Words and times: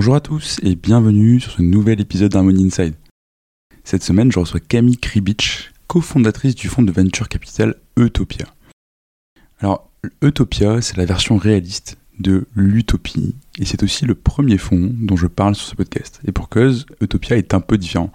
Bonjour 0.00 0.14
à 0.14 0.20
tous 0.22 0.58
et 0.62 0.76
bienvenue 0.76 1.40
sur 1.40 1.52
ce 1.52 1.60
nouvel 1.60 2.00
épisode 2.00 2.32
d'Harmony 2.32 2.64
Inside. 2.64 2.94
Cette 3.84 4.02
semaine, 4.02 4.32
je 4.32 4.38
reçois 4.38 4.58
Camille 4.58 4.96
Kribich, 4.96 5.72
cofondatrice 5.88 6.54
du 6.54 6.68
fonds 6.68 6.80
de 6.80 6.90
venture 6.90 7.28
capital 7.28 7.74
Eutopia. 7.98 8.46
Alors, 9.58 9.90
Eutopia, 10.24 10.80
c'est 10.80 10.96
la 10.96 11.04
version 11.04 11.36
réaliste 11.36 11.98
de 12.18 12.46
l'utopie 12.54 13.34
et 13.58 13.66
c'est 13.66 13.82
aussi 13.82 14.06
le 14.06 14.14
premier 14.14 14.56
fonds 14.56 14.90
dont 14.90 15.16
je 15.16 15.26
parle 15.26 15.54
sur 15.54 15.68
ce 15.68 15.74
podcast. 15.74 16.18
Et 16.26 16.32
pour 16.32 16.48
cause, 16.48 16.86
Eutopia 17.02 17.36
est 17.36 17.52
un 17.52 17.60
peu 17.60 17.76
différent. 17.76 18.10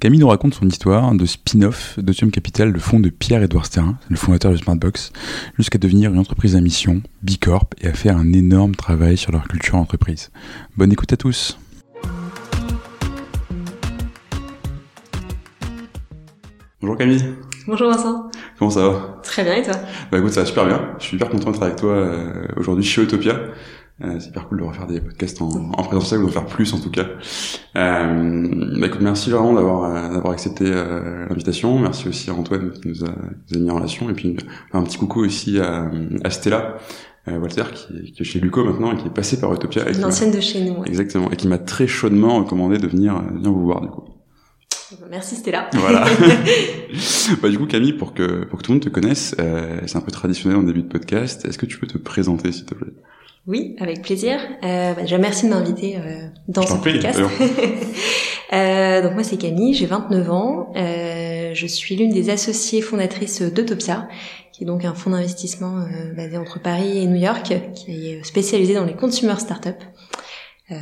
Camille 0.00 0.20
nous 0.20 0.28
raconte 0.28 0.54
son 0.54 0.68
histoire 0.68 1.12
de 1.12 1.26
spin-off 1.26 1.98
d'Otium 1.98 2.30
Capital, 2.30 2.70
le 2.70 2.78
fonds 2.78 3.00
de 3.00 3.08
Pierre-Édouard 3.08 3.66
Sterrin, 3.66 3.98
le 4.08 4.14
fondateur 4.14 4.52
de 4.52 4.56
Smartbox, 4.56 5.12
jusqu'à 5.58 5.78
devenir 5.78 6.12
une 6.12 6.20
entreprise 6.20 6.54
à 6.54 6.60
mission, 6.60 7.02
Bicorp, 7.22 7.66
et 7.80 7.88
à 7.88 7.92
faire 7.92 8.16
un 8.16 8.32
énorme 8.32 8.76
travail 8.76 9.16
sur 9.16 9.32
leur 9.32 9.48
culture 9.48 9.74
entreprise. 9.74 10.30
Bonne 10.76 10.92
écoute 10.92 11.12
à 11.12 11.16
tous 11.16 11.58
Bonjour 16.80 16.96
Camille 16.96 17.24
Bonjour 17.66 17.90
Vincent 17.90 18.30
Comment 18.56 18.70
ça 18.70 18.88
va? 18.88 19.20
Très 19.24 19.42
bien 19.42 19.54
et 19.54 19.62
toi? 19.62 19.74
Bah 20.12 20.18
écoute, 20.18 20.32
ça 20.32 20.40
va 20.40 20.46
super 20.46 20.66
bien. 20.66 20.80
Je 20.98 21.04
suis 21.04 21.16
hyper 21.16 21.28
content 21.28 21.50
d'être 21.50 21.62
avec 21.62 21.76
toi 21.76 21.92
euh, 21.92 22.46
aujourd'hui 22.56 22.84
chez 22.84 23.02
Utopia. 23.02 23.34
Euh, 24.02 24.20
c'est 24.20 24.28
hyper 24.28 24.48
cool 24.48 24.58
de 24.60 24.64
refaire 24.64 24.86
des 24.86 25.00
podcasts 25.00 25.42
en, 25.42 25.48
en 25.48 25.82
présentiel, 25.82 26.20
ou 26.20 26.26
d'en 26.26 26.32
faire 26.32 26.46
plus 26.46 26.72
en 26.72 26.78
tout 26.78 26.90
cas. 26.90 27.06
Euh, 27.76 28.78
bah 28.78 28.86
écoute, 28.86 29.00
merci 29.00 29.30
vraiment 29.30 29.52
d'avoir 29.52 29.84
euh, 29.84 30.14
d'avoir 30.14 30.32
accepté 30.32 30.64
euh, 30.66 31.26
l'invitation. 31.28 31.78
Merci 31.78 32.08
aussi 32.08 32.30
à 32.30 32.34
Antoine 32.34 32.70
qui 32.70 32.88
nous 32.88 33.04
a, 33.04 33.08
nous 33.08 33.56
a 33.56 33.58
mis 33.58 33.70
en 33.70 33.74
relation. 33.74 34.08
Et 34.08 34.14
puis 34.14 34.36
un 34.72 34.82
petit 34.82 34.98
coucou 34.98 35.24
aussi 35.24 35.58
à, 35.58 35.90
à 36.24 36.30
Stella. 36.30 36.78
Walter 37.26 37.64
qui 37.74 37.92
est, 37.94 38.12
qui 38.12 38.22
est, 38.22 38.24
chez 38.24 38.40
Luco 38.40 38.64
maintenant 38.64 38.90
et 38.90 38.96
qui 38.96 39.06
est 39.06 39.10
passé 39.10 39.38
par 39.38 39.52
Utopia. 39.52 39.90
Une 39.90 40.02
ancienne 40.02 40.30
de 40.30 40.40
chez 40.40 40.64
nous. 40.64 40.78
Ouais. 40.78 40.88
Exactement. 40.88 41.30
Et 41.30 41.36
qui 41.36 41.46
m'a 41.46 41.58
très 41.58 41.86
chaudement 41.86 42.38
recommandé 42.38 42.78
de 42.78 42.86
venir, 42.86 43.22
venir 43.22 43.52
vous 43.52 43.66
voir 43.66 43.82
du 43.82 43.88
coup. 43.88 44.04
Merci 45.10 45.36
Stella. 45.36 45.68
Voilà. 45.74 46.06
bah, 47.42 47.48
du 47.50 47.58
coup 47.58 47.66
Camille, 47.66 47.92
pour 47.92 48.14
que 48.14 48.44
pour 48.44 48.58
que 48.58 48.64
tout 48.64 48.72
le 48.72 48.76
monde 48.76 48.84
te 48.84 48.88
connaisse, 48.88 49.34
euh, 49.38 49.80
c'est 49.86 49.98
un 49.98 50.00
peu 50.00 50.10
traditionnel 50.10 50.58
en 50.58 50.62
début 50.62 50.82
de 50.82 50.88
podcast. 50.88 51.44
Est-ce 51.44 51.58
que 51.58 51.66
tu 51.66 51.78
peux 51.78 51.86
te 51.86 51.98
présenter 51.98 52.52
s'il 52.52 52.64
te 52.64 52.74
plaît? 52.74 52.92
Oui, 53.48 53.74
avec 53.80 54.02
plaisir. 54.02 54.38
Euh, 54.62 54.92
bah, 54.92 55.00
déjà 55.00 55.16
merci 55.16 55.46
de 55.46 55.50
m'inviter 55.50 55.96
euh, 55.96 56.28
dans 56.48 56.60
ce 56.60 56.74
podcast. 56.74 57.18
euh, 58.52 59.02
donc 59.02 59.14
moi 59.14 59.24
c'est 59.24 59.38
Camille, 59.38 59.72
j'ai 59.72 59.86
29 59.86 60.30
ans. 60.30 60.70
Euh, 60.76 61.54
je 61.54 61.66
suis 61.66 61.96
l'une 61.96 62.12
des 62.12 62.28
associées 62.28 62.82
fondatrices 62.82 63.40
d'Eutopia, 63.40 64.06
qui 64.52 64.64
est 64.64 64.66
donc 64.66 64.84
un 64.84 64.92
fonds 64.92 65.08
d'investissement 65.08 65.78
euh, 65.78 66.12
basé 66.14 66.36
entre 66.36 66.60
Paris 66.60 66.98
et 66.98 67.06
New 67.06 67.16
York, 67.16 67.54
qui 67.74 68.10
est 68.10 68.22
spécialisé 68.22 68.74
dans 68.74 68.84
les 68.84 68.94
consumer 68.94 69.40
startups. 69.40 69.70
Euh, 70.70 70.76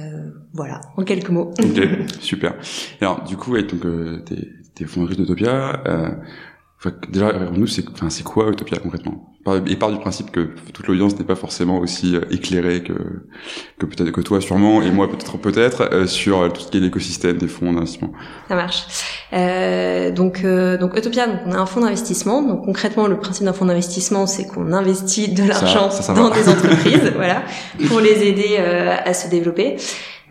voilà, 0.53 0.81
en 0.97 1.05
quelques 1.05 1.31
mots. 1.31 1.53
Ok, 1.63 1.89
super. 2.21 2.57
Alors, 3.01 3.23
du 3.23 3.37
coup, 3.37 3.53
ouais, 3.53 3.63
donc, 3.63 3.87
euh, 3.87 4.25
t'es, 4.27 4.49
t'es 4.75 4.87
fondatrice 4.87 5.19
d'Utopia. 5.19 5.85
Euh, 6.85 6.91
déjà, 7.09 7.33
nous, 7.53 7.67
c'est, 7.67 7.89
enfin, 7.91 8.11
c'est 8.11 8.25
quoi 8.25 8.51
Utopia 8.51 8.79
concrètement? 8.79 9.33
Et 9.67 9.77
part 9.77 9.93
du 9.93 9.99
principe 9.99 10.33
que 10.33 10.51
toute 10.73 10.89
l'audience 10.89 11.17
n'est 11.19 11.25
pas 11.25 11.37
forcément 11.37 11.79
aussi 11.79 12.17
euh, 12.17 12.23
éclairée 12.31 12.83
que 12.83 12.95
que 13.79 13.87
peut-être 13.87 14.11
que 14.11 14.21
toi, 14.21 14.41
sûrement, 14.41 14.83
et 14.83 14.91
moi 14.91 15.09
peut-être 15.09 15.39
peut-être 15.39 15.89
euh, 15.93 16.07
sur 16.07 16.53
tout 16.53 16.63
ce 16.63 16.69
qui 16.69 16.79
est 16.79 16.81
l'écosystème 16.81 17.37
des 17.37 17.47
fonds 17.47 17.73
d'investissement. 17.73 18.13
Ça 18.49 18.57
marche. 18.57 18.87
Euh, 19.33 20.11
donc, 20.11 20.43
euh, 20.45 20.79
donc 20.79 20.97
Utopia, 20.97 21.29
donc 21.29 21.41
on 21.47 21.53
a 21.53 21.59
un 21.59 21.67
fonds 21.67 21.81
d'investissement. 21.81 22.43
Donc 22.43 22.65
concrètement, 22.65 23.07
le 23.07 23.19
principe 23.19 23.45
d'un 23.45 23.53
fonds 23.53 23.67
d'investissement, 23.67 24.27
c'est 24.27 24.47
qu'on 24.47 24.73
investit 24.73 25.33
de 25.33 25.45
l'argent 25.45 25.91
dans 26.15 26.31
des 26.31 26.49
entreprises, 26.49 27.13
voilà, 27.15 27.43
pour 27.89 28.01
les 28.01 28.27
aider 28.27 28.57
à 28.57 29.15
se 29.15 29.29
développer. 29.29 29.77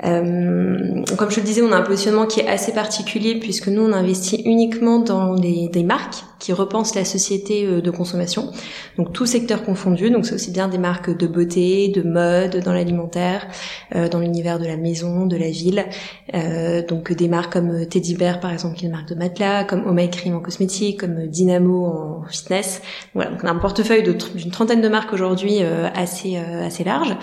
Euh, 0.03 1.03
comme 1.17 1.31
je 1.31 1.39
le 1.39 1.45
disais, 1.45 1.61
on 1.61 1.71
a 1.71 1.77
un 1.77 1.81
positionnement 1.81 2.25
qui 2.25 2.41
est 2.41 2.47
assez 2.47 2.73
particulier 2.73 3.39
puisque 3.39 3.69
nous 3.69 3.81
on 3.81 3.93
investit 3.93 4.41
uniquement 4.45 4.99
dans 4.99 5.35
des, 5.35 5.69
des 5.69 5.83
marques 5.83 6.23
qui 6.37 6.51
repensent 6.51 6.95
la 6.95 7.05
société 7.05 7.65
euh, 7.65 7.81
de 7.81 7.91
consommation, 7.91 8.51
donc 8.97 9.13
tout 9.13 9.25
secteur 9.25 9.63
confondu. 9.63 10.11
Donc 10.11 10.25
c'est 10.25 10.35
aussi 10.35 10.51
bien 10.51 10.67
des 10.67 10.77
marques 10.77 11.15
de 11.15 11.27
beauté, 11.27 11.87
de 11.87 12.01
mode, 12.01 12.57
dans 12.57 12.73
l'alimentaire, 12.73 13.47
euh, 13.95 14.09
dans 14.09 14.19
l'univers 14.19 14.59
de 14.59 14.65
la 14.65 14.77
maison, 14.77 15.25
de 15.25 15.37
la 15.37 15.49
ville. 15.49 15.85
Euh, 16.33 16.85
donc 16.85 17.13
des 17.13 17.29
marques 17.29 17.53
comme 17.53 17.85
Teddy 17.85 18.15
Bear 18.15 18.39
par 18.41 18.51
exemple, 18.51 18.75
qui 18.75 18.85
est 18.85 18.87
une 18.89 18.93
marque 18.93 19.09
de 19.09 19.15
matelas, 19.15 19.63
comme 19.63 19.83
Oh 19.87 19.93
My 19.93 20.09
Cream 20.09 20.35
en 20.35 20.41
cosmétique, 20.41 20.99
comme 20.99 21.27
Dynamo 21.27 21.85
en 21.85 22.23
fitness. 22.29 22.81
Voilà, 23.13 23.31
donc 23.31 23.39
on 23.43 23.47
a 23.47 23.51
un 23.51 23.59
portefeuille 23.59 24.03
d'une 24.03 24.51
trentaine 24.51 24.81
de 24.81 24.89
marques 24.89 25.13
aujourd'hui 25.13 25.59
euh, 25.61 25.87
assez 25.95 26.35
assez 26.37 26.83
large. 26.83 27.15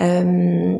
Euh, 0.00 0.76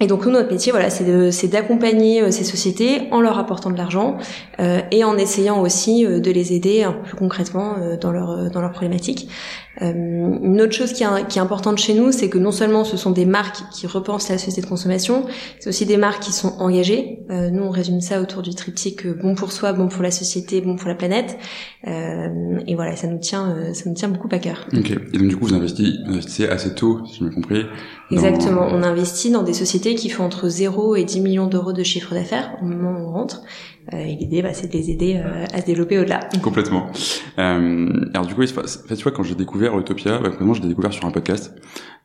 et 0.00 0.06
donc 0.06 0.24
nous, 0.24 0.32
notre 0.32 0.50
métier, 0.50 0.70
voilà, 0.70 0.90
c'est 0.90 1.48
d'accompagner 1.48 2.22
euh, 2.22 2.30
ces 2.30 2.44
sociétés 2.44 3.08
en 3.10 3.20
leur 3.20 3.38
apportant 3.38 3.70
de 3.70 3.76
l'argent 3.76 4.16
euh, 4.60 4.80
et 4.92 5.02
en 5.02 5.16
essayant 5.16 5.60
aussi 5.60 6.06
euh, 6.06 6.20
de 6.20 6.30
les 6.30 6.52
aider 6.52 6.84
un 6.84 6.92
peu 6.92 7.02
plus 7.02 7.16
concrètement 7.16 7.76
euh, 7.78 7.96
dans 7.96 8.12
leur 8.12 8.50
dans 8.50 8.60
leurs 8.60 8.72
problématiques. 8.72 9.28
Euh, 9.80 9.92
une 9.92 10.60
autre 10.60 10.72
chose 10.72 10.92
qui 10.92 11.04
est, 11.04 11.28
qui 11.28 11.38
est 11.38 11.42
importante 11.42 11.78
chez 11.78 11.94
nous, 11.94 12.10
c'est 12.10 12.28
que 12.28 12.38
non 12.38 12.50
seulement 12.50 12.82
ce 12.84 12.96
sont 12.96 13.12
des 13.12 13.26
marques 13.26 13.62
qui 13.72 13.86
repensent 13.86 14.28
la 14.28 14.38
société 14.38 14.60
de 14.60 14.66
consommation, 14.66 15.24
c'est 15.60 15.68
aussi 15.68 15.86
des 15.86 15.96
marques 15.96 16.22
qui 16.22 16.32
sont 16.32 16.54
engagées. 16.58 17.20
Euh, 17.30 17.50
nous, 17.50 17.62
on 17.62 17.70
résume 17.70 18.00
ça 18.00 18.20
autour 18.20 18.42
du 18.42 18.54
triptyque 18.54 19.06
bon 19.06 19.34
pour 19.34 19.52
soi, 19.52 19.72
bon 19.72 19.88
pour 19.88 20.02
la 20.02 20.10
société, 20.10 20.60
bon 20.60 20.74
pour 20.76 20.88
la 20.88 20.94
planète. 20.94 21.38
et 21.86 22.74
voilà, 22.74 22.96
ça 22.96 23.06
nous 23.06 23.18
tient, 23.18 23.56
ça 23.72 23.88
nous 23.88 23.94
tient 23.94 24.08
beaucoup 24.08 24.28
à 24.32 24.38
cœur. 24.38 24.66
Ok. 24.76 24.90
Et 24.90 25.18
donc 25.18 25.28
du 25.28 25.36
coup, 25.36 25.46
vous 25.46 25.54
investissez, 25.54 25.92
vous 26.06 26.12
investissez 26.12 26.48
assez 26.48 26.74
tôt, 26.74 27.00
si 27.06 27.18
je 27.20 27.24
me 27.24 27.30
compris. 27.30 27.64
Exactement. 28.10 28.66
On 28.70 28.82
investit 28.82 29.30
dans 29.30 29.42
des 29.42 29.52
sociétés 29.52 29.87
qui 29.94 30.10
font 30.10 30.24
entre 30.24 30.48
0 30.48 30.96
et 30.96 31.04
10 31.04 31.20
millions 31.20 31.46
d'euros 31.46 31.72
de 31.72 31.82
chiffre 31.82 32.14
d'affaires 32.14 32.56
au 32.62 32.64
moment 32.64 32.90
où 32.90 33.08
on 33.08 33.12
rentre. 33.12 33.42
Euh, 33.94 33.98
et 33.98 34.14
l'idée, 34.14 34.42
bah, 34.42 34.52
c'est 34.52 34.68
de 34.68 34.72
les 34.72 34.90
aider 34.90 35.20
euh, 35.24 35.44
à 35.52 35.60
se 35.60 35.66
développer 35.66 35.98
au-delà. 35.98 36.20
Complètement. 36.42 36.90
Euh, 37.38 37.88
alors 38.12 38.26
du 38.26 38.34
coup, 38.34 38.44
tu 38.44 38.52
vois, 38.54 39.12
quand 39.12 39.22
j'ai 39.22 39.34
découvert 39.34 39.78
Utopia, 39.78 40.18
bah, 40.18 40.30
je 40.30 40.62
l'ai 40.62 40.68
découvert 40.68 40.92
sur 40.92 41.06
un 41.06 41.10
podcast. 41.10 41.54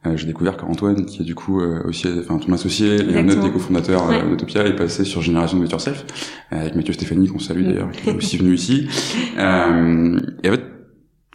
Euh, 0.06 0.18
j'ai 0.18 0.28
découvert 0.28 0.58
qu'Antoine, 0.58 1.06
qui 1.06 1.22
est 1.22 1.26
du 1.26 1.34
coup 1.34 1.62
euh, 1.62 1.82
aussi, 1.86 2.08
enfin 2.20 2.38
ton 2.38 2.52
associé 2.52 2.96
et 2.96 3.18
un 3.18 3.30
autre 3.30 3.42
des 3.42 3.52
cofondateurs 3.52 4.10
ouais. 4.10 4.22
d'Utopia, 4.30 4.66
est 4.66 4.76
passé 4.76 5.06
sur 5.06 5.22
Génération 5.22 5.58
de 5.58 5.66
Yourself 5.66 6.06
avec 6.52 6.76
Mathieu 6.76 6.94
Stéphanie, 6.94 7.30
qu'on 7.30 7.40
salue 7.40 7.64
d'ailleurs, 7.64 7.92
qui 7.92 8.10
est 8.10 8.16
aussi 8.16 8.38
venu 8.40 8.54
ici. 8.54 8.88
Euh, 9.38 10.20
et 10.44 10.50
en 10.50 10.54
fait, 10.54 10.64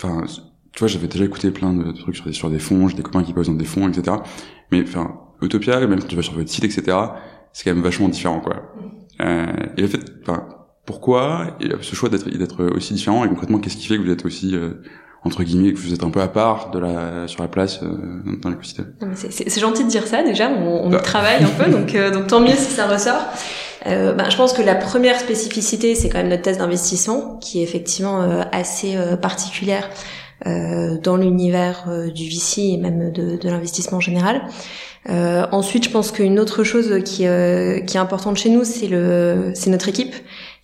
enfin, 0.02 0.24
tu 0.72 0.78
vois, 0.80 0.88
j'avais 0.88 1.08
déjà 1.08 1.24
écouté 1.24 1.50
plein 1.50 1.72
de 1.72 1.92
trucs 1.92 2.16
sur 2.16 2.26
des 2.26 2.32
sur 2.32 2.50
des 2.50 2.58
fonds, 2.58 2.88
j'ai 2.88 2.96
des 2.96 3.02
copains 3.02 3.22
qui 3.22 3.32
posent 3.32 3.48
dans 3.48 3.54
des 3.54 3.64
fonds, 3.64 3.88
etc. 3.88 4.18
Mais 4.70 4.82
enfin, 4.82 5.18
Utopia, 5.42 5.78
même 5.86 6.00
quand 6.00 6.06
tu 6.06 6.16
vas 6.16 6.22
sur 6.22 6.34
votre 6.34 6.48
site, 6.48 6.64
etc. 6.64 6.96
C'est 7.52 7.64
quand 7.64 7.74
même 7.74 7.84
vachement 7.84 8.08
différent, 8.08 8.40
quoi. 8.40 8.74
Euh, 9.20 9.46
et 9.76 9.84
en 9.84 9.88
fait, 9.88 10.00
enfin, 10.22 10.46
pourquoi 10.86 11.58
ce 11.80 11.94
choix 11.94 12.08
d'être 12.08 12.28
d'être 12.28 12.64
aussi 12.66 12.94
différent 12.94 13.24
et 13.24 13.28
concrètement, 13.28 13.58
qu'est-ce 13.58 13.76
qui 13.76 13.86
fait 13.86 13.96
que 13.96 14.02
vous 14.02 14.10
êtes 14.10 14.24
aussi 14.24 14.54
euh, 14.54 14.82
entre 15.24 15.42
guillemets 15.42 15.72
que 15.72 15.78
vous 15.78 15.92
êtes 15.92 16.04
un 16.04 16.10
peu 16.10 16.20
à 16.20 16.28
part 16.28 16.70
de 16.70 16.78
la 16.78 17.26
sur 17.26 17.42
la 17.42 17.48
place 17.48 17.82
euh, 17.82 17.88
dans 18.40 18.50
l'écosystème? 18.50 18.94
C'est 19.14 19.60
gentil 19.60 19.84
de 19.84 19.88
dire 19.88 20.06
ça 20.06 20.22
déjà. 20.22 20.48
On, 20.50 20.86
on 20.86 20.90
bah. 20.90 21.00
travaille 21.00 21.42
un 21.42 21.64
peu, 21.64 21.70
donc 21.70 21.94
euh, 21.94 22.10
donc 22.10 22.28
tant 22.28 22.40
mieux 22.40 22.54
si 22.54 22.72
ça 22.72 22.86
ressort. 22.86 23.22
Euh, 23.86 24.12
ben, 24.12 24.28
je 24.28 24.36
pense 24.36 24.52
que 24.52 24.62
la 24.62 24.74
première 24.74 25.18
spécificité, 25.18 25.94
c'est 25.94 26.08
quand 26.08 26.18
même 26.18 26.28
notre 26.28 26.42
thèse 26.42 26.58
d'investissement, 26.58 27.38
qui 27.40 27.60
est 27.60 27.62
effectivement 27.62 28.22
euh, 28.22 28.42
assez 28.52 28.96
euh, 28.96 29.16
particulière 29.16 29.88
dans 30.44 31.16
l'univers 31.16 31.88
du 32.14 32.28
VC 32.28 32.58
et 32.58 32.76
même 32.76 33.10
de, 33.10 33.36
de 33.36 33.48
l'investissement 33.48 33.98
en 33.98 34.00
général. 34.00 34.42
Euh, 35.08 35.46
ensuite, 35.52 35.84
je 35.84 35.90
pense 35.90 36.10
qu'une 36.10 36.38
autre 36.38 36.64
chose 36.64 37.02
qui, 37.04 37.26
euh, 37.26 37.80
qui 37.80 37.96
est 37.96 38.00
importante 38.00 38.36
chez 38.36 38.50
nous, 38.50 38.64
c'est 38.64 38.88
le, 38.88 39.52
c'est 39.54 39.70
notre 39.70 39.88
équipe, 39.88 40.14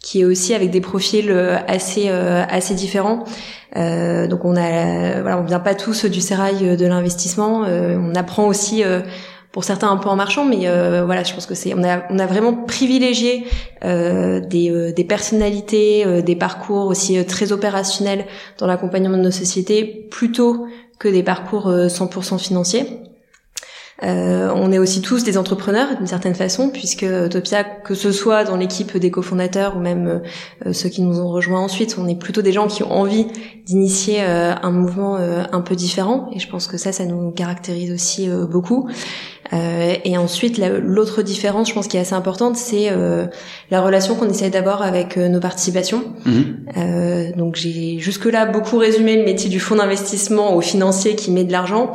qui 0.00 0.20
est 0.20 0.24
aussi 0.24 0.54
avec 0.54 0.70
des 0.70 0.80
profils 0.80 1.30
assez, 1.66 2.08
euh, 2.08 2.44
assez 2.48 2.74
différents. 2.74 3.24
donc 3.74 4.44
on 4.44 4.56
a, 4.56 5.22
voilà, 5.22 5.38
on 5.38 5.44
vient 5.44 5.60
pas 5.60 5.74
tous 5.74 6.04
du 6.04 6.20
sérail 6.20 6.76
de 6.76 6.86
l'investissement. 6.86 7.62
on 7.62 8.14
apprend 8.14 8.46
aussi 8.46 8.84
pour 9.54 9.62
certains 9.62 9.88
un 9.88 9.98
peu 9.98 10.08
en 10.08 10.16
marchant, 10.16 10.44
mais 10.44 10.66
euh, 10.66 11.04
voilà, 11.04 11.22
je 11.22 11.32
pense 11.32 11.46
que 11.46 11.54
c'est 11.54 11.74
on 11.74 11.84
a 11.84 12.02
on 12.10 12.18
a 12.18 12.26
vraiment 12.26 12.52
privilégié 12.52 13.46
euh, 13.84 14.40
des, 14.40 14.68
euh, 14.68 14.92
des 14.92 15.04
personnalités, 15.04 16.22
des 16.22 16.34
parcours 16.34 16.86
aussi 16.86 17.24
très 17.24 17.52
opérationnels 17.52 18.26
dans 18.58 18.66
l'accompagnement 18.66 19.16
de 19.16 19.22
nos 19.22 19.30
sociétés, 19.30 20.08
plutôt 20.10 20.66
que 20.98 21.06
des 21.06 21.22
parcours 21.22 21.70
100% 21.70 22.36
financiers. 22.40 23.04
Euh, 24.02 24.50
on 24.54 24.72
est 24.72 24.78
aussi 24.78 25.00
tous 25.02 25.22
des 25.22 25.38
entrepreneurs 25.38 25.96
d'une 25.96 26.06
certaine 26.06 26.34
façon, 26.34 26.68
puisque 26.68 27.02
Utopia, 27.02 27.62
que 27.62 27.94
ce 27.94 28.10
soit 28.10 28.44
dans 28.44 28.56
l'équipe 28.56 28.96
des 28.96 29.10
cofondateurs 29.10 29.76
ou 29.76 29.80
même 29.80 30.22
euh, 30.66 30.72
ceux 30.72 30.88
qui 30.88 31.00
nous 31.00 31.20
ont 31.20 31.28
rejoints 31.28 31.60
ensuite, 31.60 31.96
on 31.98 32.08
est 32.08 32.18
plutôt 32.18 32.42
des 32.42 32.52
gens 32.52 32.66
qui 32.66 32.82
ont 32.82 32.92
envie 32.92 33.26
d'initier 33.64 34.22
euh, 34.22 34.52
un 34.60 34.70
mouvement 34.72 35.16
un 35.16 35.60
peu 35.60 35.76
différent. 35.76 36.28
Et 36.34 36.38
je 36.38 36.48
pense 36.48 36.66
que 36.66 36.76
ça, 36.76 36.92
ça 36.92 37.06
nous 37.06 37.30
caractérise 37.30 37.92
aussi 37.92 38.28
beaucoup. 38.50 38.88
Euh, 39.54 39.94
et 40.04 40.18
ensuite, 40.18 40.58
l'autre 40.58 41.22
différence, 41.22 41.68
je 41.68 41.74
pense, 41.74 41.86
qui 41.86 41.96
est 41.96 42.00
assez 42.00 42.14
importante, 42.14 42.56
c'est 42.56 42.88
euh, 42.90 43.26
la 43.70 43.80
relation 43.82 44.14
qu'on 44.14 44.28
essaie 44.28 44.50
d'avoir 44.50 44.82
avec 44.82 45.16
euh, 45.16 45.28
nos 45.28 45.40
participations. 45.40 46.02
Mhm. 46.24 47.34
donc, 47.36 47.56
j'ai 47.56 47.98
jusque-là 47.98 48.46
beaucoup 48.46 48.78
résumé 48.78 49.16
le 49.16 49.24
métier 49.24 49.48
du 49.50 49.60
fonds 49.60 49.76
d'investissement 49.76 50.54
au 50.54 50.60
financier 50.60 51.14
qui 51.14 51.30
met 51.30 51.44
de 51.44 51.52
l'argent, 51.52 51.92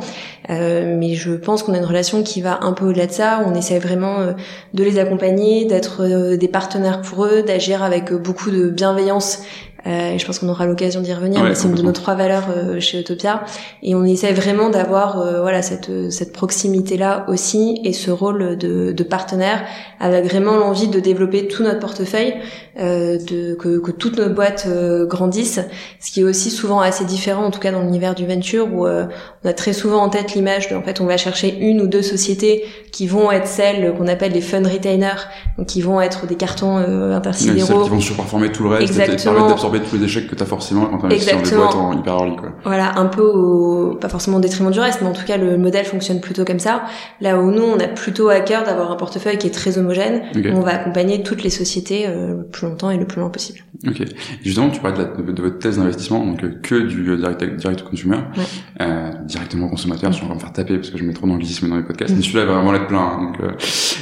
mais 0.48 1.14
je 1.14 1.32
pense 1.32 1.62
qu'on 1.62 1.74
a 1.74 1.78
une 1.78 1.84
relation 1.84 2.22
qui 2.22 2.40
va 2.40 2.58
un 2.62 2.72
peu 2.72 2.86
au-delà 2.86 3.06
de 3.06 3.12
ça. 3.12 3.42
On 3.46 3.54
essaie 3.54 3.78
vraiment 3.78 4.34
de 4.74 4.84
les 4.84 4.98
accompagner, 4.98 5.64
d'être 5.64 6.36
des 6.36 6.48
partenaires 6.48 7.02
pour 7.02 7.24
eux, 7.24 7.42
d'agir 7.42 7.82
avec 7.82 8.12
beaucoup 8.12 8.50
de 8.50 8.68
bienveillance 8.68 9.42
euh, 9.86 10.18
je 10.18 10.26
pense 10.26 10.38
qu'on 10.38 10.48
aura 10.48 10.66
l'occasion 10.66 11.00
d'y 11.00 11.12
revenir, 11.12 11.42
mais 11.42 11.54
c'est 11.54 11.68
une 11.68 11.74
de 11.74 11.82
nos 11.82 11.92
trois 11.92 12.14
valeurs 12.14 12.48
euh, 12.54 12.80
chez 12.80 13.00
Utopia. 13.00 13.44
Et 13.82 13.94
on 13.94 14.04
essaie 14.04 14.32
vraiment 14.32 14.68
d'avoir 14.68 15.20
euh, 15.20 15.40
voilà 15.40 15.62
cette, 15.62 16.10
cette 16.10 16.32
proximité-là 16.32 17.24
aussi 17.28 17.80
et 17.84 17.92
ce 17.92 18.10
rôle 18.10 18.58
de, 18.58 18.92
de 18.92 19.02
partenaire 19.02 19.64
avec 19.98 20.24
vraiment 20.24 20.56
l'envie 20.56 20.88
de 20.88 21.00
développer 21.00 21.48
tout 21.48 21.62
notre 21.62 21.78
portefeuille, 21.78 22.34
de, 22.78 23.54
que, 23.54 23.78
que 23.78 23.90
toutes 23.90 24.18
nos 24.18 24.30
boîtes 24.30 24.66
grandissent, 25.06 25.60
ce 25.98 26.10
qui 26.10 26.20
est 26.20 26.24
aussi 26.24 26.50
souvent 26.50 26.80
assez 26.80 27.04
différent, 27.04 27.44
en 27.44 27.50
tout 27.50 27.60
cas 27.60 27.70
dans 27.70 27.82
l'univers 27.82 28.14
du 28.14 28.26
venture, 28.26 28.72
où 28.72 28.86
on 28.86 29.48
a 29.48 29.52
très 29.52 29.74
souvent 29.74 30.02
en 30.02 30.08
tête 30.08 30.34
l'image 30.34 30.68
de, 30.68 30.76
en 30.76 30.82
fait, 30.82 31.02
on 31.02 31.04
va 31.04 31.18
chercher 31.18 31.58
une 31.60 31.82
ou 31.82 31.86
deux 31.86 32.00
sociétés 32.00 32.64
qui 32.92 33.06
vont 33.06 33.30
être 33.30 33.46
celles 33.46 33.92
qu'on 33.94 34.06
appelle 34.06 34.32
les 34.32 34.40
fund 34.40 34.66
retainers, 34.66 35.26
donc 35.58 35.66
qui 35.66 35.82
vont 35.82 36.00
être 36.00 36.26
des 36.26 36.36
cartons 36.36 36.78
intersidéraux. 36.78 37.84
Qui 37.84 37.90
vont 37.90 38.00
surperformer 38.00 38.50
tout 38.50 38.62
le 38.62 38.70
reste 38.70 38.82
Exactement. 38.84 39.54
et 39.69 39.69
absorber 39.70 39.88
tous 39.88 39.96
les 39.96 40.04
échecs 40.04 40.28
que 40.28 40.34
tu 40.34 40.42
as 40.42 40.46
forcément 40.46 40.86
quand 40.86 41.08
tu 41.08 41.16
dans 41.16 41.42
des 41.42 41.56
boîtes 41.56 41.74
en 41.74 41.98
hyper 41.98 42.14
early 42.14 42.36
quoi. 42.36 42.52
Voilà, 42.64 42.98
un 42.98 43.06
peu 43.06 43.22
au, 43.22 43.94
pas 43.94 44.08
forcément 44.08 44.38
au 44.38 44.40
détriment 44.40 44.70
du 44.70 44.80
reste, 44.80 45.00
mais 45.02 45.08
en 45.08 45.12
tout 45.12 45.24
cas 45.24 45.36
le 45.36 45.56
modèle 45.58 45.84
fonctionne 45.84 46.20
plutôt 46.20 46.44
comme 46.44 46.58
ça. 46.58 46.82
Là 47.20 47.38
où 47.38 47.50
nous 47.50 47.62
on 47.62 47.78
a 47.78 47.88
plutôt 47.88 48.28
à 48.28 48.40
cœur 48.40 48.64
d'avoir 48.64 48.90
un 48.90 48.96
portefeuille 48.96 49.38
qui 49.38 49.46
est 49.46 49.54
très 49.54 49.78
homogène, 49.78 50.22
où 50.34 50.56
on 50.56 50.60
va 50.60 50.74
accompagner 50.74 51.22
toutes 51.22 51.42
les 51.42 51.50
sociétés 51.50 52.06
euh, 52.06 52.36
le 52.38 52.44
plus 52.44 52.66
longtemps 52.66 52.90
et 52.90 52.98
le 52.98 53.06
plus 53.06 53.20
loin 53.20 53.30
possible. 53.30 53.60
OK. 53.86 54.02
Justement, 54.42 54.70
tu 54.70 54.80
parlais 54.80 55.04
de, 55.04 55.32
de, 55.32 55.42
votre 55.42 55.58
thèse 55.58 55.78
d'investissement 55.78 56.24
donc 56.24 56.44
euh, 56.44 56.58
que 56.62 56.74
du 56.74 57.10
euh, 57.10 57.16
direct 57.16 57.44
direct 57.56 57.82
consumer, 57.82 58.16
ouais. 58.16 58.44
euh, 58.80 59.10
directement 59.24 59.66
au 59.66 59.70
consommateur, 59.70 60.12
je 60.12 60.24
vais 60.24 60.34
me 60.34 60.38
faire 60.38 60.52
taper 60.52 60.76
parce 60.76 60.90
que 60.90 60.98
je 60.98 61.04
mets 61.04 61.12
trop 61.12 61.26
d'anglicisme 61.26 61.68
dans 61.68 61.76
les 61.76 61.82
podcasts, 61.82 62.14
mais 62.14 62.22
celui-là 62.22 62.44
va 62.44 62.54
vraiment 62.54 62.74
être 62.74 62.86
plein. 62.86 63.00
Hein, 63.00 63.22
donc 63.22 63.40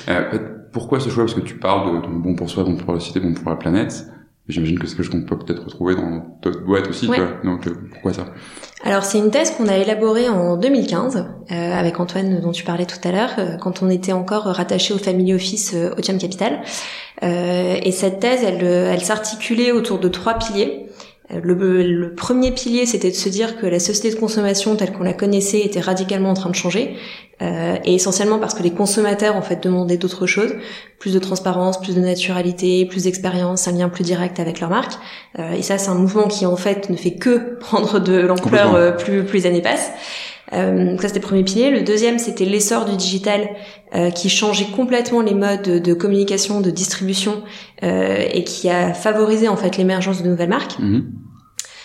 euh, 0.09 0.39
pourquoi 0.73 1.01
ce 1.01 1.09
choix? 1.09 1.25
Parce 1.25 1.35
que 1.35 1.41
tu 1.41 1.55
parles 1.55 2.03
de, 2.03 2.07
de 2.07 2.13
bon 2.13 2.35
pour 2.35 2.51
soi, 2.51 2.65
bon 2.65 2.77
pour 2.77 2.93
la 2.93 3.01
société, 3.01 3.21
bon 3.21 3.35
pour 3.35 3.51
la 3.51 3.57
planète. 3.57 4.07
J'imagine 4.49 4.79
que 4.79 4.87
c'est 4.87 4.97
quelque 4.97 5.05
chose 5.05 5.13
qu'on 5.13 5.27
peut 5.27 5.39
peut-être 5.39 5.65
retrouver 5.65 5.95
dans 5.95 6.39
d'autres 6.41 6.65
boîtes 6.65 6.89
aussi. 6.89 7.07
Donc 7.45 7.67
euh, 7.67 7.75
pourquoi 7.93 8.15
ça? 8.15 8.27
Alors 8.85 9.03
c'est 9.03 9.19
une 9.19 9.31
thèse 9.31 9.51
qu'on 9.51 9.67
a 9.67 9.77
élaborée 9.77 10.29
en 10.29 10.57
2015 10.57 11.27
euh, 11.51 11.73
avec 11.75 11.99
Antoine 11.99 12.41
dont 12.41 12.53
tu 12.53 12.63
parlais 12.63 12.87
tout 12.87 13.01
à 13.03 13.11
l'heure, 13.11 13.31
euh, 13.39 13.57
quand 13.57 13.83
on 13.83 13.91
était 13.91 14.13
encore 14.13 14.45
rattaché 14.45 14.95
au 14.95 14.99
Family 14.99 15.35
Office 15.35 15.75
euh, 15.75 15.91
Otium 15.99 16.19
Capital. 16.19 16.61
et 17.23 17.91
cette 17.91 18.21
thèse, 18.21 18.45
elle, 18.45 18.63
elle 18.63 19.01
s'articulait 19.01 19.73
autour 19.73 19.99
de 19.99 20.09
trois 20.09 20.35
piliers. 20.35 20.88
Le, 21.31 21.55
le, 21.83 22.15
premier 22.15 22.53
pilier, 22.53 22.87
c'était 22.87 23.11
de 23.11 23.15
se 23.17 23.29
dire 23.29 23.59
que 23.59 23.67
la 23.67 23.81
société 23.81 24.15
de 24.15 24.19
consommation 24.19 24.77
telle 24.77 24.93
qu'on 24.93 25.03
la 25.03 25.13
connaissait 25.13 25.61
était 25.61 25.81
radicalement 25.81 26.31
en 26.31 26.35
train 26.35 26.49
de 26.49 26.55
changer, 26.55 26.97
euh, 27.41 27.77
et 27.85 27.95
essentiellement 27.95 28.39
parce 28.41 28.55
que 28.55 28.65
les 28.65 28.73
consommateurs 28.73 29.37
en 29.37 29.43
fait 29.43 29.63
demandaient 29.63 29.97
d'autres 29.97 30.27
choses, 30.27 30.55
plus 30.99 31.15
de 31.15 31.19
transparence, 31.21 31.81
plus 31.81 31.95
de 31.95 32.01
naturalité, 32.01 32.85
plus 32.87 33.05
d'expérience, 33.05 33.69
un 33.69 33.73
lien 33.73 33.89
plus 33.89 34.03
direct 34.03 34.41
avec 34.41 34.59
leur 34.59 34.71
marque. 34.71 34.95
Euh, 35.39 35.53
et 35.53 35.63
ça, 35.63 35.79
c'est 35.79 35.91
un 35.91 35.95
mouvement 35.95 36.27
qui 36.27 36.47
en 36.47 36.57
fait 36.57 36.91
ne 36.91 36.97
fait 36.97 37.15
que 37.15 37.57
prendre 37.61 38.01
de 38.01 38.19
l'ampleur 38.19 38.75
euh, 38.75 38.91
plus 38.91 39.25
plus 39.25 39.47
années 39.47 39.63
passent. 39.63 39.93
Euh, 40.53 40.97
ça 40.99 41.09
c'était 41.09 41.21
le 41.21 41.27
premier 41.27 41.45
pilier. 41.45 41.71
Le 41.71 41.83
deuxième 41.83 42.19
c'était 42.19 42.45
l'essor 42.45 42.85
du 42.85 42.97
digital 42.97 43.49
euh, 43.95 44.11
qui 44.11 44.29
changeait 44.29 44.67
complètement 44.75 45.21
les 45.21 45.35
modes 45.35 45.63
de, 45.63 45.95
communication, 45.95 46.61
de 46.61 46.71
distribution 46.71 47.43
euh, 47.83 48.25
et 48.33 48.45
qui 48.45 48.69
a 48.69 48.95
favorisé 48.95 49.49
en 49.49 49.57
fait 49.57 49.77
l'émergence 49.77 50.23
de 50.23 50.29
nouvelles 50.29 50.49
marques. 50.49 50.79
Mhm. 50.79 51.13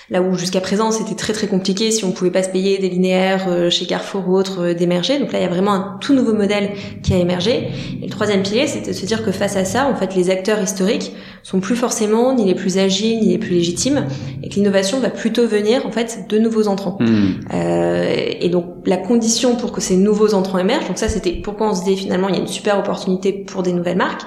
Là 0.10 0.22
où 0.22 0.38
jusqu'à 0.38 0.60
présent 0.60 0.92
c'était 0.92 1.16
très 1.16 1.34
très 1.34 1.48
compliqué 1.48 1.90
si 1.92 2.04
on 2.04 2.12
pouvait 2.12 2.32
pas 2.32 2.44
se 2.44 2.50
payer 2.50 2.78
des 2.78 2.90
linéaires 2.90 3.46
euh, 3.48 3.70
chez 3.70 3.86
Carrefour 3.86 4.28
ou 4.28 4.36
autres 4.36 4.62
euh, 4.62 4.74
d'émerger. 4.74 5.18
Donc 5.18 5.32
là 5.32 5.40
il 5.40 5.44
y 5.44 5.46
a 5.46 5.50
vraiment 5.50 5.72
un 5.72 5.98
tout 6.02 6.14
nouveau 6.14 6.34
modèle 6.34 6.72
qui 7.04 7.14
a 7.14 7.18
émergé. 7.18 7.70
Et 8.02 8.06
le 8.06 8.10
troisième 8.10 8.44
pilier 8.44 8.68
c'était 8.68 8.92
de 8.92 8.96
se 8.96 9.06
dire 9.06 9.24
que 9.24 9.32
face 9.32 9.56
à 9.56 9.64
ça, 9.64 9.88
en 9.88 9.96
fait 9.96 10.14
les 10.16 10.30
acteurs 10.30 10.62
historiques 10.62 11.14
sont 11.42 11.62
plus 11.62 11.76
forcément 11.76 12.34
ni 12.36 12.46
les 12.46 12.56
plus 12.56 12.78
agiles 12.78 13.20
ni 13.20 13.30
les 13.30 13.38
plus 13.38 13.52
légitimes 13.52 14.06
et 14.42 14.50
que 14.50 14.56
l'innovation 14.56 15.00
va 15.00 15.10
plutôt 15.10 15.48
venir 15.48 15.86
en 15.86 15.92
fait 15.92 16.26
de 16.30 16.38
nouveaux 16.38 16.68
entrants. 16.68 16.98
Hmm. 17.00 17.40
Euh, 17.54 18.14
et 18.40 18.50
donc 18.50 18.66
la 18.86 18.98
condition 18.98 19.56
pour 19.56 19.72
que 19.72 19.80
ces 19.80 19.96
nouveaux 19.96 20.34
entrants 20.34 20.60
émergent, 20.60 20.88
donc 20.88 20.98
ça 20.98 21.08
c'était 21.08 21.32
pourquoi 21.32 21.70
on 21.70 21.76
se 21.76 21.84
disait 21.86 21.96
finalement 21.96 22.28
il 22.28 22.36
y 22.36 22.38
a 22.38 22.42
une 22.42 22.48
super 22.48 22.78
opportunité 22.78 23.32
pour 23.32 23.64
des 23.64 23.72
nouvelles 23.72 23.98
marques 23.98 24.24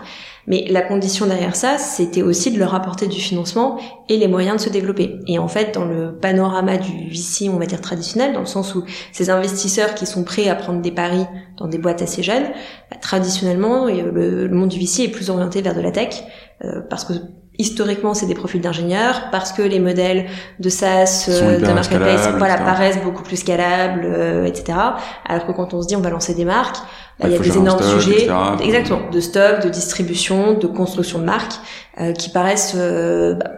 mais 0.47 0.67
la 0.71 0.83
condition 0.83 1.27
derrière 1.27 1.57
ça, 1.57 1.79
c'était 1.79 2.23
aussi 2.23 2.53
de 2.53 2.59
leur 2.59 2.75
apporter 2.75 3.09
du 3.09 3.21
financement 3.21 3.79
et 4.09 4.17
les 4.17 4.29
moyens 4.29 4.57
de 4.57 4.61
se 4.63 4.71
développer. 4.71 5.19
Et 5.27 5.39
en 5.39 5.49
fait, 5.49 5.75
dans 5.75 5.85
le 5.85 6.17
panorama 6.17 6.77
du 6.77 7.09
VC, 7.11 7.49
on 7.49 7.59
va 7.59 7.67
dire 7.67 7.81
traditionnel, 7.81 8.33
dans 8.33 8.41
le 8.41 8.47
sens 8.47 8.75
où 8.75 8.85
ces 9.13 9.31
investisseurs 9.31 9.95
qui 9.95 10.07
sont 10.07 10.23
prêts 10.23 10.49
à 10.49 10.55
prendre 10.55 10.81
des 10.81 10.93
paris 10.93 11.27
dans 11.59 11.67
des 11.67 11.79
boîtes 11.79 12.03
assez 12.03 12.23
jeunes, 12.23 12.47
bah, 12.91 12.97
traditionnellement, 13.01 13.87
le, 13.87 14.49
monde 14.49 14.69
du 14.69 14.79
VC 14.79 15.05
est 15.05 15.09
plus 15.09 15.31
orienté 15.31 15.63
vers 15.63 15.75
de 15.75 15.81
la 15.81 15.91
tech, 15.91 16.23
euh, 16.65 16.81
parce 16.89 17.05
que 17.05 17.15
historiquement 17.59 18.15
c'est 18.15 18.27
des 18.27 18.35
profils 18.35 18.61
d'ingénieurs 18.61 19.29
parce 19.33 19.53
que 19.53 19.63
les 19.63 19.81
modèles 19.81 20.27
de 20.61 20.69
SaaS 20.69 21.27
euh, 21.29 21.59
de 21.59 21.73
marketplace 21.73 22.29
voilà 22.37 22.59
paraissent 22.59 23.03
beaucoup 23.03 23.23
plus 23.23 23.37
scalables 23.37 24.03
euh, 24.05 24.45
etc 24.45 24.79
alors 25.27 25.47
que 25.47 25.53
quand 25.53 25.73
on 25.73 25.83
se 25.83 25.87
dit 25.87 25.97
on 25.97 26.01
va 26.01 26.11
lancer 26.11 26.35
des 26.35 26.45
marques 26.45 26.77
il 27.25 27.31
y 27.31 27.35
a 27.35 27.39
des 27.39 27.57
énormes 27.57 27.83
sujets. 27.83 28.29
exactement. 28.63 29.11
De 29.11 29.21
stock 29.21 29.63
de 29.63 29.69
distribution 29.69 30.55
de 30.55 30.67
construction 30.67 31.19
de 31.19 31.25
marques 31.25 31.55
euh, 32.01 32.13
qui 32.13 32.31
paraissent 32.31 32.77
bah, 32.77 33.51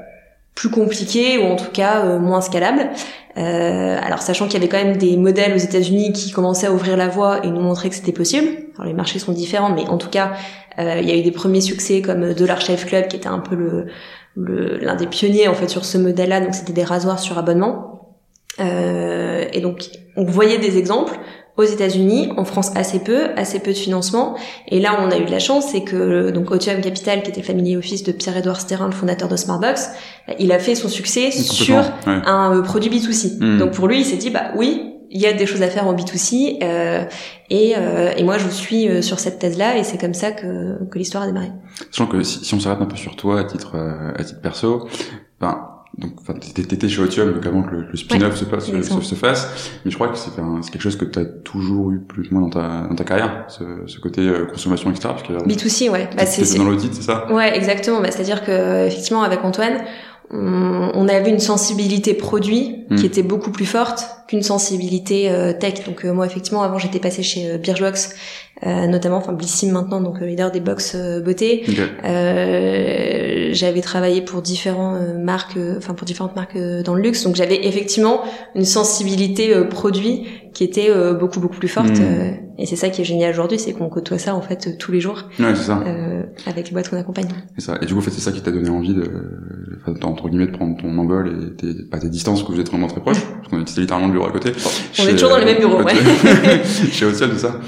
plus 0.54 0.70
compliqués 0.70 1.38
ou 1.38 1.46
en 1.46 1.56
tout 1.56 1.70
cas 1.72 2.18
moins 2.18 2.40
scalables. 2.40 2.90
Alors 3.36 4.20
sachant 4.22 4.46
qu'il 4.46 4.54
y 4.54 4.56
avait 4.56 4.68
quand 4.68 4.82
même 4.82 4.96
des 4.96 5.16
modèles 5.16 5.54
aux 5.54 5.58
États-Unis 5.58 6.12
qui 6.12 6.32
commençaient 6.32 6.66
à 6.66 6.72
ouvrir 6.72 6.96
la 6.96 7.06
voie 7.06 7.44
et 7.44 7.50
nous 7.50 7.60
montrer 7.60 7.88
que 7.88 7.94
c'était 7.94 8.12
possible. 8.12 8.48
Alors 8.76 8.86
les 8.86 8.94
marchés 8.94 9.20
sont 9.20 9.32
différents 9.32 9.70
mais 9.70 9.86
en 9.86 9.98
tout 9.98 10.10
cas 10.10 10.32
euh, 10.78 10.98
il 11.00 11.08
y 11.08 11.12
a 11.12 11.16
eu 11.16 11.22
des 11.22 11.30
premiers 11.30 11.60
succès 11.60 12.02
comme 12.02 12.34
Dollar 12.34 12.60
Shave 12.60 12.84
Club 12.84 13.08
qui 13.08 13.16
était 13.16 13.28
un 13.28 13.38
peu 13.38 13.54
le 13.54 13.86
l'un 14.36 14.94
des 14.94 15.06
pionniers 15.06 15.48
en 15.48 15.54
fait 15.54 15.68
sur 15.68 15.84
ce 15.84 15.98
modèle-là. 15.98 16.40
Donc 16.40 16.54
c'était 16.54 16.72
des 16.72 16.84
rasoirs 16.84 17.18
sur 17.18 17.38
abonnement. 17.38 18.16
Euh, 18.60 19.44
et 19.52 19.60
donc 19.60 19.88
on 20.16 20.24
voyait 20.24 20.58
des 20.58 20.78
exemples 20.78 21.16
aux 21.58 21.64
États-Unis, 21.64 22.30
en 22.36 22.44
France 22.44 22.70
assez 22.76 23.00
peu, 23.00 23.30
assez 23.36 23.58
peu 23.58 23.72
de 23.72 23.76
financement. 23.76 24.36
Et 24.68 24.80
là, 24.80 24.98
on 25.04 25.10
a 25.10 25.18
eu 25.18 25.24
de 25.24 25.30
la 25.30 25.40
chance, 25.40 25.66
c'est 25.72 25.82
que 25.82 26.30
donc 26.30 26.50
Otium 26.50 26.80
Capital, 26.80 27.22
qui 27.22 27.30
était 27.30 27.40
le 27.40 27.46
family 27.46 27.76
office 27.76 28.04
de 28.04 28.12
Pierre-Édouard 28.12 28.60
Sterrin, 28.60 28.86
le 28.86 28.92
fondateur 28.92 29.28
de 29.28 29.36
Smartbox, 29.36 29.90
il 30.38 30.52
a 30.52 30.58
fait 30.58 30.74
son 30.74 30.88
succès 30.88 31.30
sur 31.32 31.82
un 32.06 32.56
euh, 32.56 32.62
produit 32.62 32.90
B2C. 32.90 33.38
Hmm. 33.40 33.58
Donc 33.58 33.72
pour 33.72 33.88
lui, 33.88 34.00
il 34.00 34.04
s'est 34.04 34.16
dit 34.16 34.30
bah 34.30 34.52
oui, 34.56 34.94
il 35.10 35.20
y 35.20 35.26
a 35.26 35.32
des 35.32 35.46
choses 35.46 35.62
à 35.62 35.68
faire 35.68 35.86
en 35.86 35.94
B2C 35.94 36.58
euh, 36.62 37.04
et, 37.50 37.74
euh, 37.76 38.12
et 38.16 38.24
moi 38.24 38.38
je 38.38 38.48
suis 38.48 38.88
euh, 38.88 39.02
sur 39.02 39.18
cette 39.18 39.38
thèse 39.38 39.56
là 39.56 39.76
et 39.76 39.84
c'est 39.84 39.98
comme 39.98 40.14
ça 40.14 40.32
que, 40.32 40.84
que 40.84 40.98
l'histoire 40.98 41.24
a 41.24 41.26
démarré. 41.26 41.50
Sachant 41.90 42.06
que 42.06 42.22
si, 42.22 42.44
si 42.44 42.54
on 42.54 42.60
s'arrête 42.60 42.80
un 42.80 42.86
peu 42.86 42.96
sur 42.96 43.16
toi 43.16 43.40
à 43.40 43.44
titre 43.44 43.72
euh, 43.74 44.12
à 44.16 44.24
titre 44.24 44.40
perso, 44.40 44.86
ben 45.40 45.77
donc 45.98 46.12
t'étais 46.54 46.88
chez 46.88 47.02
Otium 47.02 47.34
donc 47.34 47.44
avant 47.44 47.62
que 47.62 47.74
le, 47.74 47.96
spin-off 47.96 48.36
se, 48.36 48.44
passe, 48.44 48.66
se, 48.66 49.00
se, 49.00 49.14
fasse, 49.16 49.70
mais 49.84 49.90
je 49.90 49.96
crois 49.96 50.08
que 50.08 50.16
c'est 50.16 50.30
quelque 50.70 50.80
chose 50.80 50.96
que 50.96 51.04
tu 51.04 51.18
as 51.18 51.24
toujours 51.24 51.90
eu 51.90 51.98
plus 51.98 52.30
ou 52.30 52.34
moins 52.34 52.42
dans 52.42 52.50
ta 52.50 52.86
dans 52.88 52.94
ta 52.94 53.04
carrière, 53.04 53.44
ce, 53.48 53.64
ce 53.86 53.98
côté 53.98 54.20
euh, 54.20 54.46
consommation 54.46 54.90
etc. 54.90 55.08
Parce 55.08 55.24
que, 55.24 55.32
B2C 55.32 55.90
ouais. 55.90 56.08
Bah, 56.16 56.24
c'est 56.24 56.56
dans 56.56 56.64
l'audit 56.64 56.94
c'est 56.94 57.02
ça? 57.02 57.30
Ouais 57.32 57.56
exactement. 57.56 58.00
Bah, 58.00 58.10
c'est 58.12 58.20
à 58.20 58.24
dire 58.24 58.44
que 58.44 58.86
effectivement 58.86 59.22
avec 59.22 59.44
Antoine 59.44 59.78
on, 60.30 61.08
avait 61.08 61.30
une 61.30 61.38
sensibilité 61.38 62.12
produit 62.14 62.84
qui 62.96 63.02
hmm. 63.02 63.06
était 63.06 63.22
beaucoup 63.22 63.50
plus 63.50 63.64
forte 63.64 64.04
qu'une 64.28 64.42
sensibilité 64.42 65.30
euh, 65.30 65.52
tech. 65.52 65.84
Donc 65.86 66.04
euh, 66.04 66.12
moi 66.12 66.26
effectivement 66.26 66.62
avant 66.62 66.78
j'étais 66.78 66.98
passée 66.98 67.22
chez 67.22 67.50
euh, 67.50 67.58
Birchbox 67.58 68.14
notamment, 68.64 69.16
enfin 69.16 69.32
Blissim 69.32 69.70
maintenant 69.70 70.00
donc 70.00 70.20
leader 70.20 70.50
des 70.50 70.60
box 70.60 70.96
beauté. 71.24 71.64
j'avais 73.52 73.80
travaillé 73.80 74.22
pour 74.22 74.42
différentes 74.42 75.16
marques, 75.18 75.58
enfin 75.76 75.94
pour 75.94 76.06
différentes 76.06 76.36
marques 76.36 76.58
dans 76.84 76.94
le 76.94 77.02
luxe. 77.02 77.24
Donc 77.24 77.36
j'avais 77.36 77.66
effectivement 77.66 78.22
une 78.54 78.64
sensibilité 78.64 79.54
produit 79.70 80.26
qui 80.54 80.64
était 80.64 80.90
beaucoup 81.18 81.40
beaucoup 81.40 81.58
plus 81.58 81.68
forte. 81.68 81.98
Hmm. 81.98 82.34
et 82.58 82.66
c'est 82.66 82.76
ça 82.76 82.88
qui 82.88 83.02
est 83.02 83.04
génial 83.04 83.30
aujourd'hui, 83.30 83.58
c'est 83.58 83.72
qu'on 83.72 83.88
côtoie 83.88 84.18
ça 84.18 84.34
en 84.34 84.42
fait 84.42 84.76
tous 84.78 84.92
les 84.92 85.00
jours 85.00 85.28
avec 86.46 86.68
les 86.68 86.72
boîtes 86.72 86.88
qu'on 86.88 86.98
accompagne. 86.98 87.28
C'est 87.56 87.66
ça. 87.66 87.78
Et 87.80 87.86
du 87.86 87.92
coup 87.92 88.00
en 88.00 88.02
fait 88.02 88.10
c'est 88.10 88.20
ça 88.20 88.32
qui 88.32 88.40
t'a 88.40 88.50
donné 88.50 88.70
envie 88.70 88.94
de 88.94 89.08
entre 90.02 90.28
guillemets 90.28 90.46
de 90.46 90.52
prendre 90.52 90.76
ton 90.76 90.96
envol 90.98 91.28
et 91.28 91.56
tes, 91.56 91.82
pas 91.84 91.98
tes 91.98 92.08
distances 92.08 92.42
que 92.42 92.52
vous 92.52 92.60
êtes 92.60 92.68
vraiment 92.68 92.86
très 92.86 93.00
proches 93.00 93.20
parce 93.20 93.48
qu'on 93.48 93.60
était 93.60 93.80
littéralement 93.80 94.08
le 94.08 94.12
bureau 94.12 94.26
à 94.26 94.32
côté. 94.32 94.52
On 94.98 95.06
est 95.06 95.12
toujours 95.12 95.30
dans 95.30 95.38
les 95.38 95.44
mêmes 95.44 95.58
bureaux, 95.58 95.82
ouais. 95.82 95.94
Chez 96.64 97.06
Otiel, 97.06 97.30
tout 97.30 97.38
ça? 97.38 97.60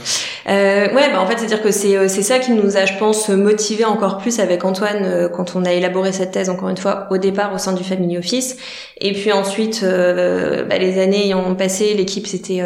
euh, 0.49 0.80
Ouais, 0.95 1.11
bah 1.13 1.21
en 1.21 1.27
fait, 1.27 1.39
c'est-à-dire 1.39 1.63
que 1.63 1.71
c'est 1.71 2.09
c'est 2.09 2.23
ça 2.23 2.39
qui 2.39 2.53
nous 2.53 2.77
a, 2.77 2.85
je 2.85 2.97
pense, 2.99 3.29
motivé 3.29 3.85
encore 3.85 4.19
plus 4.19 4.41
avec 4.41 4.65
Antoine 4.65 5.29
quand 5.33 5.55
on 5.55 5.65
a 5.65 5.73
élaboré 5.73 6.13
cette 6.13 6.31
thèse. 6.31 6.49
Encore 6.49 6.69
une 6.69 6.77
fois, 6.77 7.07
au 7.11 7.19
départ 7.19 7.53
au 7.55 7.59
sein 7.59 7.73
du 7.73 7.85
Family 7.85 8.17
Office, 8.17 8.57
et 8.99 9.13
puis 9.13 9.33
ensuite, 9.33 9.83
bah, 9.83 10.79
les 10.79 11.01
années 11.01 11.27
ayant 11.27 11.55
passé, 11.55 11.95
l'équipe 11.95 12.27
c'était 12.27 12.63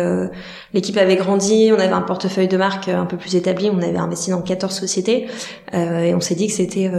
l'équipe 0.73 0.97
avait 0.97 1.17
grandi, 1.17 1.71
on 1.73 1.79
avait 1.79 1.93
un 1.93 2.03
portefeuille 2.03 2.49
de 2.49 2.57
marque 2.57 2.89
un 2.89 3.07
peu 3.07 3.17
plus 3.17 3.35
établi, 3.37 3.71
on 3.73 3.79
avait 3.83 3.99
investi 3.99 4.31
dans 4.31 4.43
14 4.43 4.75
sociétés, 4.75 5.27
et 5.73 6.15
on 6.15 6.21
s'est 6.21 6.35
dit 6.35 6.47
que 6.47 6.53
c'était 6.53 6.91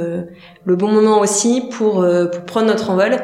le 0.66 0.76
bon 0.76 0.90
moment 0.90 1.20
aussi 1.20 1.64
pour 1.72 2.06
pour 2.32 2.42
prendre 2.46 2.68
notre 2.68 2.90
envol. 2.90 3.18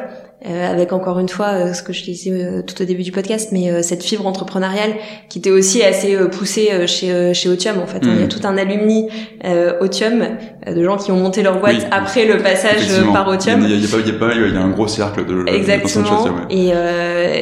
Euh, 0.44 0.72
avec 0.72 0.92
encore 0.92 1.20
une 1.20 1.28
fois 1.28 1.50
euh, 1.50 1.72
ce 1.72 1.84
que 1.84 1.92
je 1.92 2.02
disais 2.02 2.32
euh, 2.32 2.62
tout 2.62 2.82
au 2.82 2.84
début 2.84 3.04
du 3.04 3.12
podcast, 3.12 3.50
mais 3.52 3.82
cette 3.82 4.02
fibre 4.02 4.26
entrepreneuriale 4.26 4.92
qui 5.28 5.38
était 5.38 5.52
aussi 5.52 5.82
assez 5.84 6.16
poussée 6.30 6.86
chez 6.86 7.32
chez 7.34 7.48
Otium 7.48 7.78
en 7.78 7.86
fait. 7.86 8.00
Il 8.02 8.20
y 8.20 8.24
a 8.24 8.26
tout 8.26 8.40
un 8.44 8.56
alumni 8.58 9.08
Otium 9.80 10.24
de 10.66 10.84
gens 10.84 10.96
qui 10.96 11.12
ont 11.12 11.16
monté 11.16 11.42
leur 11.42 11.60
boîte 11.60 11.86
après 11.90 12.26
le 12.26 12.38
passage 12.38 12.88
par 13.12 13.28
Otium. 13.28 13.62
Il 13.62 13.70
y 13.70 13.72
a, 13.72 13.76
il 13.76 13.82
y 13.82 14.10
a 14.10 14.18
pas, 14.18 14.34
il 14.34 14.52
y 14.52 14.56
a 14.56 14.62
un 14.62 14.70
gros 14.70 14.88
cercle 14.88 15.24
de 15.26 15.44
exactement. 15.48 16.48
et 16.50 16.72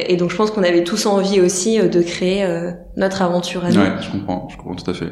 et 0.07 0.17
donc 0.17 0.29
je 0.29 0.35
pense 0.35 0.51
qu'on 0.51 0.63
avait 0.63 0.83
tous 0.83 1.05
envie 1.05 1.41
aussi 1.41 1.79
de 1.79 2.01
créer 2.01 2.45
notre 2.97 3.21
aventure 3.21 3.65
à 3.65 3.69
nous. 3.69 3.79
Ouais, 3.79 3.91
je 4.01 4.11
comprends, 4.11 4.47
je 4.49 4.57
comprends 4.57 4.75
tout 4.75 4.89
à 4.89 4.93
fait. 4.93 5.05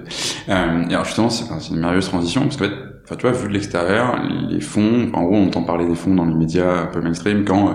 Euh, 0.49 0.83
et 0.89 0.93
alors 0.93 1.05
justement, 1.05 1.29
c'est 1.29 1.45
une 1.69 1.79
merveilleuse 1.79 2.07
transition 2.07 2.41
parce 2.41 2.57
que 2.57 2.65
enfin 3.09 3.15
tu 3.15 3.27
vois, 3.27 3.31
vu 3.31 3.47
de 3.47 3.53
l'extérieur, 3.53 4.21
les 4.49 4.61
fonds, 4.61 5.09
en 5.13 5.23
gros, 5.23 5.35
on 5.35 5.47
entend 5.47 5.63
parler 5.63 5.87
des 5.87 5.95
fonds 5.95 6.13
dans 6.13 6.25
les 6.25 6.35
médias 6.35 6.83
un 6.83 6.85
peu 6.85 7.01
mainstream 7.01 7.43
quand, 7.43 7.69
euh, 7.69 7.73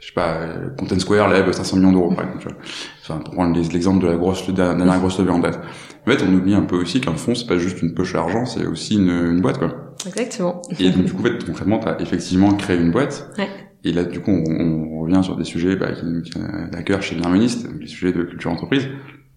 je 0.00 0.08
sais 0.08 0.14
pas, 0.14 0.34
euh, 0.34 0.70
Content 0.76 0.98
Square 0.98 1.28
lève 1.28 1.50
500 1.50 1.76
millions 1.76 1.92
d'euros, 1.92 2.12
par 2.12 2.24
exemple. 2.24 2.42
Tu 2.42 2.48
vois. 2.48 2.58
Enfin, 3.02 3.20
pour 3.20 3.34
prendre 3.34 3.56
l'exemple 3.56 4.02
de 4.02 4.08
la 4.08 4.16
grosse, 4.16 4.48
de 4.48 4.60
la 4.60 4.74
dernière 4.74 4.98
grosse 4.98 5.20
levée 5.20 5.30
en 5.30 5.38
date. 5.38 5.60
En 6.04 6.10
fait, 6.10 6.24
on 6.28 6.34
oublie 6.34 6.54
un 6.54 6.62
peu 6.62 6.74
aussi 6.74 7.00
qu'un 7.00 7.14
fonds, 7.14 7.36
c'est 7.36 7.46
pas 7.46 7.56
juste 7.56 7.82
une 7.82 7.94
poche 7.94 8.14
d'argent, 8.14 8.46
c'est 8.46 8.66
aussi 8.66 8.96
une, 8.96 9.10
une, 9.10 9.40
boîte, 9.40 9.58
quoi. 9.58 9.94
Exactement. 10.06 10.60
Et 10.80 10.90
donc, 10.90 11.04
du 11.04 11.12
coup, 11.12 11.20
en 11.20 11.24
fait, 11.24 11.44
concrètement, 11.44 11.78
t'as 11.78 11.96
effectivement 12.00 12.52
créé 12.54 12.76
une 12.76 12.90
boîte. 12.90 13.30
Ouais. 13.38 13.48
Et 13.84 13.92
là, 13.92 14.02
du 14.04 14.20
coup, 14.20 14.32
on, 14.32 14.42
on, 14.44 15.00
revient 15.02 15.22
sur 15.22 15.36
des 15.36 15.44
sujets 15.44 15.76
bah, 15.76 15.92
qui 15.92 16.04
nous 16.04 16.22
tiennent 16.22 16.70
à 16.72 16.82
cœur 16.82 17.00
chez 17.00 17.14
Bienveniste, 17.14 17.68
les 17.78 17.86
sujets 17.86 18.12
de 18.12 18.24
culture 18.24 18.50
entreprise 18.50 18.88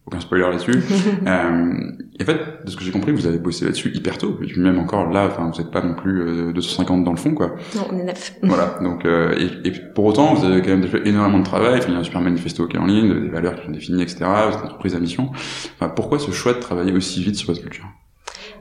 aucun 0.07 0.19
spoiler 0.21 0.43
là-dessus. 0.49 0.71
euh, 1.27 1.73
et 2.17 2.23
en 2.23 2.25
fait, 2.25 2.39
de 2.65 2.69
ce 2.69 2.77
que 2.77 2.83
j'ai 2.83 2.91
compris, 2.91 3.11
vous 3.11 3.27
avez 3.27 3.37
bossé 3.37 3.65
là-dessus 3.65 3.91
hyper 3.93 4.17
tôt, 4.17 4.39
et 4.41 4.45
puis 4.45 4.59
même 4.59 4.79
encore 4.79 5.11
là, 5.11 5.27
enfin, 5.27 5.51
vous 5.51 5.61
n'êtes 5.61 5.71
pas 5.71 5.81
non 5.81 5.95
plus 5.95 6.21
euh, 6.21 6.53
250 6.53 7.03
dans 7.03 7.11
le 7.11 7.17
fond, 7.17 7.33
quoi. 7.33 7.55
Non, 7.75 7.87
on 7.91 7.99
est 7.99 8.03
neuf. 8.03 8.33
voilà. 8.43 8.79
Donc, 8.81 9.05
euh, 9.05 9.35
et, 9.37 9.67
et, 9.67 9.71
pour 9.71 10.05
autant, 10.05 10.33
vous 10.33 10.45
avez 10.45 10.61
quand 10.61 10.69
même 10.69 10.87
fait 10.87 11.05
énormément 11.05 11.39
de 11.39 11.45
travail. 11.45 11.81
il 11.85 11.93
y 11.93 11.95
a 11.95 11.99
un 11.99 12.03
super 12.03 12.21
manifesto 12.21 12.67
qui 12.67 12.77
est 12.77 12.79
en 12.79 12.85
ligne, 12.85 13.21
des 13.21 13.29
valeurs 13.29 13.55
qui 13.55 13.65
sont 13.65 13.71
définies, 13.71 14.01
etc. 14.01 14.19
Vous 14.19 14.53
êtes 14.53 14.59
une 14.59 14.65
entreprise 14.67 14.95
à 14.95 14.99
mission. 14.99 15.29
Enfin, 15.75 15.89
pourquoi 15.89 16.19
ce 16.19 16.31
choix 16.31 16.53
de 16.53 16.59
travailler 16.59 16.93
aussi 16.93 17.21
vite 17.21 17.35
sur 17.35 17.47
votre 17.47 17.61
culture? 17.61 17.85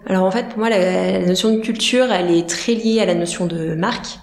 Alors 0.08 0.24
en 0.24 0.30
fait, 0.30 0.48
pour 0.48 0.58
moi, 0.58 0.70
la, 0.70 1.18
la, 1.20 1.26
notion 1.26 1.54
de 1.54 1.60
culture, 1.60 2.06
elle 2.12 2.30
est 2.30 2.48
très 2.48 2.74
liée 2.74 3.00
à 3.00 3.06
la 3.06 3.14
notion 3.14 3.46
de 3.46 3.74
marque. 3.74 4.18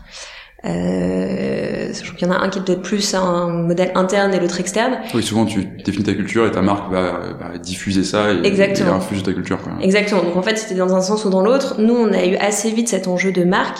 Euh, 0.65 1.91
sachant 1.91 2.13
qu'il 2.13 2.25
y 2.25 2.31
en 2.31 2.33
a 2.33 2.37
un 2.39 2.47
qui 2.49 2.59
est 2.59 2.61
peut-être 2.61 2.81
plus 2.81 3.13
un 3.13 3.47
modèle 3.47 3.91
interne 3.95 4.33
et 4.33 4.39
l'autre 4.39 4.59
externe. 4.59 4.97
Oui, 5.13 5.21
souvent 5.21 5.45
tu 5.45 5.65
définis 5.83 6.05
ta 6.05 6.13
culture 6.13 6.45
et 6.45 6.51
ta 6.51 6.61
marque 6.61 6.89
va, 6.91 7.19
va 7.37 7.57
diffuser 7.57 8.03
ça 8.03 8.31
et, 8.31 8.45
Exactement. 8.45 8.91
et 8.91 8.93
infuser 8.93 9.23
ta 9.23 9.33
culture. 9.33 9.61
Quoi. 9.61 9.73
Exactement. 9.81 10.23
Donc 10.23 10.37
en 10.37 10.41
fait, 10.41 10.57
c'était 10.57 10.75
dans 10.75 10.95
un 10.95 11.01
sens 11.01 11.25
ou 11.25 11.29
dans 11.29 11.41
l'autre. 11.41 11.75
Nous, 11.79 11.93
on 11.93 12.13
a 12.13 12.25
eu 12.25 12.35
assez 12.37 12.71
vite 12.71 12.87
cet 12.87 13.07
enjeu 13.07 13.31
de 13.33 13.43
marque 13.43 13.79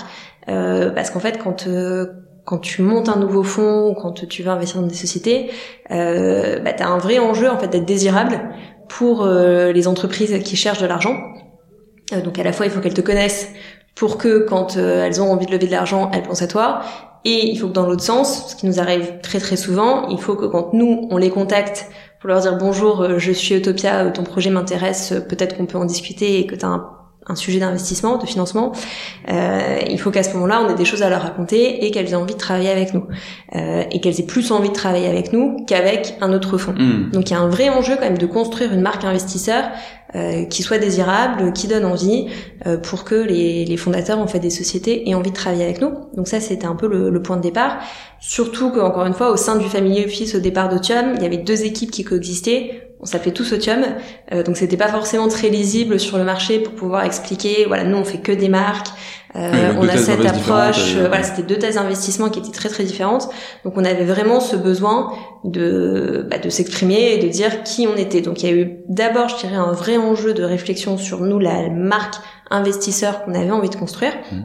euh, 0.50 0.90
parce 0.90 1.10
qu'en 1.10 1.20
fait, 1.22 1.40
quand 1.42 1.68
euh, 1.68 2.08
quand 2.46 2.58
tu 2.58 2.82
montes 2.82 3.08
un 3.08 3.18
nouveau 3.18 3.44
fonds 3.44 3.90
ou 3.90 3.94
quand 3.94 4.28
tu 4.28 4.44
vas 4.44 4.54
investir 4.54 4.82
dans 4.82 4.88
des 4.88 4.96
sociétés, 4.96 5.50
euh, 5.92 6.60
bah, 6.60 6.74
tu 6.74 6.84
as 6.84 6.90
un 6.90 6.98
vrai 6.98 7.20
enjeu 7.20 7.50
en 7.50 7.58
fait 7.58 7.70
d'être 7.70 7.86
désirable 7.86 8.42
pour 8.90 9.24
euh, 9.24 9.72
les 9.72 9.88
entreprises 9.88 10.38
qui 10.44 10.56
cherchent 10.56 10.82
de 10.82 10.88
l'argent. 10.88 11.16
Euh, 12.12 12.22
donc 12.22 12.38
à 12.40 12.44
la 12.44 12.52
fois, 12.52 12.66
il 12.66 12.72
faut 12.72 12.82
qu'elles 12.82 12.94
te 12.94 13.02
connaissent 13.02 13.50
pour 13.96 14.18
que 14.18 14.40
quand 14.40 14.78
euh, 14.78 15.06
elles 15.06 15.22
ont 15.22 15.32
envie 15.32 15.46
de 15.46 15.52
lever 15.52 15.68
de 15.68 15.72
l'argent, 15.72 16.10
elles 16.14 16.24
pensent 16.24 16.42
à 16.42 16.48
toi. 16.48 16.82
Et 17.26 17.48
il 17.48 17.58
faut 17.58 17.68
que 17.68 17.74
dans 17.74 17.86
l'autre 17.86 18.04
sens, 18.04 18.50
ce 18.50 18.56
qui 18.56 18.66
nous 18.66 18.80
arrive 18.80 19.20
très 19.22 19.40
très 19.40 19.56
souvent, 19.56 20.10
il 20.10 20.20
faut 20.20 20.36
que 20.36 20.46
quand 20.46 20.74
nous, 20.74 21.08
on 21.10 21.18
les 21.18 21.30
contacte 21.30 21.88
pour 22.20 22.30
leur 22.30 22.42
dire 22.42 22.58
bonjour, 22.58 23.02
euh, 23.02 23.20
je 23.20 23.32
suis 23.32 23.56
Utopia, 23.56 24.06
euh, 24.06 24.12
ton 24.12 24.24
projet 24.24 24.50
m'intéresse, 24.50 25.14
peut-être 25.30 25.56
qu'on 25.58 25.66
peut 25.66 25.78
en 25.78 25.86
discuter 25.86 26.40
et 26.40 26.48
que 26.48 26.56
tu 26.56 26.66
as 26.66 26.70
un 26.70 26.90
un 27.28 27.36
sujet 27.36 27.60
d'investissement, 27.60 28.18
de 28.18 28.26
financement, 28.26 28.74
euh, 29.30 29.80
il 29.90 30.00
faut 30.00 30.12
qu'à 30.12 30.24
ce 30.24 30.34
moment-là, 30.34 30.62
on 30.66 30.70
ait 30.70 30.76
des 30.76 30.86
choses 30.86 31.04
à 31.04 31.10
leur 31.10 31.22
raconter 31.22 31.86
et 31.86 31.92
qu'elles 31.92 32.12
aient 32.12 32.16
envie 32.16 32.34
de 32.34 32.40
travailler 32.40 32.70
avec 32.70 32.94
nous. 32.94 33.06
Euh, 33.56 33.84
et 33.92 34.02
qu'elles 34.02 34.20
aient 34.20 34.26
plus 34.26 34.52
envie 34.52 34.70
de 34.70 34.74
travailler 34.74 35.08
avec 35.08 35.32
nous 35.32 35.64
qu'avec 35.66 36.16
un 36.22 36.34
autre 36.34 36.58
fonds. 36.58 36.74
Hmm. 36.74 37.12
Donc 37.12 37.30
il 37.30 37.34
y 37.34 37.36
a 37.36 37.40
un 37.40 37.48
vrai 37.48 37.70
enjeu 37.70 37.96
quand 37.96 38.06
même 38.06 38.18
de 38.18 38.26
construire 38.26 38.74
une 38.74 38.82
marque 38.82 39.04
investisseur 39.06 39.66
euh, 40.16 40.46
qui 40.46 40.64
soit 40.64 40.78
désirable, 40.78 41.54
qui 41.54 41.68
donne 41.68 41.86
envie, 41.86 42.28
euh, 42.68 42.78
pour 42.78 43.04
que 43.04 43.16
les, 43.16 43.66
les, 43.66 43.78
fondateurs 43.78 44.20
en 44.20 44.28
fait 44.28 44.40
des 44.40 44.50
sociétés 44.50 45.10
aient 45.10 45.16
envie 45.16 45.32
de 45.32 45.36
travailler 45.36 45.64
avec 45.64 45.82
nous. 45.82 45.92
Donc 46.16 46.28
ça, 46.28 46.40
c'était 46.40 46.68
un 46.68 46.76
peu 46.76 46.88
le, 46.88 47.10
le, 47.10 47.22
point 47.22 47.38
de 47.38 47.42
départ. 47.42 47.80
Surtout 48.20 48.72
qu'encore 48.72 49.06
une 49.06 49.14
fois, 49.14 49.32
au 49.32 49.38
sein 49.38 49.58
du 49.58 49.68
Family 49.68 50.06
Office 50.06 50.36
au 50.36 50.40
départ 50.40 50.70
d'Otium, 50.70 51.14
il 51.16 51.24
y 51.24 51.26
avait 51.26 51.38
deux 51.38 51.64
équipes 51.64 51.92
qui 51.92 52.04
coexistaient 52.04 52.84
on 53.04 53.06
s'appelait 53.06 53.34
tous 53.34 53.52
Otium, 53.52 53.84
euh, 54.32 54.44
donc 54.44 54.56
c'était 54.56 54.78
pas 54.78 54.88
forcément 54.88 55.28
très 55.28 55.50
lisible 55.50 56.00
sur 56.00 56.18
le 56.18 56.24
marché 56.24 56.60
pour 56.60 56.74
pouvoir 56.74 57.04
expliquer. 57.04 57.66
Voilà, 57.68 57.84
nous 57.84 57.98
on 57.98 58.06
fait 58.06 58.20
que 58.20 58.32
des 58.32 58.48
marques, 58.48 58.88
euh, 59.36 59.74
on 59.78 59.88
a 59.88 59.98
cette 59.98 60.26
approche. 60.26 60.96
Euh, 60.96 61.08
voilà, 61.08 61.24
c'était 61.24 61.42
deux 61.42 61.58
thèses 61.58 61.76
d'investissement 61.76 62.30
qui 62.30 62.40
étaient 62.40 62.52
très 62.52 62.70
très 62.70 62.84
différentes. 62.84 63.30
Donc 63.66 63.74
on 63.78 63.86
avait 63.86 64.06
vraiment 64.06 64.40
ce 64.40 64.56
besoin 64.56 65.14
de 65.44 66.28
bah, 66.30 66.38
de 66.38 66.50
s'exprimer 66.50 67.14
et 67.14 67.18
de 67.18 67.28
dire 67.28 67.64
qui 67.64 67.88
on 67.88 67.96
était. 67.96 68.22
Donc 68.22 68.44
il 68.44 68.50
y 68.50 68.52
a 68.52 68.56
eu 68.56 68.78
d'abord, 68.90 69.30
je 69.30 69.38
dirais, 69.38 69.56
un 69.56 69.72
vrai 69.72 69.98
enjeu 69.98 70.34
de 70.34 70.44
réflexion 70.44 70.98
sur 70.98 71.22
nous, 71.22 71.40
la 71.40 71.70
marque 71.70 72.16
investisseur 72.52 73.24
qu'on 73.24 73.34
avait 73.34 73.52
envie 73.52 73.70
de 73.70 73.76
construire. 73.76 74.14
Mmh. 74.32 74.42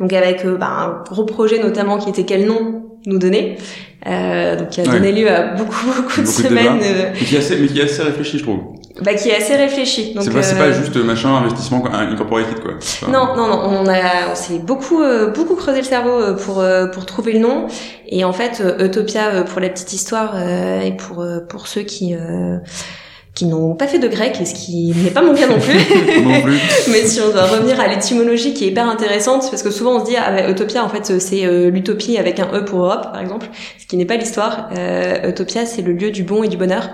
Donc 0.00 0.12
avec 0.12 0.44
euh, 0.44 0.56
bah, 0.56 0.68
un 0.68 1.02
gros 1.10 1.24
projet 1.24 1.58
notamment 1.58 1.98
qui 1.98 2.08
était 2.08 2.24
quel 2.24 2.46
nom 2.46 2.84
nous 3.06 3.18
donner. 3.18 3.56
Euh, 4.06 4.56
donc 4.56 4.70
qui 4.70 4.80
a 4.80 4.84
donné 4.84 5.12
lieu 5.12 5.28
à 5.28 5.54
beaucoup 5.54 5.86
beaucoup 5.96 6.20
de 6.20 6.26
semaines. 6.26 6.80
Euh, 6.82 7.10
mais, 7.12 7.18
qui 7.18 7.34
est 7.34 7.38
assez, 7.38 7.56
mais 7.56 7.66
qui 7.66 7.80
est 7.80 7.84
assez 7.84 8.02
réfléchi, 8.02 8.38
je 8.38 8.44
trouve. 8.44 8.60
Bah 9.02 9.14
qui 9.14 9.28
est 9.28 9.36
assez 9.36 9.54
réfléchi. 9.56 10.16
C'est 10.20 10.32
pas, 10.32 10.40
pas 10.40 10.72
juste 10.72 10.96
machin 10.96 11.34
investissement 11.36 11.84
incorporated 11.86 12.60
quoi. 12.60 12.72
non 13.08 13.36
non 13.36 13.46
non, 13.48 13.60
on 13.82 13.86
a 13.86 14.30
on 14.32 14.34
s'est 14.34 14.58
beaucoup 14.58 15.02
beaucoup 15.34 15.54
creusé 15.54 15.78
le 15.78 15.86
cerveau 15.86 16.34
pour 16.34 16.64
pour 16.92 17.06
trouver 17.06 17.32
le 17.32 17.38
nom 17.38 17.68
et 18.08 18.24
en 18.24 18.32
fait 18.32 18.62
Utopia 18.80 19.42
pour 19.44 19.60
la 19.60 19.68
petite 19.68 19.92
histoire 19.92 20.36
et 20.38 20.96
pour 20.96 21.24
pour 21.48 21.68
ceux 21.68 21.82
qui 21.82 22.14
qui 23.38 23.46
n'ont 23.46 23.76
pas 23.76 23.86
fait 23.86 24.00
de 24.00 24.08
grec, 24.08 24.36
et 24.40 24.44
ce 24.44 24.52
qui 24.52 24.92
n'est 24.96 25.12
pas 25.12 25.22
mon 25.22 25.32
cas 25.32 25.46
non 25.46 25.60
plus. 25.60 25.76
non 26.22 26.42
plus. 26.42 26.58
Mais 26.90 27.06
si 27.06 27.20
on 27.20 27.30
doit 27.30 27.44
revenir 27.44 27.78
à 27.78 27.86
l'étymologie 27.86 28.52
qui 28.52 28.64
est 28.64 28.68
hyper 28.68 28.88
intéressante, 28.88 29.48
parce 29.48 29.62
que 29.62 29.70
souvent 29.70 29.94
on 29.94 30.00
se 30.00 30.10
dit, 30.10 30.16
ah, 30.16 30.32
bah, 30.32 30.50
Utopia, 30.50 30.84
en 30.84 30.88
fait, 30.88 31.20
c'est 31.20 31.46
euh, 31.46 31.70
l'utopie 31.70 32.18
avec 32.18 32.40
un 32.40 32.48
E 32.52 32.64
pour 32.64 32.80
Europe, 32.80 33.12
par 33.12 33.20
exemple, 33.20 33.46
ce 33.78 33.86
qui 33.86 33.96
n'est 33.96 34.06
pas 34.06 34.16
l'histoire. 34.16 34.70
Euh, 34.76 35.28
Utopia, 35.28 35.66
c'est 35.66 35.82
le 35.82 35.92
lieu 35.92 36.10
du 36.10 36.24
bon 36.24 36.42
et 36.42 36.48
du 36.48 36.56
bonheur. 36.56 36.90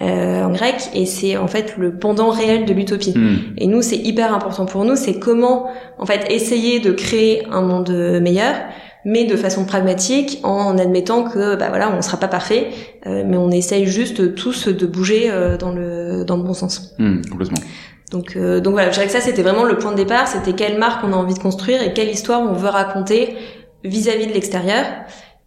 Euh, 0.00 0.44
en 0.44 0.52
grec 0.52 0.90
et 0.94 1.06
c'est 1.06 1.36
en 1.36 1.48
fait 1.48 1.76
le 1.76 1.98
pendant 1.98 2.30
réel 2.30 2.66
de 2.66 2.72
l'utopie. 2.72 3.14
Hmm. 3.16 3.54
Et 3.56 3.66
nous 3.66 3.82
c'est 3.82 3.96
hyper 3.96 4.32
important 4.32 4.64
pour 4.64 4.84
nous, 4.84 4.94
c'est 4.94 5.18
comment 5.18 5.66
en 5.98 6.06
fait 6.06 6.30
essayer 6.30 6.78
de 6.78 6.92
créer 6.92 7.44
un 7.50 7.62
monde 7.62 7.90
meilleur 8.22 8.54
mais 9.04 9.24
de 9.24 9.36
façon 9.36 9.64
pragmatique, 9.64 10.38
en 10.42 10.76
admettant 10.76 11.24
que 11.24 11.56
bah 11.56 11.68
voilà, 11.68 11.90
on 11.96 12.02
sera 12.02 12.18
pas 12.18 12.28
parfait, 12.28 12.68
euh, 13.06 13.22
mais 13.26 13.36
on 13.36 13.50
essaye 13.50 13.86
juste 13.86 14.34
tous 14.34 14.68
de 14.68 14.86
bouger 14.86 15.30
euh, 15.30 15.56
dans 15.56 15.72
le 15.72 16.24
dans 16.24 16.36
le 16.36 16.42
bon 16.42 16.52
sens. 16.52 16.94
Mmh, 16.98 17.22
complètement. 17.30 17.58
Donc 18.10 18.36
euh, 18.36 18.60
donc 18.60 18.74
voilà, 18.74 18.88
je 18.88 18.94
dirais 18.94 19.06
que 19.06 19.12
ça 19.12 19.20
c'était 19.20 19.42
vraiment 19.42 19.64
le 19.64 19.78
point 19.78 19.92
de 19.92 19.96
départ, 19.96 20.28
c'était 20.28 20.52
quelle 20.52 20.78
marque 20.78 21.04
on 21.04 21.12
a 21.12 21.16
envie 21.16 21.34
de 21.34 21.38
construire 21.38 21.82
et 21.82 21.92
quelle 21.92 22.10
histoire 22.10 22.42
on 22.42 22.52
veut 22.52 22.68
raconter 22.68 23.34
vis-à-vis 23.84 24.26
de 24.26 24.32
l'extérieur. 24.32 24.84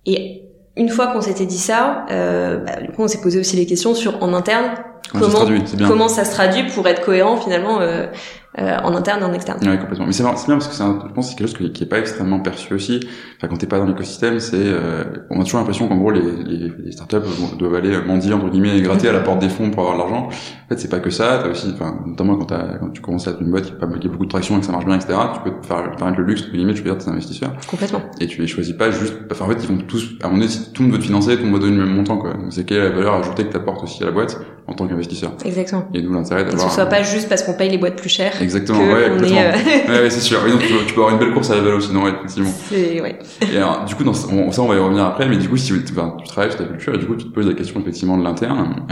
Et 0.05 0.40
une 0.77 0.89
fois 0.89 1.07
qu'on 1.07 1.21
s'était 1.21 1.45
dit 1.45 1.57
ça, 1.57 2.05
bah, 2.09 2.81
du 2.81 2.89
coup 2.89 3.03
on 3.03 3.07
s'est 3.07 3.21
posé 3.21 3.39
aussi 3.39 3.55
les 3.57 3.65
questions 3.65 3.93
sur 3.93 4.23
en 4.23 4.33
interne 4.33 4.71
comment 5.11 5.25
comment 5.25 5.31
ça, 5.31 5.45
traduit, 5.45 5.87
comment 5.87 6.07
ça 6.07 6.25
se 6.25 6.31
traduit 6.31 6.63
pour 6.63 6.87
être 6.87 7.01
cohérent 7.01 7.37
finalement 7.37 7.81
euh, 7.81 8.07
en 8.57 8.93
interne 8.93 9.21
et 9.21 9.25
en 9.25 9.33
externe. 9.33 9.59
Oui, 9.61 9.77
complètement. 9.79 10.05
Mais 10.05 10.11
c'est 10.11 10.23
bien, 10.23 10.31
parce 10.33 10.67
que 10.67 10.73
c'est 10.73 10.83
je 10.83 11.13
pense 11.13 11.25
que 11.27 11.31
c'est 11.31 11.37
quelque 11.37 11.57
chose 11.57 11.71
qui, 11.71 11.83
est 11.83 11.87
pas 11.87 11.99
extrêmement 11.99 12.39
perçu 12.39 12.73
aussi. 12.73 12.99
Enfin, 13.37 13.47
quand 13.47 13.57
t'es 13.57 13.67
pas 13.67 13.79
dans 13.79 13.85
l'écosystème, 13.85 14.39
c'est, 14.39 14.57
euh, 14.57 15.03
on 15.29 15.39
a 15.39 15.43
toujours 15.43 15.59
l'impression 15.59 15.87
qu'en 15.87 15.97
gros 15.97 16.11
les, 16.11 16.21
les, 16.21 16.71
les, 16.77 16.91
startups 16.91 17.17
doivent 17.57 17.75
aller 17.75 17.97
mendier 18.01 18.33
entre 18.33 18.49
guillemets 18.49 18.77
et 18.77 18.81
gratter 18.81 19.07
à 19.07 19.13
la 19.13 19.21
porte 19.21 19.39
des 19.39 19.49
fonds 19.49 19.71
pour 19.71 19.83
avoir 19.83 19.95
de 19.95 20.01
l'argent. 20.01 20.27
En 20.27 20.69
fait, 20.69 20.79
c'est 20.79 20.89
pas 20.89 20.99
que 20.99 21.09
ça. 21.09 21.39
T'as 21.41 21.49
aussi, 21.49 21.71
enfin, 21.73 22.03
notamment 22.05 22.35
quand, 22.37 22.51
as, 22.51 22.77
quand 22.79 22.89
tu 22.89 23.01
commences 23.01 23.27
à 23.27 23.31
être 23.31 23.41
une 23.41 23.51
boîte 23.51 23.65
qui 23.65 23.71
a, 23.71 23.99
qui 23.99 24.07
a 24.07 24.09
beaucoup 24.09 24.25
de 24.25 24.31
traction 24.31 24.57
et 24.57 24.59
que 24.59 24.65
ça 24.65 24.71
marche 24.71 24.85
bien, 24.85 24.95
etc. 24.95 25.13
Tu 25.33 25.49
peux 25.49 25.59
te 25.59 25.65
faire 25.65 25.95
permettre 25.95 26.19
le 26.19 26.25
luxe 26.25 26.41
entre 26.41 26.51
guillemets, 26.51 26.73
tu 26.73 26.83
peux 26.83 26.89
dire 26.89 26.97
tes 26.97 27.09
investisseurs. 27.09 27.53
Complètement. 27.67 28.01
Et 28.19 28.27
tu 28.27 28.41
les 28.41 28.47
choisis 28.47 28.73
pas 28.73 28.91
juste. 28.91 29.15
Enfin, 29.31 29.45
en 29.45 29.49
fait, 29.49 29.57
ils 29.61 29.67
vont 29.67 29.77
tous. 29.77 30.11
À 30.21 30.27
mon 30.27 30.41
avis, 30.41 30.71
tout 30.73 30.83
le 30.83 30.89
monde 30.89 30.97
veut 30.97 31.01
te 31.01 31.05
financer, 31.05 31.37
tout 31.37 31.43
le 31.43 31.49
monde 31.49 31.61
va 31.61 31.67
donner 31.67 31.77
le 31.77 31.85
même 31.85 31.95
montant, 31.95 32.17
quoi. 32.17 32.33
Donc, 32.33 32.51
c'est 32.51 32.65
quelle 32.65 32.77
est 32.77 32.89
la 32.89 32.95
valeur 32.95 33.15
ajoutée 33.15 33.45
que 33.45 33.53
t'apportes 33.53 33.83
aussi 33.83 34.03
à 34.03 34.07
la 34.07 34.11
boîte 34.11 34.37
en 34.67 34.73
tant 34.73 34.87
qu'investisseur. 34.87 35.33
Exactement. 35.45 35.87
Et 35.93 36.01
nous 36.01 36.13
l'intérêt 36.13 36.43
d'avoir. 36.43 36.63
Que 36.63 36.69
ce 36.69 36.75
soit 36.75 36.85
pas 36.85 37.03
juste 37.03 37.29
parce 37.29 37.43
qu'on 37.43 37.53
paye 37.53 37.69
les 37.69 37.77
boîtes 37.77 37.95
plus 37.95 38.09
chères 38.09 38.40
Exactement, 38.41 38.79
ouais, 38.79 39.09
complètement. 39.09 39.37
ouais, 39.37 40.09
c'est 40.09 40.19
sûr. 40.19 40.39
donc, 40.49 40.59
tu, 40.61 40.93
peux 40.93 41.01
avoir 41.01 41.13
une 41.13 41.19
belle 41.19 41.33
course 41.33 41.51
à 41.51 41.55
la 41.55 41.61
vélo, 41.61 41.79
sinon, 41.79 42.03
ouais, 42.03 42.11
effectivement. 42.11 42.51
C'est, 42.69 43.01
ouais. 43.01 43.19
Et 43.53 43.57
alors, 43.57 43.85
du 43.85 43.95
coup, 43.95 44.03
dans, 44.03 44.13
ça, 44.13 44.27
on 44.31 44.67
va 44.67 44.75
y 44.75 44.79
revenir 44.79 45.05
après, 45.05 45.27
mais 45.27 45.37
du 45.37 45.49
coup, 45.49 45.57
si 45.57 45.73
tu 45.83 45.93
travailles 45.93 46.51
sur 46.51 46.59
ta 46.59 46.65
culture, 46.65 46.95
et 46.95 46.97
du 46.97 47.05
coup, 47.05 47.15
tu 47.15 47.25
te 47.25 47.33
poses 47.33 47.47
la 47.47 47.53
question, 47.53 47.79
effectivement, 47.79 48.17
de 48.17 48.23
l'interne, 48.23 48.85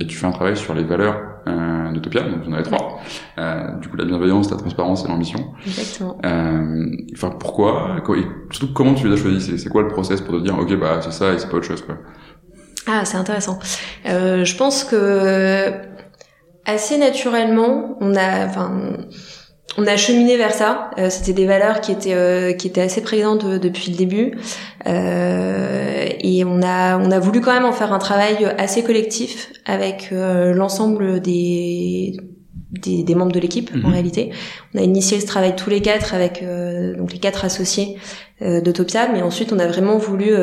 et 0.00 0.06
tu 0.06 0.16
fais 0.16 0.26
un 0.26 0.32
travail 0.32 0.56
sur 0.56 0.74
les 0.74 0.84
valeurs 0.84 1.16
euh, 1.48 1.92
d'Utopia, 1.92 2.22
donc 2.22 2.44
j'en 2.44 2.52
avais 2.52 2.62
trois. 2.62 3.00
Euh, 3.38 3.72
du 3.80 3.88
coup, 3.88 3.96
la 3.96 4.04
bienveillance, 4.04 4.50
la 4.50 4.56
transparence 4.56 5.04
et 5.04 5.08
l'ambition. 5.08 5.52
Exactement. 5.66 6.18
Euh, 6.24 6.86
enfin, 7.14 7.30
pourquoi 7.30 7.96
et 8.16 8.26
Surtout, 8.50 8.72
comment 8.72 8.94
tu 8.94 9.08
les 9.08 9.14
as 9.14 9.22
choisis? 9.22 9.62
C'est 9.62 9.68
quoi 9.68 9.82
le 9.82 9.88
process 9.88 10.20
pour 10.20 10.34
te 10.34 10.42
dire, 10.42 10.58
ok, 10.58 10.78
bah 10.78 11.00
c'est 11.00 11.12
ça 11.12 11.32
et 11.32 11.38
c'est 11.38 11.48
pas 11.48 11.56
autre 11.56 11.66
chose, 11.66 11.82
quoi? 11.82 11.96
Ah, 12.86 13.04
c'est 13.04 13.18
intéressant. 13.18 13.58
Euh, 14.06 14.44
je 14.44 14.56
pense 14.56 14.84
que 14.84 15.72
assez 16.68 16.98
naturellement, 16.98 17.96
on 18.00 18.14
a, 18.14 18.46
enfin, 18.46 18.70
on 19.78 19.86
a 19.86 19.96
cheminé 19.96 20.36
vers 20.36 20.52
ça. 20.52 20.90
Euh, 20.98 21.08
C'était 21.10 21.32
des 21.32 21.46
valeurs 21.46 21.80
qui 21.80 21.92
étaient 21.92 22.14
euh, 22.14 22.52
qui 22.52 22.68
étaient 22.68 22.82
assez 22.82 23.00
présentes 23.00 23.44
euh, 23.44 23.58
depuis 23.58 23.90
le 23.90 23.96
début, 23.96 24.38
euh, 24.86 26.06
et 26.20 26.44
on 26.44 26.60
a 26.62 26.98
on 26.98 27.10
a 27.10 27.18
voulu 27.18 27.40
quand 27.40 27.54
même 27.54 27.64
en 27.64 27.72
faire 27.72 27.92
un 27.92 27.98
travail 27.98 28.36
assez 28.58 28.82
collectif 28.82 29.50
avec 29.64 30.10
euh, 30.12 30.52
l'ensemble 30.52 31.20
des, 31.20 32.16
des, 32.72 33.02
des 33.02 33.14
membres 33.14 33.32
de 33.32 33.40
l'équipe 33.40 33.70
en 33.74 33.88
mhm. 33.88 33.92
réalité. 33.94 34.30
On 34.74 34.78
a 34.78 34.82
initié 34.82 35.20
ce 35.20 35.26
travail 35.26 35.56
tous 35.56 35.70
les 35.70 35.80
quatre 35.80 36.14
avec 36.14 36.44
donc 36.98 37.12
les 37.12 37.18
quatre 37.18 37.44
associés 37.44 37.96
d'Autopia, 38.40 39.08
mais 39.12 39.22
ensuite 39.22 39.52
on 39.52 39.58
a 39.58 39.66
vraiment 39.66 39.96
voulu 39.96 40.34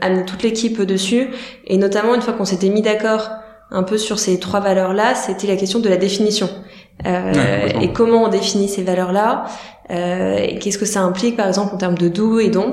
amener 0.00 0.24
toute 0.24 0.42
l'équipe 0.42 0.80
dessus, 0.82 1.28
et 1.66 1.76
notamment 1.76 2.14
une 2.14 2.22
fois 2.22 2.32
qu'on 2.32 2.44
s'était 2.44 2.70
mis 2.70 2.82
d'accord 2.82 3.30
un 3.70 3.82
peu 3.82 3.98
sur 3.98 4.18
ces 4.18 4.38
trois 4.38 4.60
valeurs-là, 4.60 5.14
c'était 5.14 5.46
la 5.46 5.56
question 5.56 5.80
de 5.80 5.88
la 5.88 5.96
définition. 5.96 6.48
Euh, 7.04 7.68
et 7.80 7.92
comment 7.92 8.24
on 8.24 8.28
définit 8.28 8.68
ces 8.68 8.82
valeurs-là 8.82 9.44
euh, 9.90 10.38
et 10.38 10.58
qu'est-ce 10.58 10.78
que 10.78 10.86
ça 10.86 11.00
implique 11.00 11.36
par 11.36 11.46
exemple 11.46 11.74
en 11.74 11.78
termes 11.78 11.98
de 11.98 12.08
do 12.08 12.38
et 12.40 12.48
don't. 12.48 12.72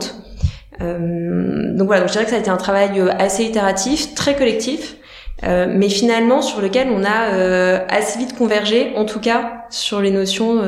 Euh, 0.81 1.75
donc 1.75 1.88
voilà, 1.88 2.01
donc 2.01 2.07
je 2.07 2.13
dirais 2.13 2.23
que 2.23 2.31
ça 2.31 2.38
a 2.38 2.39
été 2.39 2.50
un 2.50 2.57
travail 2.57 3.00
assez 3.19 3.43
itératif, 3.43 4.15
très 4.15 4.35
collectif, 4.35 4.97
euh, 5.43 5.67
mais 5.69 5.89
finalement 5.89 6.41
sur 6.41 6.62
lequel 6.62 6.88
on 6.89 7.03
a 7.03 7.33
euh, 7.33 7.79
assez 7.89 8.17
vite 8.17 8.35
convergé, 8.38 8.93
en 8.95 9.05
tout 9.05 9.19
cas 9.19 9.65
sur 9.69 10.01
les 10.01 10.12
notions 10.12 10.62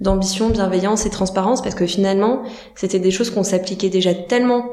d'ambition, 0.00 0.50
bienveillance 0.50 1.06
et 1.06 1.10
transparence, 1.10 1.62
parce 1.62 1.74
que 1.74 1.86
finalement 1.86 2.42
c'était 2.74 2.98
des 2.98 3.10
choses 3.10 3.30
qu'on 3.30 3.44
s'appliquait 3.44 3.88
déjà 3.88 4.12
tellement 4.12 4.66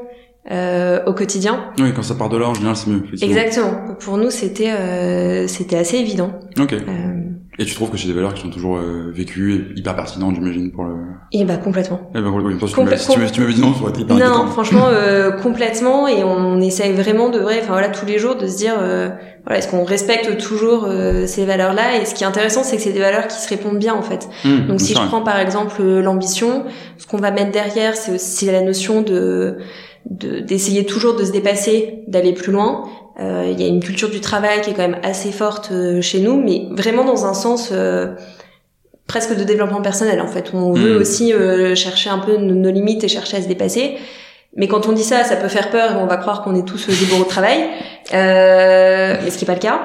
euh, 0.50 1.00
au 1.06 1.12
quotidien. 1.12 1.70
Oui, 1.78 1.92
quand 1.94 2.02
ça 2.02 2.14
part 2.14 2.28
de 2.28 2.36
là, 2.36 2.48
en 2.48 2.54
général, 2.54 2.76
c'est 2.76 2.90
mieux. 2.90 3.04
Exactement. 3.20 3.94
Pour 4.00 4.18
nous, 4.18 4.30
c'était 4.30 4.72
euh, 4.72 5.46
c'était 5.46 5.76
assez 5.76 5.98
évident. 5.98 6.32
Ok. 6.58 6.72
Euh, 6.72 7.12
et 7.58 7.66
tu 7.66 7.74
trouves 7.74 7.90
que 7.90 7.98
c'est 7.98 8.06
des 8.06 8.14
valeurs 8.14 8.32
qui 8.32 8.40
sont 8.40 8.48
toujours 8.48 8.78
euh, 8.78 9.12
vécues 9.14 9.54
et 9.54 9.78
hyper 9.78 9.94
pertinentes, 9.94 10.36
j'imagine, 10.36 10.72
pour 10.72 10.84
le... 10.84 10.94
Et 11.32 11.44
bah 11.44 11.58
complètement. 11.58 12.10
Eh 12.14 12.20
ben, 12.20 12.30
oui, 12.30 12.54
si, 12.66 12.72
tu 12.72 12.80
m'avais 13.40 13.52
dit 13.52 13.60
non, 13.60 13.74
ça 13.74 13.82
aurait 13.82 13.90
été 13.90 14.00
hyper 14.00 14.16
Non, 14.16 14.46
franchement, 14.46 14.86
euh, 14.88 15.32
complètement. 15.32 16.08
Et 16.08 16.24
on 16.24 16.62
essaye 16.62 16.92
vraiment 16.92 17.28
de 17.28 17.38
vrai, 17.38 17.58
enfin 17.60 17.72
voilà, 17.72 17.90
tous 17.90 18.06
les 18.06 18.18
jours, 18.18 18.36
de 18.36 18.46
se 18.46 18.56
dire, 18.56 18.76
euh, 18.80 19.10
voilà, 19.44 19.58
est-ce 19.58 19.68
qu'on 19.68 19.84
respecte 19.84 20.38
toujours 20.38 20.86
euh, 20.86 21.26
ces 21.26 21.44
valeurs-là? 21.44 22.00
Et 22.00 22.06
ce 22.06 22.14
qui 22.14 22.24
est 22.24 22.26
intéressant, 22.26 22.62
c'est 22.64 22.76
que 22.76 22.82
c'est 22.82 22.92
des 22.92 23.00
valeurs 23.00 23.28
qui 23.28 23.38
se 23.38 23.48
répondent 23.50 23.78
bien, 23.78 23.94
en 23.94 24.02
fait. 24.02 24.30
Mmh, 24.46 24.68
Donc 24.68 24.80
si 24.80 24.94
je 24.94 25.00
prends 25.00 25.22
par 25.22 25.38
exemple 25.38 25.82
l'ambition, 25.82 26.64
ce 26.96 27.06
qu'on 27.06 27.18
va 27.18 27.32
mettre 27.32 27.52
derrière, 27.52 27.96
c'est 27.96 28.14
aussi 28.14 28.46
la 28.46 28.62
notion 28.62 29.02
de 29.02 29.58
d'essayer 30.06 30.84
toujours 30.84 31.14
de 31.16 31.24
se 31.24 31.32
dépasser, 31.32 32.04
d'aller 32.08 32.32
plus 32.32 32.52
loin, 32.52 32.84
euh, 33.20 33.48
il 33.50 33.60
y 33.60 33.64
a 33.64 33.68
une 33.68 33.80
culture 33.80 34.08
du 34.08 34.20
travail 34.20 34.62
qui 34.62 34.70
est 34.70 34.72
quand 34.74 34.88
même 34.88 35.00
assez 35.02 35.32
forte 35.32 35.70
euh, 35.70 36.00
chez 36.00 36.20
nous, 36.20 36.40
mais 36.40 36.66
vraiment 36.70 37.04
dans 37.04 37.26
un 37.26 37.34
sens 37.34 37.68
euh, 37.72 38.14
presque 39.06 39.36
de 39.36 39.44
développement 39.44 39.82
personnel 39.82 40.20
en 40.20 40.26
fait. 40.26 40.52
On 40.54 40.72
veut 40.72 40.96
hmm. 40.96 41.00
aussi 41.00 41.32
chercher 41.76 42.10
un 42.10 42.18
peu 42.18 42.36
nos, 42.36 42.70
limites 42.70 43.04
et 43.04 43.08
chercher 43.08 43.36
à 43.36 43.42
se 43.42 43.48
dépasser. 43.48 43.96
Mais 44.56 44.68
quand 44.68 44.86
on 44.86 44.92
dit 44.92 45.04
ça, 45.04 45.24
ça 45.24 45.36
peut 45.36 45.48
faire 45.48 45.70
peur 45.70 45.92
et 45.92 45.96
on 45.96 46.06
va 46.06 46.16
croire 46.18 46.42
qu'on 46.42 46.54
est 46.54 46.66
tous 46.66 46.86
des 46.88 47.06
bourreaux 47.06 47.24
de 47.24 47.28
travail, 47.28 47.68
mais 48.12 49.30
ce 49.30 49.36
qui 49.36 49.44
est 49.44 49.46
pas 49.46 49.54
le 49.54 49.60
cas. 49.60 49.80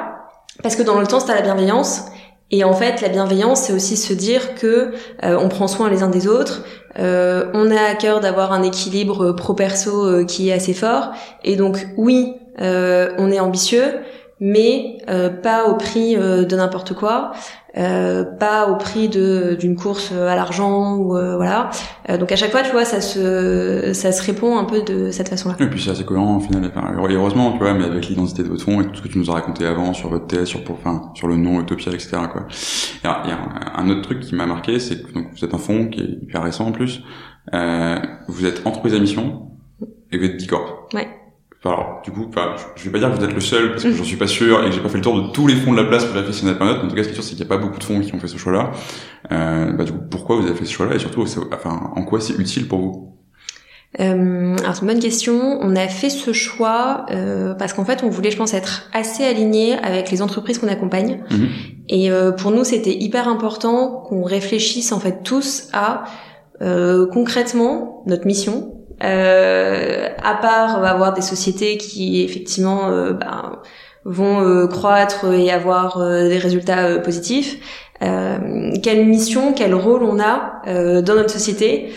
Parce 0.63 0.75
que 0.75 0.83
dans 0.83 0.99
le 0.99 1.07
temps, 1.07 1.19
c'est 1.19 1.31
à 1.31 1.35
la 1.35 1.41
bienveillance. 1.41 2.05
Et 2.49 2.63
en 2.63 2.73
fait, 2.73 3.01
la 3.01 3.09
bienveillance, 3.09 3.63
c'est 3.63 3.73
aussi 3.73 3.97
se 3.97 4.13
dire 4.13 4.55
que 4.55 4.93
on 5.21 5.49
prend 5.49 5.67
soin 5.67 5.89
les 5.89 6.01
uns 6.01 6.09
des 6.09 6.27
autres, 6.27 6.63
on 6.97 7.71
a 7.71 7.81
à 7.89 7.95
cœur 7.95 8.21
d'avoir 8.21 8.53
un 8.53 8.63
équilibre 8.63 9.33
pro-perso 9.33 10.25
qui 10.25 10.49
est 10.49 10.53
assez 10.53 10.73
fort. 10.73 11.11
Et 11.43 11.57
donc, 11.57 11.85
oui, 11.97 12.35
euh, 12.59 13.09
on 13.17 13.31
est 13.31 13.39
ambitieux, 13.39 13.99
mais 14.39 14.99
euh, 15.09 15.29
pas 15.29 15.67
au 15.67 15.75
prix 15.75 16.15
euh, 16.15 16.45
de 16.45 16.55
n'importe 16.55 16.93
quoi, 16.93 17.31
pas 18.39 18.69
au 18.71 18.77
prix 18.77 19.07
de 19.07 19.55
d'une 19.59 19.75
course 19.75 20.11
à 20.11 20.35
l'argent 20.35 20.95
ou 20.95 21.09
voilà. 21.09 21.69
donc 22.19 22.31
à 22.31 22.35
chaque 22.35 22.49
fois, 22.49 22.63
tu 22.63 22.71
vois, 22.71 22.85
ça 22.85 23.01
se 23.01 23.93
ça 23.93 24.11
se 24.11 24.23
répond 24.23 24.57
un 24.57 24.63
peu 24.63 24.81
de 24.81 25.11
cette 25.11 25.29
façon-là. 25.29 25.57
Et 25.59 25.67
puis 25.67 25.79
c'est 25.79 25.91
assez 25.91 26.03
cohérent 26.03 26.37
au 26.37 26.39
final. 26.39 26.71
Enfin, 26.75 26.91
heureusement, 26.97 27.51
tu 27.51 27.59
vois, 27.59 27.75
mais 27.75 27.83
avec 27.83 28.07
l'identité 28.07 28.41
de 28.41 28.47
votre 28.47 28.63
fond 28.63 28.81
et 28.81 28.87
tout 28.87 28.95
ce 28.95 29.03
que 29.03 29.07
tu 29.07 29.19
nous 29.19 29.29
as 29.29 29.33
raconté 29.35 29.63
avant 29.67 29.93
sur 29.93 30.09
votre 30.09 30.25
thèse, 30.25 30.45
sur 30.45 30.61
enfin 30.71 31.11
sur 31.13 31.27
le 31.27 31.35
nom 31.35 31.61
Utopia, 31.61 31.91
etc. 31.91 32.17
Quoi. 32.31 32.47
Il 33.03 33.07
y 33.07 33.31
a, 33.31 33.39
un, 33.75 33.89
autre 33.91 34.01
truc 34.01 34.21
qui 34.21 34.33
m'a 34.33 34.47
marqué, 34.47 34.79
c'est 34.79 35.03
que 35.03 35.13
donc, 35.13 35.27
vous 35.35 35.45
êtes 35.45 35.53
un 35.53 35.59
fond 35.59 35.87
qui 35.87 36.01
est 36.01 36.23
hyper 36.23 36.41
récent 36.41 36.65
en 36.65 36.71
plus. 36.71 37.03
vous 37.53 38.45
êtes 38.47 38.65
entreprise 38.65 38.95
à 38.95 38.99
mission 38.99 39.51
et 40.11 40.17
vous 40.17 40.25
êtes 40.25 40.37
Bicorp. 40.37 40.89
Ouais 40.95 41.07
alors, 41.65 42.01
du 42.03 42.11
coup, 42.11 42.25
enfin, 42.29 42.55
je 42.75 42.83
vais 42.85 42.91
pas 42.91 42.99
dire 42.99 43.11
que 43.11 43.17
vous 43.17 43.25
êtes 43.25 43.33
le 43.33 43.41
seul 43.41 43.71
parce 43.71 43.83
que 43.83 43.91
j'en 43.91 44.03
suis 44.03 44.15
pas 44.15 44.27
sûr 44.27 44.63
et 44.63 44.69
que 44.69 44.71
j'ai 44.71 44.79
pas 44.79 44.89
fait 44.89 44.97
le 44.97 45.03
tour 45.03 45.21
de 45.21 45.31
tous 45.31 45.47
les 45.47 45.55
fonds 45.55 45.73
de 45.73 45.77
la 45.77 45.83
place 45.85 46.05
pour 46.05 46.15
la 46.15 46.23
fait 46.23 46.45
en 46.45 46.67
En 46.67 46.87
tout 46.87 46.95
cas, 46.95 47.03
ce 47.03 47.09
qui 47.09 47.13
est 47.13 47.15
sûr, 47.15 47.23
c'est 47.23 47.31
qu'il 47.31 47.39
y 47.39 47.43
a 47.43 47.47
pas 47.47 47.57
beaucoup 47.57 47.79
de 47.79 47.83
fonds 47.83 47.99
qui 47.99 48.13
ont 48.13 48.19
fait 48.19 48.27
ce 48.27 48.37
choix-là. 48.37 48.71
Euh, 49.31 49.73
bah, 49.73 49.83
du 49.83 49.91
coup, 49.91 49.99
pourquoi 50.09 50.37
vous 50.37 50.45
avez 50.45 50.55
fait 50.55 50.65
ce 50.65 50.71
choix-là 50.71 50.95
et 50.95 50.99
surtout, 50.99 51.25
enfin, 51.51 51.91
en 51.95 52.03
quoi 52.03 52.21
c'est 52.21 52.35
utile 52.35 52.67
pour 52.67 52.79
vous? 52.79 53.17
Euh, 53.99 54.55
alors 54.59 54.75
c'est 54.75 54.81
une 54.81 54.87
bonne 54.87 54.99
question. 54.99 55.59
On 55.61 55.75
a 55.75 55.87
fait 55.87 56.09
ce 56.09 56.33
choix 56.33 57.05
euh, 57.09 57.53
parce 57.53 57.73
qu'en 57.73 57.85
fait 57.85 58.03
on 58.03 58.09
voulait, 58.09 58.31
je 58.31 58.37
pense, 58.37 58.53
être 58.53 58.89
assez 58.93 59.23
aligné 59.23 59.73
avec 59.73 60.11
les 60.11 60.21
entreprises 60.21 60.59
qu'on 60.59 60.67
accompagne. 60.67 61.23
Mhm. 61.31 61.47
Et 61.89 62.11
euh, 62.11 62.31
pour 62.31 62.51
nous, 62.51 62.63
c'était 62.63 62.95
hyper 62.95 63.27
important 63.27 64.03
qu'on 64.07 64.23
réfléchisse 64.23 64.91
en 64.91 64.99
fait 64.99 65.23
tous 65.23 65.69
à 65.73 66.03
euh, 66.61 67.07
concrètement 67.07 68.03
notre 68.07 68.27
mission, 68.27 68.76
euh, 69.03 70.09
à 70.23 70.33
part 70.35 70.83
avoir 70.83 71.13
des 71.13 71.21
sociétés 71.21 71.77
qui 71.77 72.23
effectivement 72.23 72.89
euh, 72.89 73.13
ben, 73.13 73.59
vont 74.05 74.41
euh, 74.41 74.65
croître 74.65 75.25
et 75.31 75.51
avoir 75.51 75.99
des 75.99 76.37
résultats 76.37 76.97
positifs, 76.99 77.57
quelle 77.99 79.05
mission, 79.05 79.53
quel 79.53 79.73
rôle 79.73 80.03
on 80.03 80.19
a 80.19 80.61
dans 81.01 81.15
notre 81.15 81.31
société 81.31 81.89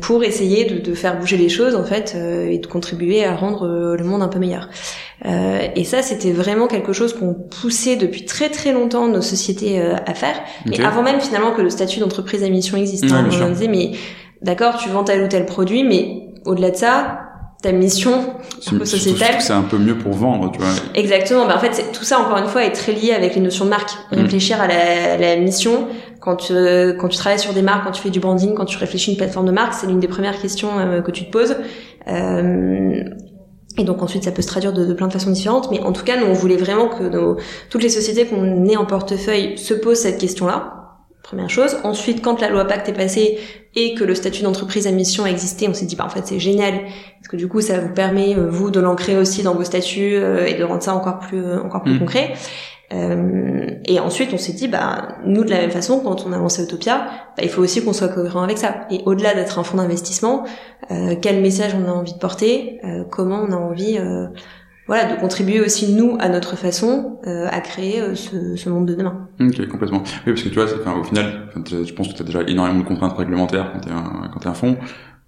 pour 0.00 0.24
essayer 0.24 0.64
de, 0.64 0.78
de, 0.78 0.94
faire 0.94 1.18
bouger 1.18 1.36
les 1.36 1.50
choses 1.50 1.74
en 1.74 1.84
fait 1.84 2.14
et 2.16 2.58
de 2.58 2.66
contribuer 2.66 3.24
à 3.24 3.36
rendre 3.36 3.94
le 3.96 4.04
monde 4.04 4.22
un 4.22 4.28
peu 4.28 4.38
meilleur. 4.38 4.70
et 5.26 5.84
ça, 5.84 6.00
c'était 6.00 6.32
vraiment 6.32 6.66
quelque 6.66 6.94
chose 6.94 7.12
qu'on 7.12 7.34
poussait 7.34 7.96
depuis 7.96 8.24
très 8.24 8.48
très 8.48 8.72
longtemps 8.72 9.06
nos 9.06 9.20
sociétés 9.20 9.82
à 9.82 10.14
faire. 10.14 10.40
Mais 10.64 10.80
avant 10.80 11.02
même 11.02 11.20
finalement 11.20 11.52
que 11.52 11.60
le 11.60 11.70
statut 11.70 12.00
d'entreprise 12.00 12.42
à 12.42 12.48
mission 12.48 12.78
existe, 12.78 13.04
hein, 13.12 13.28
on 13.42 13.50
disait 13.50 13.68
mais 13.68 13.92
d'accord, 14.42 14.76
tu 14.76 14.88
vends 14.88 15.04
tel 15.04 15.22
ou 15.22 15.28
tel 15.28 15.46
produit, 15.46 15.84
mais 15.84 16.34
au-delà 16.44 16.70
de 16.70 16.76
ça, 16.76 17.20
ta 17.62 17.72
mission 17.72 18.34
un 18.72 18.78
peu 18.78 18.84
sociétale. 18.84 19.36
C'est 19.40 19.52
un 19.52 19.62
peu 19.62 19.76
mieux 19.76 19.98
pour 19.98 20.12
vendre, 20.12 20.50
tu 20.50 20.60
vois. 20.60 20.70
Exactement. 20.94 21.46
Ben, 21.46 21.56
en 21.56 21.58
fait, 21.58 21.92
tout 21.92 22.04
ça, 22.04 22.18
encore 22.18 22.38
une 22.38 22.46
fois, 22.46 22.64
est 22.64 22.72
très 22.72 22.92
lié 22.92 23.12
avec 23.12 23.34
les 23.34 23.40
notions 23.40 23.66
de 23.66 23.70
marque. 23.70 23.90
Mm. 24.12 24.16
Réfléchir 24.16 24.60
à 24.60 24.66
la, 24.66 25.18
la, 25.18 25.36
mission, 25.36 25.88
quand 26.20 26.36
tu, 26.36 26.54
quand 26.98 27.08
tu 27.08 27.18
travailles 27.18 27.38
sur 27.38 27.52
des 27.52 27.62
marques, 27.62 27.84
quand 27.84 27.92
tu 27.92 28.02
fais 28.02 28.10
du 28.10 28.20
branding, 28.20 28.54
quand 28.54 28.64
tu 28.64 28.78
réfléchis 28.78 29.10
une 29.10 29.18
plateforme 29.18 29.46
de 29.46 29.52
marque, 29.52 29.74
c'est 29.74 29.86
l'une 29.86 30.00
des 30.00 30.08
premières 30.08 30.40
questions 30.40 30.78
euh, 30.78 31.02
que 31.02 31.10
tu 31.10 31.26
te 31.26 31.30
poses. 31.30 31.56
Euh, 32.08 33.04
et 33.76 33.84
donc 33.84 34.02
ensuite, 34.02 34.24
ça 34.24 34.32
peut 34.32 34.42
se 34.42 34.48
traduire 34.48 34.72
de, 34.72 34.86
de, 34.86 34.94
plein 34.94 35.08
de 35.08 35.12
façons 35.12 35.30
différentes. 35.30 35.70
Mais 35.70 35.80
en 35.80 35.92
tout 35.92 36.04
cas, 36.04 36.18
nous, 36.18 36.26
on 36.26 36.32
voulait 36.32 36.56
vraiment 36.56 36.88
que 36.88 37.04
nos, 37.04 37.36
toutes 37.68 37.82
les 37.82 37.90
sociétés 37.90 38.24
qu'on 38.24 38.64
ait 38.64 38.76
en 38.76 38.86
portefeuille 38.86 39.58
se 39.58 39.74
posent 39.74 40.00
cette 40.00 40.18
question-là 40.18 40.79
Première 41.30 41.48
chose. 41.48 41.76
Ensuite, 41.84 42.22
quand 42.22 42.40
la 42.40 42.48
loi 42.48 42.64
Pacte 42.64 42.88
est 42.88 42.92
passée 42.92 43.38
et 43.76 43.94
que 43.94 44.02
le 44.02 44.16
statut 44.16 44.42
d'entreprise 44.42 44.88
à 44.88 44.90
mission 44.90 45.22
a 45.22 45.30
existé, 45.30 45.68
on 45.68 45.74
s'est 45.74 45.86
dit, 45.86 45.94
bah, 45.94 46.04
en 46.04 46.08
fait, 46.08 46.26
c'est 46.26 46.40
génial. 46.40 46.80
Parce 47.20 47.28
que 47.28 47.36
du 47.36 47.46
coup, 47.46 47.60
ça 47.60 47.78
vous 47.78 47.94
permet, 47.94 48.36
euh, 48.36 48.48
vous, 48.50 48.72
de 48.72 48.80
l'ancrer 48.80 49.16
aussi 49.16 49.44
dans 49.44 49.54
vos 49.54 49.62
statuts 49.62 50.16
euh, 50.16 50.44
et 50.44 50.54
de 50.54 50.64
rendre 50.64 50.82
ça 50.82 50.92
encore 50.92 51.20
plus, 51.20 51.38
euh, 51.38 51.62
encore 51.62 51.84
plus 51.84 51.94
mm. 51.94 51.98
concret. 52.00 52.32
et 52.90 54.00
ensuite, 54.00 54.30
on 54.32 54.38
s'est 54.38 54.54
dit, 54.54 54.66
bah, 54.66 55.18
nous, 55.24 55.44
de 55.44 55.50
la 55.50 55.58
même 55.58 55.70
façon, 55.70 56.00
quand 56.00 56.26
on 56.26 56.32
a 56.32 56.36
lancé 56.36 56.64
Utopia, 56.64 57.06
bah, 57.36 57.44
il 57.44 57.48
faut 57.48 57.62
aussi 57.62 57.84
qu'on 57.84 57.92
soit 57.92 58.08
cohérent 58.08 58.42
avec 58.42 58.58
ça. 58.58 58.88
Et 58.90 59.02
au-delà 59.06 59.32
d'être 59.32 59.60
un 59.60 59.62
fonds 59.62 59.76
d'investissement, 59.76 60.42
quel 61.22 61.40
message 61.40 61.76
on 61.80 61.88
a 61.88 61.92
envie 61.92 62.14
de 62.14 62.18
porter, 62.18 62.80
comment 63.08 63.46
on 63.48 63.52
a 63.52 63.56
envie 63.56 64.00
voilà, 64.90 65.14
de 65.14 65.20
contribuer 65.20 65.60
aussi 65.60 65.92
nous 65.92 66.16
à 66.18 66.28
notre 66.28 66.56
façon 66.56 67.20
euh, 67.24 67.46
à 67.48 67.60
créer 67.60 68.00
euh, 68.00 68.16
ce, 68.16 68.56
ce, 68.56 68.68
monde 68.68 68.86
de 68.86 68.96
demain. 68.96 69.28
Ok, 69.38 69.68
complètement. 69.68 70.02
Oui, 70.26 70.32
parce 70.32 70.42
que 70.42 70.48
tu 70.48 70.56
vois, 70.56 70.64
enfin, 70.64 70.98
au 70.98 71.04
final, 71.04 71.48
je 71.64 71.92
pense 71.92 72.08
que 72.08 72.14
tu 72.14 72.22
as 72.22 72.24
déjà 72.24 72.42
énormément 72.42 72.80
de 72.80 72.84
contraintes 72.84 73.16
réglementaires 73.16 73.70
quand 73.72 73.78
tu 73.78 73.88
es 73.88 73.92
un, 73.92 74.28
quand 74.34 74.44
es 74.44 74.48
un 74.48 74.54
fonds. 74.54 74.76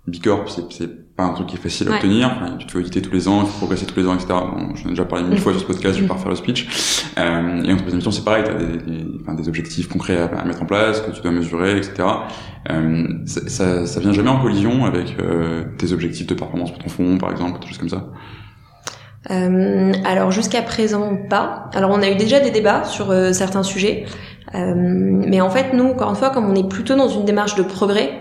Bicorp, 0.09 0.49
c'est 0.49 1.15
pas 1.15 1.23
un 1.23 1.33
truc 1.33 1.47
qui 1.47 1.55
est 1.55 1.61
facile 1.61 1.89
à 1.89 1.93
obtenir. 1.93 2.29
Enfin, 2.35 2.57
tu 2.59 2.67
te 2.67 2.73
fais 2.73 2.79
auditer 2.79 3.01
tous 3.03 3.13
les 3.13 3.29
ans, 3.29 3.43
il 3.43 3.47
faut 3.47 3.59
progresser 3.59 3.87
tous 3.87 4.01
les 4.01 4.09
ans, 4.09 4.15
etc. 4.15 4.31
Bon, 4.31 4.75
j'en 4.75 4.87
ai 4.87 4.89
déjà 4.89 5.05
parlé 5.05 5.25
mille 5.25 5.39
fois 5.41 5.53
sur 5.53 5.61
ce 5.61 5.67
podcast, 5.67 5.97
je 5.97 6.03
vais 6.03 6.09
pas 6.09 6.15
refaire 6.15 6.31
le 6.31 6.35
speech. 6.35 6.67
Euh, 7.19 7.63
et 7.63 7.73
en 7.73 7.77
troisième 7.77 7.97
mission, 7.99 8.11
c'est 8.11 8.25
pareil, 8.25 8.43
tu 8.45 8.51
as 8.51 8.55
des, 8.55 8.79
des, 8.79 9.07
enfin, 9.21 9.35
des, 9.35 9.47
objectifs 9.47 9.89
concrets 9.89 10.19
à, 10.19 10.45
mettre 10.45 10.61
en 10.61 10.67
place, 10.67 11.03
que 11.03 11.13
tu 11.13 11.23
dois 11.23 11.31
mesurer, 11.31 11.77
etc. 11.77 12.03
Euh, 12.69 13.07
ça, 13.27 13.87
ça, 13.87 14.01
vient 14.01 14.13
jamais 14.13 14.31
en 14.31 14.43
collision 14.43 14.85
avec 14.87 15.17
euh, 15.21 15.67
tes 15.79 15.93
objectifs 15.93 16.27
de 16.27 16.35
performance 16.35 16.73
pour 16.73 16.83
ton 16.83 16.89
fonds, 16.89 17.19
par 17.19 17.31
exemple, 17.31 17.61
des 17.61 17.69
choses 17.69 17.79
comme 17.79 17.89
ça? 17.89 18.09
Euh, 19.31 19.93
alors 20.05 20.31
jusqu'à 20.31 20.63
présent 20.63 21.17
pas. 21.29 21.71
Alors 21.75 21.91
on 21.91 22.03
a 22.03 22.11
eu 22.11 22.17
déjà 22.17 22.41
des 22.41 22.51
débats 22.51 22.85
sur 22.85 23.11
euh, 23.11 23.33
certains 23.33 23.63
sujets, 23.63 24.05
euh, 24.55 24.75
mais 24.77 25.41
en 25.41 25.51
fait 25.51 25.73
nous, 25.73 25.85
encore 25.85 26.11
une 26.11 26.17
fois, 26.17 26.31
comme 26.31 26.51
on 26.51 26.55
est 26.55 26.69
plutôt 26.69 26.97
dans 26.97 27.09
une 27.09 27.25
démarche 27.25 27.55
de 27.55 27.63
progrès, 27.63 28.19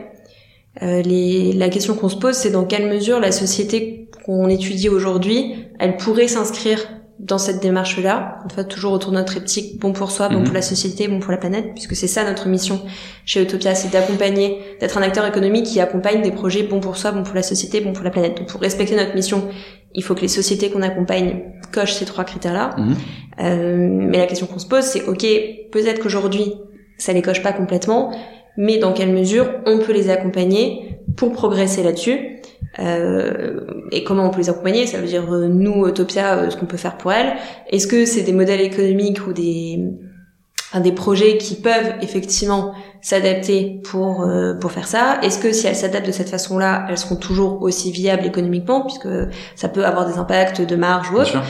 les, 0.79 1.51
la 1.51 1.67
question 1.67 1.95
qu'on 1.95 2.07
se 2.07 2.15
pose, 2.15 2.35
c'est 2.35 2.49
dans 2.49 2.63
quelle 2.63 2.87
mesure 2.87 3.19
la 3.19 3.33
société 3.33 4.09
qu'on 4.25 4.47
étudie 4.47 4.87
aujourd'hui, 4.87 5.67
elle 5.79 5.97
pourrait 5.97 6.29
s'inscrire 6.29 6.79
dans 7.21 7.37
cette 7.37 7.61
démarche-là, 7.61 8.39
en 8.45 8.49
fait, 8.49 8.65
toujours 8.65 8.93
autour 8.93 9.11
de 9.11 9.17
notre 9.17 9.37
éthique, 9.37 9.79
bon 9.79 9.93
pour 9.93 10.09
soi, 10.09 10.27
bon 10.29 10.39
mhm. 10.39 10.45
pour 10.45 10.53
la 10.55 10.63
société, 10.63 11.07
bon 11.07 11.19
pour 11.19 11.31
la 11.31 11.37
planète, 11.37 11.73
puisque 11.75 11.95
c'est 11.95 12.07
ça 12.07 12.23
notre 12.23 12.47
mission 12.47 12.81
chez 13.25 13.43
Utopia, 13.43 13.75
c'est 13.75 13.91
d'accompagner, 13.91 14.59
d'être 14.79 14.97
un 14.97 15.03
acteur 15.03 15.25
économique 15.27 15.65
qui 15.65 15.79
accompagne 15.79 16.23
des 16.23 16.31
projets 16.31 16.63
bon 16.63 16.79
pour 16.79 16.97
soi, 16.97 17.11
bon 17.11 17.21
pour 17.21 17.35
la 17.35 17.43
société, 17.43 17.79
bon 17.79 17.93
pour 17.93 18.03
la 18.03 18.09
planète. 18.09 18.37
Donc 18.37 18.47
pour 18.47 18.59
respecter 18.59 18.95
notre 18.95 19.13
mission, 19.13 19.47
il 19.93 20.04
faut 20.04 20.15
que 20.15 20.21
les 20.21 20.27
sociétés 20.27 20.69
qu'on 20.69 20.82
accompagne 20.82 21.41
cochent 21.73 21.93
ces 21.93 22.06
trois 22.06 22.23
critères-là. 22.23 22.75
Mhm. 22.77 22.95
Euh, 23.39 23.89
mais 23.89 24.17
la 24.17 24.27
question 24.27 24.47
qu'on 24.47 24.60
se 24.60 24.67
pose, 24.67 24.84
c'est 24.84 25.06
ok, 25.06 25.25
peut-être 25.71 26.01
qu'aujourd'hui 26.01 26.54
ça 26.97 27.13
les 27.13 27.21
coche 27.21 27.41
pas 27.41 27.54
complètement, 27.54 28.15
mais 28.58 28.77
dans 28.77 28.93
quelle 28.93 29.12
mesure 29.12 29.49
on 29.65 29.80
peut 29.80 29.93
les 29.93 30.10
accompagner 30.10 30.99
pour 31.15 31.32
progresser 31.32 31.84
là-dessus 31.84 32.41
euh, 32.80 33.60
et 33.91 34.04
comment 34.04 34.25
on 34.25 34.30
peut 34.30 34.39
les 34.39 34.49
accompagner? 34.49 34.88
Ça 34.88 34.97
veut 34.99 35.08
dire 35.08 35.32
euh, 35.34 35.47
nous, 35.47 35.88
Utopia, 35.88 36.38
euh, 36.38 36.49
ce 36.49 36.58
qu'on 36.58 36.65
peut 36.65 36.77
faire 36.77 36.97
pour 36.97 37.12
elles. 37.12 37.34
Est-ce 37.69 37.88
que 37.88 38.06
c'est 38.06 38.21
des 38.21 38.34
modèles 38.34 38.62
économiques 38.62 39.25
ou 39.27 39.34
des 39.34 39.80
des 40.79 40.91
projets 40.91 41.38
qui 41.38 41.55
peuvent 41.55 41.95
effectivement 42.01 42.73
s'adapter 43.01 43.81
pour 43.84 44.25
pour 44.62 44.71
faire 44.71 44.88
ça 44.88 45.19
Est-ce 45.21 45.39
que 45.39 45.51
si 45.51 45.67
elles 45.67 45.75
s'adaptent 45.75 46.07
de 46.07 46.12
cette 46.12 46.29
façon-là, 46.29 46.86
elles 46.88 46.97
seront 46.97 47.17
toujours 47.17 47.62
aussi 47.62 47.91
viables 47.91 48.25
économiquement 48.25 48.81
puisque 48.81 49.10
ça 49.55 49.67
peut 49.67 49.86
avoir 49.86 50.07
des 50.07 50.17
impacts 50.17 50.62
de 50.62 50.75
marge 50.75 51.12
ou 51.12 51.17
autre 51.17 51.41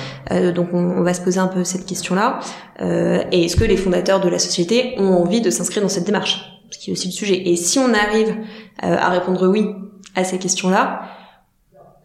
Donc 0.53 0.69
on, 0.73 0.77
on, 0.77 1.03
va 1.03 1.13
se 1.13 1.21
poser 1.21 1.39
un 1.39 1.47
peu 1.47 1.63
cette 1.63 1.85
question-là. 1.85 2.39
et 2.79 3.45
est-ce 3.45 3.55
que 3.55 3.65
les 3.65 3.77
fondateurs 3.77 4.21
de 4.21 4.29
la 4.29 4.39
société 4.39 4.95
ont 4.97 5.13
envie 5.13 5.41
de 5.41 5.49
s'inscrire 5.49 5.83
dans 5.83 5.89
cette 5.89 6.05
démarche? 6.05 6.59
Ce 6.71 6.79
qui 6.79 6.89
est 6.89 6.93
aussi 6.93 7.07
le 7.09 7.13
sujet. 7.13 7.49
Et 7.49 7.55
si 7.57 7.77
on 7.79 7.93
arrive 7.93 8.35
à 8.79 9.09
répondre 9.09 9.47
oui 9.47 9.67
à 10.15 10.23
ces 10.23 10.39
questions-là, 10.39 11.01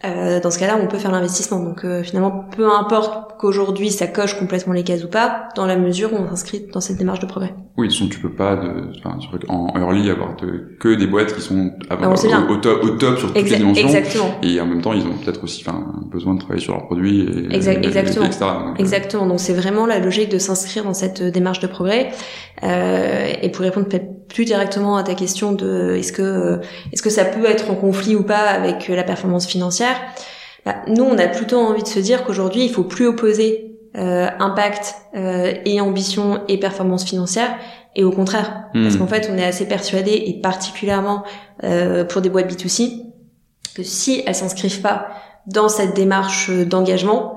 euh, 0.09 0.41
dans 0.41 0.51
ce 0.51 0.59
cas-là, 0.59 0.79
on 0.83 0.87
peut 0.87 0.99
faire 0.99 1.13
l'investissement. 1.13 1.61
Donc 1.61 1.85
euh, 1.85 2.03
finalement, 2.03 2.45
peu 2.57 2.71
importe 2.71 3.39
qu'aujourd'hui 3.39 3.91
ça 3.91 4.07
coche 4.07 4.39
complètement 4.39 4.73
les 4.73 4.85
cases 4.85 5.05
ou 5.05 5.09
pas, 5.09 5.49
dans 5.57 5.67
la 5.67 5.77
mesure 5.77 6.13
où 6.13 6.17
on 6.17 6.29
s'inscrit 6.29 6.67
dans 6.73 6.81
cette 6.81 6.97
démarche 6.97 7.21
de 7.21 7.27
progrès. 7.27 7.55
Oui, 7.77 7.89
de 7.89 7.93
toute 7.93 7.99
façon, 7.99 8.11
tu 8.11 8.21
peux 8.21 8.33
pas 8.33 8.57
de, 8.57 8.91
enfin, 8.99 9.19
en 9.49 9.79
early 9.79 10.09
avoir 10.09 10.35
de, 10.37 10.77
que 10.81 10.95
des 10.95 11.07
boîtes 11.07 11.35
qui 11.35 11.43
sont 11.43 11.73
avant, 11.91 12.15
ah, 12.15 12.47
au, 12.51 12.57
top, 12.57 12.83
au 12.85 12.91
top 12.91 13.19
sur 13.19 13.35
toutes 13.35 13.51
les 13.51 13.57
dimensions. 13.57 13.87
Exactement. 13.87 14.39
Et 14.43 14.59
en 14.61 14.67
même 14.67 14.81
temps, 14.81 14.95
ils 14.95 15.03
ont 15.03 15.19
peut-être 15.23 15.45
aussi, 15.45 15.63
besoin 16.11 16.35
de 16.35 16.41
travailler 16.41 16.63
sur 16.63 16.73
leurs 16.73 16.87
produits 16.87 17.21
et, 17.21 17.55
exactement. 17.55 18.25
etc. 18.25 18.45
Euh, 18.45 18.75
exactement. 18.79 19.27
Donc 19.27 19.41
c'est 19.41 19.53
vraiment 19.53 19.85
la 19.85 19.99
logique 19.99 20.31
de 20.31 20.39
s'inscrire 20.39 20.85
dans 20.85 20.95
cette 20.95 21.23
démarche 21.23 21.61
de 21.61 21.67
progrès. 21.67 22.13
Euh, 22.63 23.33
et 23.43 23.51
pour 23.51 23.63
répondre 23.63 23.89
peut-être 23.89 24.16
plus 24.29 24.45
directement 24.45 24.97
à 24.97 25.03
ta 25.03 25.15
question 25.15 25.53
de 25.53 25.95
est-ce 25.97 26.13
que 26.13 26.61
est-ce 26.93 27.03
que 27.03 27.11
ça 27.11 27.25
peut 27.25 27.47
être 27.47 27.71
en 27.71 27.75
conflit 27.75 28.17
ou 28.17 28.23
pas 28.23 28.49
avec 28.49 28.89
la 28.89 29.03
performance 29.03 29.47
financière 29.47 29.97
bah, 30.65 30.77
nous 30.89 31.05
on 31.05 31.17
a 31.19 31.29
plutôt 31.29 31.59
envie 31.59 31.83
de 31.83 31.89
se 31.89 32.01
dire 32.01 32.25
qu'aujourd'hui 32.25 32.65
il 32.65 32.71
faut 32.71 32.85
plus 32.85 33.07
opposer 33.07 33.79
euh, 33.97 34.29
impact 34.41 34.97
euh, 35.15 35.55
et 35.65 35.81
ambition 35.81 36.43
et 36.49 36.59
performance 36.59 37.05
financière 37.05 37.57
et 37.95 38.05
au 38.05 38.11
contraire 38.11 38.65
hmm. 38.75 38.83
parce 38.83 38.97
qu'en 38.97 39.07
fait 39.07 39.31
on 39.33 39.39
est 39.39 39.45
assez 39.45 39.67
persuadé 39.67 40.11
et 40.27 40.41
particulièrement 40.41 41.23
euh, 41.65 42.05
pour 42.05 42.21
des 42.21 42.29
boîtes 42.29 42.53
B2C 42.53 43.05
que 43.75 43.83
si 43.83 44.23
elles 44.27 44.35
s'inscrivent 44.35 44.83
pas 44.83 45.09
dans 45.47 45.69
cette 45.69 45.95
démarche 45.95 46.51
d'engagement 46.51 47.33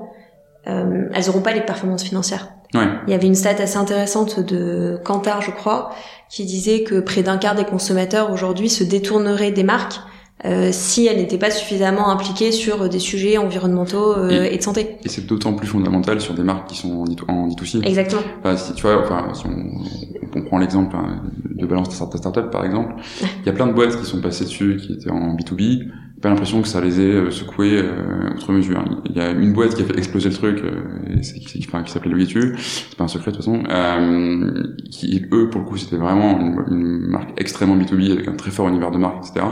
elles 0.66 1.28
auront 1.30 1.40
pas 1.40 1.52
les 1.52 1.62
performances 1.62 2.04
financières 2.04 2.50
Ouais. 2.74 2.86
Il 3.06 3.10
y 3.10 3.14
avait 3.14 3.26
une 3.26 3.34
stat 3.34 3.56
assez 3.58 3.76
intéressante 3.76 4.40
de 4.40 4.98
Kantar, 5.04 5.42
je 5.42 5.50
crois, 5.50 5.90
qui 6.28 6.44
disait 6.44 6.82
que 6.82 7.00
près 7.00 7.22
d'un 7.22 7.36
quart 7.36 7.54
des 7.54 7.64
consommateurs 7.64 8.30
aujourd'hui 8.30 8.68
se 8.68 8.84
détourneraient 8.84 9.50
des 9.50 9.64
marques 9.64 10.00
euh, 10.46 10.70
si 10.72 11.06
elles 11.06 11.18
n'étaient 11.18 11.36
pas 11.36 11.50
suffisamment 11.50 12.08
impliquées 12.08 12.50
sur 12.50 12.88
des 12.88 12.98
sujets 12.98 13.36
environnementaux 13.36 14.16
euh, 14.16 14.48
et, 14.50 14.56
de 14.56 14.62
santé. 14.62 14.96
Et 15.04 15.08
c'est 15.10 15.26
d'autant 15.26 15.52
plus 15.52 15.66
fondamental 15.66 16.18
sur 16.18 16.32
des 16.32 16.42
marques 16.42 16.68
qui 16.68 16.76
sont 16.76 17.04
en 17.28 17.48
D2C. 17.48 17.84
Exactement. 17.84 18.22
Enfin, 18.38 18.56
si 18.56 18.72
tu 18.72 18.82
vois, 18.82 19.02
enfin, 19.02 19.34
si 19.34 19.44
on, 19.46 20.38
on 20.38 20.42
prend 20.42 20.58
l'exemple 20.58 20.96
hein, 20.96 21.22
de 21.44 21.66
Balance 21.66 21.88
ta 21.90 22.16
startup 22.16 22.50
par 22.50 22.64
exemple, 22.64 22.94
il 23.40 23.46
y 23.46 23.48
a 23.50 23.52
plein 23.52 23.66
de 23.66 23.72
boîtes 23.72 23.98
qui 23.98 24.06
sont 24.06 24.22
passées 24.22 24.44
dessus, 24.44 24.78
qui 24.78 24.94
étaient 24.94 25.10
en 25.10 25.36
B2B, 25.36 25.90
pas 26.20 26.28
l'impression 26.28 26.60
que 26.60 26.68
ça 26.68 26.80
les 26.80 27.00
ait 27.00 27.04
euh, 27.04 27.30
secoués 27.30 27.80
euh, 27.82 28.34
outre 28.34 28.52
mesure. 28.52 28.84
Il 29.06 29.16
y 29.16 29.20
a 29.20 29.30
une 29.30 29.52
boîte 29.52 29.74
qui 29.74 29.82
a 29.82 29.84
fait 29.84 29.96
exploser 29.96 30.28
le 30.28 30.34
truc, 30.34 30.60
euh, 30.62 31.20
qui, 31.20 31.64
enfin, 31.66 31.82
qui 31.82 31.92
s'appelait 31.92 32.10
Logitu, 32.10 32.54
c'est 32.58 32.96
pas 32.96 33.04
un 33.04 33.08
secret 33.08 33.30
de 33.30 33.36
toute 33.36 33.44
façon, 33.44 33.62
euh, 33.68 34.76
qui 34.90 35.26
eux 35.32 35.48
pour 35.48 35.62
le 35.62 35.66
coup 35.66 35.76
c'était 35.76 35.96
vraiment 35.96 36.38
une, 36.38 36.64
une, 36.70 37.06
marque 37.08 37.40
extrêmement 37.40 37.76
B2B 37.76 38.12
avec 38.12 38.28
un 38.28 38.34
très 38.34 38.50
fort 38.50 38.68
univers 38.68 38.90
de 38.90 38.98
marque, 38.98 39.26
etc. 39.26 39.46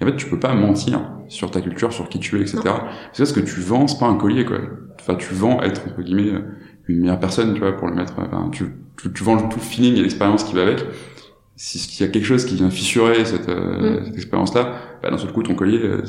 Et 0.00 0.04
en 0.04 0.06
fait 0.06 0.16
tu 0.16 0.26
peux 0.26 0.38
pas 0.38 0.54
mentir 0.54 1.00
sur 1.28 1.50
ta 1.50 1.60
culture, 1.60 1.92
sur 1.92 2.08
qui 2.08 2.20
tu 2.20 2.38
es, 2.38 2.42
etc. 2.42 2.60
C'est 3.12 3.24
ce 3.24 3.32
que 3.32 3.40
tu 3.40 3.60
vends, 3.60 3.88
c'est 3.88 3.98
pas 3.98 4.06
un 4.06 4.16
collier 4.16 4.44
quoi. 4.44 4.58
Enfin 5.00 5.16
tu 5.16 5.34
vends 5.34 5.62
être 5.62 5.82
entre 5.88 6.02
guillemets 6.02 6.32
une 6.86 7.00
meilleure 7.00 7.20
personne, 7.20 7.54
tu 7.54 7.60
vois, 7.60 7.72
pour 7.72 7.88
le 7.88 7.94
mettre. 7.94 8.14
Enfin, 8.18 8.50
tu, 8.52 8.64
tu, 9.00 9.12
tu 9.12 9.24
vends 9.24 9.36
tout 9.48 9.58
le 9.58 9.64
feeling 9.64 9.96
et 9.96 10.02
l'expérience 10.02 10.44
qui 10.44 10.54
va 10.54 10.62
avec 10.62 10.84
s'il 11.56 12.04
y 12.04 12.08
a 12.08 12.10
quelque 12.10 12.24
chose 12.24 12.44
qui 12.44 12.56
vient 12.56 12.70
fissurer 12.70 13.24
cette, 13.24 13.48
euh, 13.48 14.00
mm. 14.00 14.04
cette 14.06 14.14
expérience-là, 14.16 14.72
bah, 15.02 15.10
d'un 15.10 15.18
seul 15.18 15.32
coup, 15.32 15.42
ton 15.42 15.54
collier, 15.54 15.78
euh, 15.78 16.02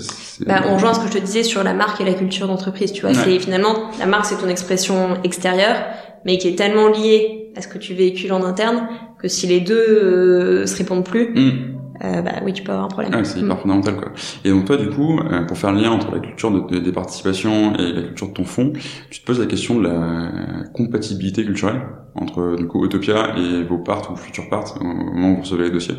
bah, 0.46 0.64
on 0.68 0.76
rejoint 0.76 0.94
ce 0.94 1.00
que 1.00 1.08
je 1.08 1.14
te 1.14 1.18
disais 1.20 1.44
sur 1.44 1.64
la 1.64 1.74
marque 1.74 2.02
et 2.02 2.06
la 2.06 2.14
culture 2.14 2.48
d'entreprise, 2.48 2.92
tu 2.92 3.02
vois. 3.02 3.14
C'est 3.14 3.40
finalement, 3.40 3.92
la 4.00 4.08
marque, 4.08 4.26
c'est 4.26 4.38
ton 4.38 4.48
expression 4.48 5.18
extérieure, 5.24 5.78
mais 6.26 6.38
qui 6.38 6.48
est 6.48 6.56
tellement 6.56 6.88
liée 6.88 7.52
à 7.56 7.62
ce 7.62 7.68
que 7.68 7.78
tu 7.78 7.94
véhicules 7.94 8.34
en 8.34 8.44
interne, 8.44 8.88
que 9.20 9.28
si 9.28 9.46
les 9.48 9.60
deux 9.60 9.76
euh, 9.76 10.66
se 10.66 10.78
répondent 10.78 11.06
plus, 11.06 11.30
mm 11.36 11.75
euh, 12.04 12.22
bah 12.22 12.34
oui, 12.44 12.54
tu 12.54 12.64
peux 12.64 12.72
avoir 12.72 12.86
un 12.86 12.90
problème. 12.90 13.12
Ah, 13.16 13.24
c'est 13.24 13.40
hyper 13.40 13.56
mm. 13.56 13.60
fondamental, 13.60 13.96
quoi. 13.96 14.12
Et 14.44 14.50
donc 14.52 14.66
toi, 14.66 14.78
du 14.78 14.90
coup, 14.90 15.20
euh, 15.20 15.46
pour 15.46 15.58
faire 15.58 15.72
le 15.72 15.82
lien 15.82 15.92
entre 15.92 16.12
la 16.12 16.20
culture 16.20 16.52
de, 16.52 16.80
des 16.80 16.92
participations 16.92 17.76
et 17.76 17.94
la 17.94 18.02
culture 18.02 18.28
de 18.28 18.34
ton 18.34 18.46
fonds, 18.46 18.74
tu 19.10 19.22
te 19.22 19.26
poses 19.26 19.40
la 19.40 19.46
question 19.46 19.80
de 19.80 19.88
la 19.88 20.32
compatibilité 20.74 21.44
culturelle 21.44 21.82
entre 22.16 22.56
du 22.56 22.68
coup 22.68 22.86
Utopia 22.86 23.36
et 23.38 23.64
vos 23.64 23.78
parts 23.78 24.12
ou 24.12 24.16
futurs 24.16 24.50
parts 24.50 24.78
au 24.80 24.84
moment 24.84 25.32
où 25.32 25.36
vous 25.36 25.42
recevez 25.42 25.66
les 25.66 25.72
dossiers? 25.72 25.96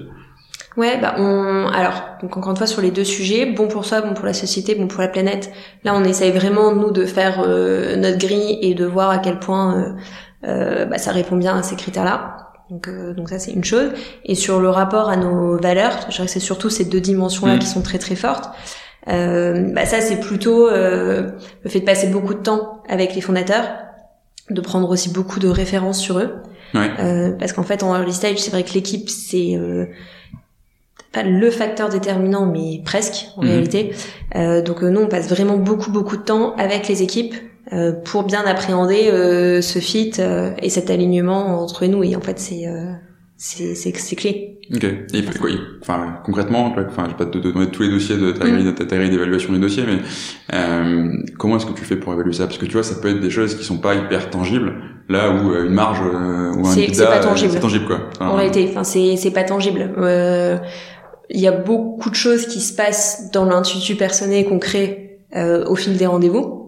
Ouais, 0.77 0.99
bah 1.01 1.15
on 1.17 1.69
alors 1.69 2.03
donc 2.21 2.37
encore 2.37 2.51
une 2.51 2.57
fois 2.57 2.67
sur 2.67 2.83
les 2.83 2.91
deux 2.91 3.05
sujets, 3.05 3.47
bon 3.47 3.67
pour 3.67 3.87
soi, 3.87 4.03
bon 4.03 4.13
pour 4.13 4.27
la 4.27 4.35
société, 4.35 4.75
bon 4.75 4.89
pour 4.89 5.01
la 5.01 5.09
planète. 5.09 5.51
Là, 5.85 5.95
on 5.95 6.05
essaye 6.05 6.33
vraiment 6.33 6.75
nous 6.75 6.91
de 6.91 7.07
faire 7.07 7.43
euh, 7.47 7.97
notre 7.97 8.19
grille 8.19 8.59
et 8.61 8.75
de 8.75 8.85
voir 8.85 9.09
à 9.09 9.19
quel 9.19 9.39
point 9.39 9.75
euh, 9.79 9.93
euh 10.45 10.85
bah, 10.85 10.99
ça 10.99 11.13
répond 11.13 11.37
bien 11.37 11.57
à 11.57 11.63
ces 11.63 11.77
critères-là. 11.77 12.46
Donc, 12.71 12.89
euh, 12.89 13.15
donc 13.15 13.29
ça 13.29 13.39
c'est 13.39 13.53
une 13.53 13.65
chose. 13.65 13.91
Et 14.25 14.35
sur 14.35 14.61
le 14.61 14.69
rapport 14.69 15.09
à 15.09 15.17
nos 15.17 15.57
valeurs, 15.59 16.07
je 16.09 16.15
dirais 16.17 16.27
que 16.27 16.33
c'est 16.33 16.41
surtout 16.41 16.71
ces 16.71 16.85
deux 16.85 17.01
dimensions-là 17.01 17.57
mm. 17.57 17.59
qui 17.61 17.67
sont 17.67 17.83
très 17.83 17.99
très 17.99 18.17
fortes. 18.17 18.51
Euh, 19.09 19.73
bah 19.73 19.87
ça 19.87 20.01
c'est 20.01 20.19
plutôt 20.19 20.69
euh, 20.69 21.31
le 21.63 21.71
fait 21.71 21.81
de 21.81 21.85
passer 21.85 22.09
beaucoup 22.09 22.35
de 22.35 22.41
temps 22.41 22.83
avec 22.89 23.15
les 23.15 23.21
fondateurs, 23.21 23.69
de 24.51 24.61
prendre 24.61 24.91
aussi 24.91 25.11
beaucoup 25.11 25.39
de 25.39 25.49
références 25.49 26.01
sur 26.01 26.19
eux. 26.19 26.35
Ouais. 26.75 26.91
Euh, 26.99 27.31
parce 27.39 27.53
qu'en 27.53 27.63
fait 27.63 27.85
en 27.85 27.97
early 27.97 28.13
stage 28.13 28.39
c'est 28.39 28.51
vrai 28.51 28.65
que 28.65 28.73
l'équipe 28.73 29.09
c'est 29.09 29.55
euh, 29.55 29.87
pas 31.13 31.23
le 31.23 31.51
facteur 31.53 31.89
déterminant 31.89 32.47
mais 32.47 32.83
presque 32.85 33.29
en 33.37 33.43
mm. 33.43 33.47
réalité. 33.47 33.95
donc 34.35 34.83
nous 34.83 35.01
on 35.01 35.07
passe 35.07 35.29
vraiment 35.29 35.57
beaucoup 35.57 35.93
beaucoup 35.93 36.17
de 36.17 36.23
temps 36.23 36.57
avec 36.57 36.89
les 36.89 37.03
équipes 37.03 37.37
euh, 37.73 37.91
pour 37.91 38.23
bien 38.23 38.45
appréhender 38.47 39.09
euh, 39.11 39.61
ce 39.61 39.81
fit 39.81 40.13
euh, 40.21 40.53
et 40.63 40.71
cet 40.71 40.89
alignement 40.89 41.61
entre 41.61 41.87
nous 41.87 42.05
et 42.05 42.15
en 42.15 42.21
fait 42.21 42.39
c'est 42.39 42.67
c'est 43.37 43.75
c'est 43.75 44.17
clé. 44.17 44.61
Ok. 44.73 44.85
Et 44.85 45.25
quoi, 45.41 45.51
enfin 45.83 46.21
concrètement, 46.25 46.73
enfin 46.77 47.05
je 47.07 47.11
vais 47.11 47.17
pas 47.17 47.27
te 47.27 47.39
donner 47.39 47.67
tous 47.73 47.83
les 47.83 47.89
dossiers 47.89 48.17
de 48.17 48.31
ta 48.31 48.49
grille, 48.49 48.65
mm. 48.65 48.75
ta 48.75 48.97
grille 48.97 49.11
d'évaluation 49.11 49.53
des 49.53 49.59
dossiers, 49.59 49.83
mais 49.85 49.99
euh, 50.55 51.13
comment 51.39 51.57
est-ce 51.57 51.67
que 51.67 51.73
tu 51.73 51.85
fais 51.85 51.97
pour 51.97 52.13
évaluer 52.13 52.33
ça? 52.33 52.47
Parce 52.47 52.59
que 52.59 52.67
tu 52.67 52.73
vois, 52.73 52.85
ça 52.85 53.01
peut 53.01 53.09
être 53.09 53.21
des 53.21 53.31
choses 53.31 53.57
qui 53.57 53.65
sont 53.65 53.79
pas 53.79 53.97
hyper 53.97 54.31
tangibles, 54.31 54.75
là 55.09 55.33
où 55.33 55.53
une 55.53 55.75
marge 55.75 56.01
ou 56.01 56.67
un 56.67 56.71
c'est 56.71 57.05
pas 57.05 57.19
tangible. 57.19 57.53
c'est 57.53 57.61
tangible 57.61 57.87
quoi. 57.87 58.11
en 58.21 58.37
réalité, 58.37 58.69
enfin 58.71 58.85
c'est 58.85 59.17
c'est 59.17 59.33
pas 59.33 59.45
tangible. 59.45 59.91
Il 61.31 61.41
y 61.41 61.49
a 61.49 61.53
beaucoup 61.53 62.11
de 62.11 62.15
choses 62.15 62.47
qui 62.47 62.61
se 62.61 62.73
passent 62.73 63.33
dans 63.33 63.45
l'intuitu 63.45 63.97
personnel 63.97 64.45
qu'on 64.45 64.61
crée 64.61 65.19
au 65.35 65.75
fil 65.75 65.97
des 65.97 66.07
rendez-vous 66.07 66.66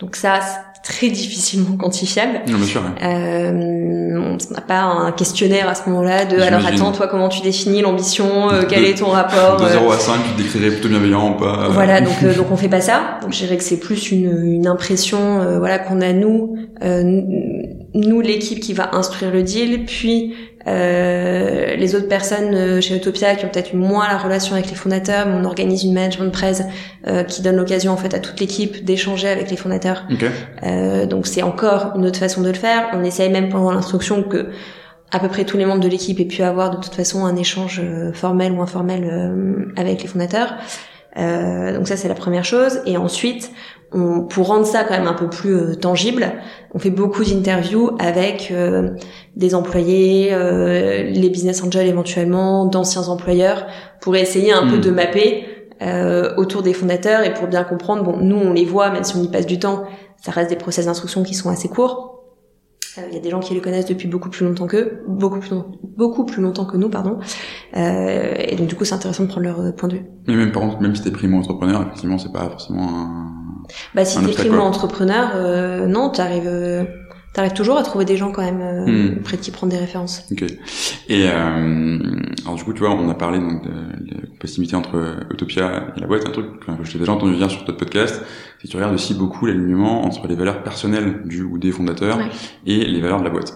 donc 0.00 0.14
ça, 0.14 0.38
c'est 0.40 0.82
très 0.82 1.08
difficilement 1.08 1.76
quantifiable. 1.76 2.40
Non, 2.48 2.58
bien 2.58 2.66
sûr. 2.66 2.82
Euh, 3.02 3.98
on 4.16 4.54
n'a 4.54 4.60
pas 4.60 4.82
un 4.82 5.12
questionnaire 5.12 5.68
à 5.68 5.74
ce 5.74 5.88
moment-là 5.88 6.24
de 6.24 6.40
alors 6.40 6.64
attends, 6.64 6.92
toi 6.92 7.08
comment 7.08 7.28
tu 7.28 7.40
définis 7.40 7.82
l'ambition, 7.82 8.50
euh, 8.50 8.62
quel 8.68 8.84
est 8.84 8.98
ton 8.98 9.08
rapport 9.08 9.56
De 9.60 9.66
0 9.66 9.90
euh, 9.90 9.94
à 9.94 9.98
5, 9.98 10.20
tu 10.36 10.42
décrirais 10.42 10.70
plutôt 10.70 10.88
bienveillant 10.88 11.30
ou 11.30 11.34
pas 11.34 11.68
Voilà, 11.70 12.00
donc 12.00 12.22
euh, 12.22 12.34
donc 12.36 12.46
on 12.50 12.56
fait 12.56 12.68
pas 12.68 12.80
ça. 12.80 13.18
Donc 13.22 13.32
je 13.32 13.38
dirais 13.38 13.56
que 13.56 13.64
c'est 13.64 13.80
plus 13.80 14.12
une, 14.12 14.54
une 14.54 14.66
impression 14.66 15.58
voilà 15.58 15.78
qu'on 15.78 16.00
a 16.00 16.12
nous 16.12 16.56
nous 17.94 18.20
l'équipe 18.20 18.60
qui 18.60 18.74
va 18.74 18.94
instruire 18.94 19.32
le 19.32 19.42
deal, 19.42 19.84
puis 19.84 20.34
euh, 20.68 21.76
les 21.76 21.94
autres 21.94 22.08
personnes 22.08 22.54
euh, 22.54 22.80
chez 22.80 22.96
Utopia 22.96 23.34
qui 23.34 23.44
ont 23.44 23.48
peut-être 23.48 23.74
moins 23.74 24.06
la 24.08 24.18
relation 24.18 24.54
avec 24.54 24.68
les 24.68 24.76
fondateurs, 24.76 25.26
mais 25.26 25.34
on 25.34 25.44
organise 25.44 25.84
une 25.84 25.94
management 25.94 26.30
presse 26.30 26.62
euh, 27.06 27.24
qui 27.24 27.42
donne 27.42 27.56
l'occasion 27.56 27.92
en 27.92 27.96
fait 27.96 28.14
à 28.14 28.18
toute 28.18 28.38
l'équipe 28.40 28.84
d'échanger 28.84 29.28
avec 29.28 29.50
les 29.50 29.56
fondateurs. 29.56 30.04
Euh, 30.64 31.06
donc 31.06 31.26
c'est 31.26 31.42
encore 31.42 31.92
une 31.96 32.06
autre 32.06 32.18
façon 32.18 32.42
de 32.42 32.48
le 32.48 32.54
faire. 32.54 32.90
On 32.92 33.02
essaye 33.02 33.30
même 33.30 33.48
pendant 33.48 33.72
l'instruction 33.72 34.22
que 34.22 34.50
à 35.10 35.18
peu 35.18 35.28
près 35.28 35.44
tous 35.44 35.56
les 35.56 35.64
membres 35.64 35.80
de 35.80 35.88
l'équipe 35.88 36.20
aient 36.20 36.26
pu 36.26 36.42
avoir 36.42 36.70
de 36.70 36.76
toute 36.76 36.94
façon 36.94 37.24
un 37.24 37.36
échange 37.36 37.80
euh, 37.82 38.12
formel 38.12 38.52
ou 38.52 38.60
informel 38.60 39.72
avec 39.76 40.02
les 40.02 40.08
fondateurs. 40.08 40.54
donc 41.16 41.88
ça 41.88 41.96
c'est 41.96 42.08
la 42.08 42.14
première 42.14 42.44
chose. 42.44 42.80
Et 42.84 42.96
ensuite, 42.96 43.50
on, 43.92 44.22
pour 44.22 44.48
rendre 44.48 44.66
ça 44.66 44.84
quand 44.84 44.94
même 44.94 45.06
un 45.06 45.14
peu 45.14 45.28
plus 45.28 45.54
euh, 45.54 45.74
tangible, 45.74 46.32
on 46.74 46.78
fait 46.78 46.90
beaucoup 46.90 47.24
d'interviews 47.24 47.90
avec 47.98 48.50
euh, 48.50 48.90
des 49.36 49.54
employés, 49.54 50.28
euh, 50.32 51.04
les 51.04 51.30
business 51.30 51.62
angels 51.62 51.86
éventuellement, 51.86 52.66
d'anciens 52.66 53.08
employeurs, 53.08 53.66
pour 54.00 54.16
essayer 54.16 54.52
un 54.52 54.66
peu 54.66 54.76
hmm. 54.76 54.82
de 54.82 54.90
mapper 54.90 55.44
autour 56.36 56.62
des 56.64 56.72
fondateurs 56.72 57.22
et 57.22 57.32
pour 57.32 57.46
bien 57.46 57.62
comprendre. 57.62 58.02
Bon, 58.02 58.16
nous 58.16 58.34
on 58.34 58.52
les 58.52 58.64
voit, 58.64 58.90
même 58.90 59.04
si 59.04 59.14
on 59.14 59.22
y 59.22 59.28
passe 59.28 59.46
du 59.46 59.60
temps, 59.60 59.84
ça 60.16 60.32
reste 60.32 60.50
des 60.50 60.56
process 60.56 60.86
d'instruction 60.86 61.22
qui 61.22 61.34
sont 61.34 61.50
assez 61.50 61.68
courts. 61.68 62.24
Il 63.08 63.14
y 63.14 63.16
a 63.16 63.20
des 63.20 63.30
gens 63.30 63.38
qui 63.38 63.54
les 63.54 63.60
connaissent 63.60 63.86
depuis 63.86 64.08
beaucoup 64.08 64.28
plus 64.28 64.44
longtemps 64.44 64.66
qu'eux, 64.66 65.04
beaucoup 65.06 65.38
plus 65.38 65.54
beaucoup 65.96 66.24
plus 66.24 66.42
longtemps 66.42 66.64
que 66.64 66.76
nous, 66.76 66.88
pardon. 66.88 67.20
Euh, 67.76 68.34
et 68.36 68.56
donc 68.56 68.66
du 68.66 68.74
coup, 68.74 68.84
c'est 68.84 68.96
intéressant 68.96 69.22
de 69.22 69.28
prendre 69.28 69.46
leur 69.46 69.72
point 69.76 69.88
de 69.88 69.98
vue. 69.98 70.06
Mais 70.26 70.34
même 70.34 70.50
par 70.50 70.62
contre, 70.62 70.80
même 70.80 70.96
si 70.96 71.02
t'es 71.02 71.12
primo 71.12 71.38
entrepreneur, 71.38 71.80
effectivement, 71.82 72.18
c'est 72.18 72.32
pas 72.32 72.50
forcément 72.50 72.88
un 72.88 73.38
bah 73.94 74.04
si 74.04 74.18
t'es 74.24 74.32
primo 74.32 74.60
entrepreneur, 74.60 75.30
euh, 75.34 75.86
non, 75.86 76.10
t'arrives 76.10 76.46
euh, 76.46 76.84
t'arrives 77.32 77.52
toujours 77.52 77.76
à 77.76 77.82
trouver 77.82 78.04
des 78.04 78.16
gens 78.16 78.32
quand 78.32 78.42
même 78.42 78.60
euh, 78.60 78.86
hmm. 78.86 79.22
près 79.22 79.36
de 79.36 79.42
qui 79.42 79.50
prendre 79.50 79.72
des 79.72 79.78
références. 79.78 80.24
Ok. 80.32 80.44
Et 81.08 81.28
euh, 81.28 81.98
alors 82.44 82.56
du 82.56 82.64
coup, 82.64 82.72
tu 82.72 82.80
vois, 82.80 82.90
on 82.90 83.08
a 83.08 83.14
parlé 83.14 83.38
donc 83.38 83.62
de, 83.62 83.70
la 83.70 84.28
possibilité 84.40 84.76
entre 84.76 85.26
Utopia 85.30 85.94
et 85.96 86.00
la 86.00 86.06
boîte, 86.06 86.26
un 86.26 86.30
truc 86.30 86.60
que 86.60 86.72
je 86.84 86.92
t'ai 86.92 86.98
déjà 86.98 87.12
entendu 87.12 87.36
dire 87.36 87.50
sur 87.50 87.64
ton 87.64 87.74
podcast, 87.74 88.22
c'est 88.58 88.66
que 88.66 88.70
tu 88.70 88.76
regardes 88.76 88.94
aussi 88.94 89.14
beaucoup 89.14 89.46
l'alignement 89.46 90.04
entre 90.04 90.26
les 90.26 90.34
valeurs 90.34 90.62
personnelles 90.62 91.22
du 91.26 91.42
ou 91.42 91.58
des 91.58 91.72
fondateurs 91.72 92.18
et 92.66 92.84
les 92.84 93.00
valeurs 93.00 93.20
de 93.20 93.24
la 93.24 93.30
boîte. 93.30 93.52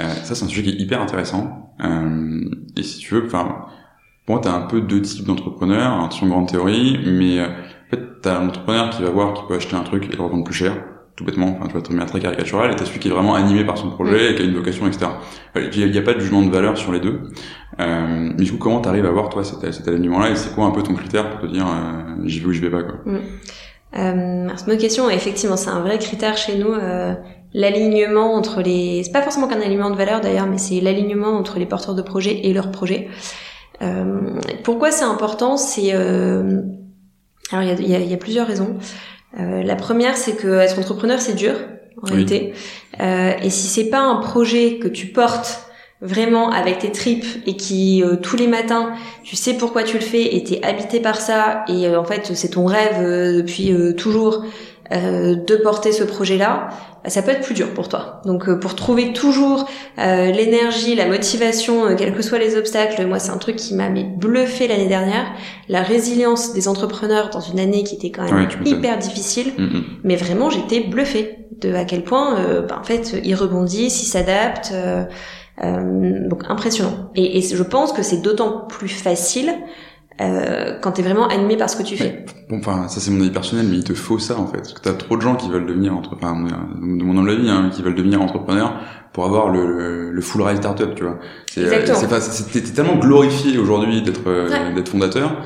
Euh, 0.00 0.08
ça, 0.24 0.34
c'est 0.34 0.44
un 0.44 0.48
sujet 0.48 0.62
qui 0.62 0.70
est 0.70 0.80
hyper 0.80 1.00
intéressant. 1.00 1.74
Euh, 1.82 2.44
et 2.76 2.82
si 2.82 2.98
tu 2.98 3.14
veux, 3.14 3.26
enfin, 3.26 3.66
pour 4.26 4.36
moi, 4.36 4.40
t'as 4.42 4.52
un 4.52 4.62
peu 4.62 4.80
deux 4.80 5.02
types 5.02 5.26
d'entrepreneurs, 5.26 5.92
un 5.92 6.10
sur 6.10 6.26
grande 6.26 6.48
théorie, 6.48 6.98
mais 7.04 7.38
t'as 8.22 8.38
un 8.38 8.48
entrepreneur 8.48 8.90
qui 8.90 9.02
va 9.02 9.10
voir 9.10 9.34
qu'il 9.34 9.46
peut 9.46 9.54
acheter 9.54 9.76
un 9.76 9.82
truc 9.82 10.08
et 10.12 10.16
le 10.16 10.22
revendre 10.22 10.44
plus 10.44 10.54
cher, 10.54 10.74
tout 11.16 11.24
bêtement, 11.24 11.56
enfin, 11.58 11.66
tu 11.66 11.72
vois, 11.72 11.82
très 11.82 11.94
bien, 11.94 12.06
très 12.06 12.20
caricatural, 12.20 12.72
et 12.72 12.76
t'as 12.76 12.84
celui 12.84 12.98
qui 12.98 13.08
est 13.08 13.10
vraiment 13.10 13.34
animé 13.34 13.64
par 13.64 13.76
son 13.76 13.90
projet 13.90 14.32
et 14.32 14.34
qui 14.34 14.42
a 14.42 14.44
une 14.44 14.54
vocation, 14.54 14.86
etc. 14.86 15.06
Il 15.54 15.90
n'y 15.90 15.98
a, 15.98 16.02
pas 16.02 16.14
de 16.14 16.20
jugement 16.20 16.42
de 16.42 16.50
valeur 16.50 16.78
sur 16.78 16.92
les 16.92 17.00
deux. 17.00 17.20
Euh, 17.78 18.32
mais 18.36 18.44
du 18.44 18.52
coup, 18.52 18.58
comment 18.58 18.80
t'arrives 18.80 19.06
à 19.06 19.10
voir, 19.10 19.28
toi, 19.28 19.44
cet, 19.44 19.72
cet 19.72 19.86
alignement-là, 19.88 20.30
et 20.30 20.36
c'est 20.36 20.54
quoi 20.54 20.64
un 20.64 20.70
peu 20.70 20.82
ton 20.82 20.94
critère 20.94 21.30
pour 21.30 21.40
te 21.40 21.46
dire, 21.52 21.66
euh, 21.66 22.22
j'y 22.24 22.40
vais 22.40 22.46
ou 22.46 22.52
j'y 22.52 22.60
vais 22.60 22.70
pas, 22.70 22.82
quoi? 22.82 22.94
Mm. 23.04 23.16
euh, 23.16 24.48
C'est 24.56 24.62
une 24.62 24.66
bonne 24.66 24.78
question, 24.78 25.10
effectivement, 25.10 25.56
c'est 25.56 25.70
un 25.70 25.80
vrai 25.80 25.98
critère 25.98 26.36
chez 26.36 26.56
nous, 26.56 26.72
euh, 26.72 27.14
l'alignement 27.52 28.34
entre 28.34 28.62
les... 28.62 29.02
C'est 29.04 29.12
pas 29.12 29.22
forcément 29.22 29.48
qu'un 29.48 29.60
alignement 29.60 29.90
de 29.90 29.96
valeur, 29.96 30.20
d'ailleurs, 30.20 30.46
mais 30.46 30.58
c'est 30.58 30.80
l'alignement 30.80 31.36
entre 31.36 31.58
les 31.58 31.66
porteurs 31.66 31.94
de 31.94 32.02
projets 32.02 32.46
et 32.46 32.54
leurs 32.54 32.70
projets. 32.70 33.08
Euh, 33.82 34.38
pourquoi 34.62 34.90
c'est 34.90 35.04
important? 35.04 35.56
C'est 35.56 35.94
euh, 35.94 36.62
alors 37.52 37.64
il 37.64 37.88
y 37.88 37.94
a, 37.94 37.98
y 37.98 38.14
a, 38.14 38.16
plusieurs 38.16 38.46
raisons. 38.46 38.76
Euh, 39.38 39.62
la 39.62 39.76
première, 39.76 40.16
c'est 40.16 40.36
que 40.36 40.48
être 40.58 40.78
entrepreneur, 40.78 41.20
c'est 41.20 41.34
dur 41.34 41.54
en 42.02 42.06
réalité. 42.06 42.52
Euh, 43.00 43.32
et 43.42 43.50
si 43.50 43.66
c'est 43.66 43.90
pas 43.90 44.00
un 44.00 44.16
projet 44.16 44.78
que 44.78 44.88
tu 44.88 45.06
portes 45.06 45.70
vraiment 46.00 46.50
avec 46.50 46.78
tes 46.78 46.92
tripes 46.92 47.26
et 47.46 47.56
qui 47.56 48.02
euh, 48.02 48.16
tous 48.16 48.36
les 48.36 48.46
matins 48.46 48.92
tu 49.22 49.36
sais 49.36 49.54
pourquoi 49.54 49.82
tu 49.82 49.98
le 49.98 50.02
fais 50.02 50.34
et 50.34 50.42
t'es 50.42 50.64
habité 50.64 51.00
par 51.00 51.20
ça 51.20 51.64
et 51.68 51.86
euh, 51.86 52.00
en 52.00 52.04
fait 52.04 52.34
c'est 52.34 52.50
ton 52.50 52.64
rêve 52.64 52.98
euh, 53.00 53.36
depuis 53.36 53.74
toujours 53.96 54.44
de 54.90 55.56
porter 55.62 55.92
ce 55.92 56.02
projet 56.02 56.36
là 56.36 56.68
ça 57.06 57.22
peut 57.22 57.30
être 57.30 57.40
plus 57.40 57.54
dur 57.54 57.72
pour 57.72 57.88
toi. 57.88 58.20
Donc 58.24 58.48
euh, 58.48 58.58
pour 58.58 58.74
trouver 58.74 59.12
toujours 59.12 59.66
euh, 59.98 60.30
l'énergie, 60.30 60.94
la 60.94 61.06
motivation, 61.06 61.86
euh, 61.86 61.94
quels 61.96 62.14
que 62.14 62.22
soient 62.22 62.38
les 62.38 62.56
obstacles, 62.56 63.06
moi 63.06 63.18
c'est 63.18 63.30
un 63.30 63.38
truc 63.38 63.56
qui 63.56 63.74
m'a 63.74 63.88
bluffé 63.88 64.68
l'année 64.68 64.88
dernière, 64.88 65.32
la 65.68 65.82
résilience 65.82 66.52
des 66.52 66.68
entrepreneurs 66.68 67.30
dans 67.30 67.40
une 67.40 67.58
année 67.58 67.84
qui 67.84 67.94
était 67.94 68.10
quand 68.10 68.30
même 68.30 68.48
hyper 68.64 68.98
difficile, 68.98 69.52
mm, 69.56 69.62
mm. 69.62 69.84
mais 70.04 70.16
vraiment 70.16 70.50
j'étais 70.50 70.80
bluffé 70.80 71.38
de 71.60 71.72
à 71.74 71.84
quel 71.84 72.04
point 72.04 72.62
bah, 72.68 72.78
en 72.80 72.84
fait 72.84 73.16
ils 73.24 73.34
rebondissent, 73.34 74.02
ils 74.02 74.06
s'adaptent. 74.06 74.72
donc 75.62 76.42
impressionnant. 76.48 77.10
Et, 77.14 77.38
et 77.38 77.42
je 77.42 77.62
pense 77.62 77.92
que 77.92 78.02
c'est 78.02 78.22
d'autant 78.22 78.66
plus 78.66 78.88
facile 78.88 79.52
euh, 80.20 80.78
quand 80.80 80.92
t'es 80.92 81.02
vraiment 81.02 81.28
animé 81.28 81.56
par 81.56 81.70
ce 81.70 81.76
que 81.76 81.82
tu 81.82 81.96
fais. 81.96 82.26
Bon, 82.48 82.58
enfin, 82.58 82.88
ça 82.88 83.00
c'est 83.00 83.10
mon 83.10 83.20
avis 83.20 83.30
personnel, 83.30 83.66
mais 83.70 83.76
il 83.76 83.84
te 83.84 83.94
faut 83.94 84.18
ça 84.18 84.38
en 84.38 84.46
fait, 84.46 84.58
parce 84.58 84.74
que 84.74 84.80
t'as 84.80 84.92
trop 84.92 85.16
de 85.16 85.22
gens 85.22 85.34
qui 85.34 85.48
veulent 85.48 85.66
devenir 85.66 85.96
entrepreneurs, 85.96 86.36
de 86.36 87.04
mon 87.04 87.26
avis, 87.26 87.48
hein, 87.48 87.70
qui 87.72 87.82
veulent 87.82 87.94
devenir 87.94 88.20
entrepreneurs 88.20 88.74
pour 89.12 89.24
avoir 89.24 89.48
le, 89.48 90.10
le, 90.10 90.20
full 90.20 90.42
ride 90.42 90.58
startup, 90.58 90.94
tu 90.94 91.04
vois. 91.04 91.18
C'est, 91.50 91.64
euh, 91.64 92.20
c'est 92.20 92.52
t'es 92.52 92.60
tellement 92.60 92.96
glorifié 92.96 93.58
aujourd'hui 93.58 94.02
d'être 94.02 94.26
euh, 94.26 94.74
d'être 94.74 94.90
fondateur 94.90 95.38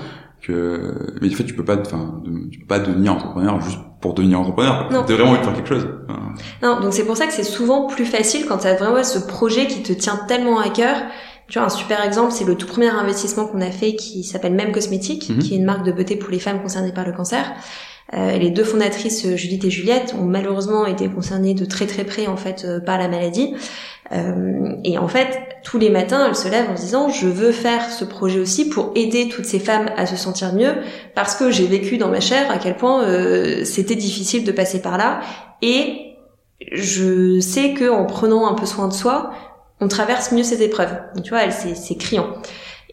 que, 0.42 0.92
mais 1.22 1.32
en 1.32 1.36
fait, 1.36 1.44
tu 1.44 1.54
peux 1.54 1.64
pas, 1.64 1.76
enfin, 1.80 2.20
tu 2.50 2.58
peux 2.58 2.66
pas 2.66 2.80
devenir 2.80 3.12
entrepreneur 3.12 3.60
juste 3.60 3.78
pour 4.00 4.12
devenir 4.14 4.40
entrepreneur. 4.40 4.88
Non. 4.90 5.04
T'as 5.06 5.14
vraiment 5.14 5.30
envie 5.30 5.40
de 5.40 5.44
faire 5.44 5.54
quelque 5.54 5.68
chose. 5.68 5.88
Non, 6.62 6.80
donc 6.80 6.92
c'est 6.92 7.04
pour 7.06 7.16
ça 7.16 7.26
que 7.26 7.32
c'est 7.32 7.44
souvent 7.44 7.86
plus 7.86 8.04
facile 8.04 8.44
quand 8.46 8.58
t'as 8.58 8.74
vraiment 8.74 9.02
ce 9.04 9.20
projet 9.20 9.66
qui 9.66 9.82
te 9.82 9.92
tient 9.92 10.20
tellement 10.28 10.58
à 10.58 10.68
cœur 10.68 10.96
tu 11.48 11.58
vois, 11.58 11.66
un 11.66 11.70
super 11.70 12.04
exemple, 12.04 12.32
c'est 12.32 12.44
le 12.44 12.54
tout 12.54 12.66
premier 12.66 12.88
investissement 12.88 13.46
qu'on 13.46 13.60
a 13.60 13.70
fait 13.70 13.94
qui 13.94 14.24
s'appelle 14.24 14.54
Même 14.54 14.72
Cosmétique, 14.72 15.28
mhm. 15.28 15.38
qui 15.38 15.54
est 15.54 15.56
une 15.58 15.64
marque 15.64 15.84
de 15.84 15.92
beauté 15.92 16.16
pour 16.16 16.30
les 16.30 16.40
femmes 16.40 16.60
concernées 16.62 16.92
par 16.92 17.06
le 17.06 17.12
cancer. 17.12 17.52
Euh, 18.12 18.36
les 18.36 18.50
deux 18.50 18.64
fondatrices, 18.64 19.24
euh, 19.24 19.36
Judith 19.36 19.64
et 19.64 19.70
Juliette, 19.70 20.14
ont 20.18 20.24
malheureusement 20.24 20.86
été 20.86 21.08
concernées 21.08 21.54
de 21.54 21.64
très 21.64 21.86
très 21.86 22.04
près 22.04 22.26
en 22.26 22.36
fait 22.36 22.64
euh, 22.64 22.78
par 22.78 22.98
la 22.98 23.08
maladie. 23.08 23.54
Euh, 24.12 24.74
et 24.84 24.98
en 24.98 25.08
fait, 25.08 25.56
tous 25.62 25.78
les 25.78 25.88
matins, 25.88 26.26
elles 26.28 26.36
se 26.36 26.48
lèvent 26.48 26.70
en 26.70 26.76
se 26.76 26.82
disant 26.82 27.08
je 27.08 27.26
veux 27.26 27.52
faire 27.52 27.90
ce 27.90 28.04
projet 28.04 28.38
aussi 28.38 28.68
pour 28.68 28.92
aider 28.94 29.28
toutes 29.28 29.46
ces 29.46 29.58
femmes 29.58 29.90
à 29.96 30.06
se 30.06 30.16
sentir 30.16 30.54
mieux, 30.54 30.74
parce 31.14 31.34
que 31.34 31.50
j'ai 31.50 31.66
vécu 31.66 31.96
dans 31.96 32.08
ma 32.08 32.20
chair 32.20 32.50
à 32.50 32.58
quel 32.58 32.76
point 32.76 33.04
euh, 33.04 33.64
c'était 33.64 33.96
difficile 33.96 34.44
de 34.44 34.52
passer 34.52 34.82
par 34.82 34.98
là. 34.98 35.20
Et 35.62 36.16
je 36.72 37.40
sais 37.40 37.72
que 37.72 37.90
en 37.90 38.04
prenant 38.04 38.46
un 38.46 38.54
peu 38.54 38.66
soin 38.66 38.88
de 38.88 38.92
soi, 38.92 39.32
on 39.80 39.88
traverse 39.88 40.32
mieux 40.32 40.42
ces 40.42 40.62
épreuves. 40.62 40.96
tu 41.22 41.30
vois, 41.30 41.50
c'est 41.50 41.96
criant. 41.96 42.28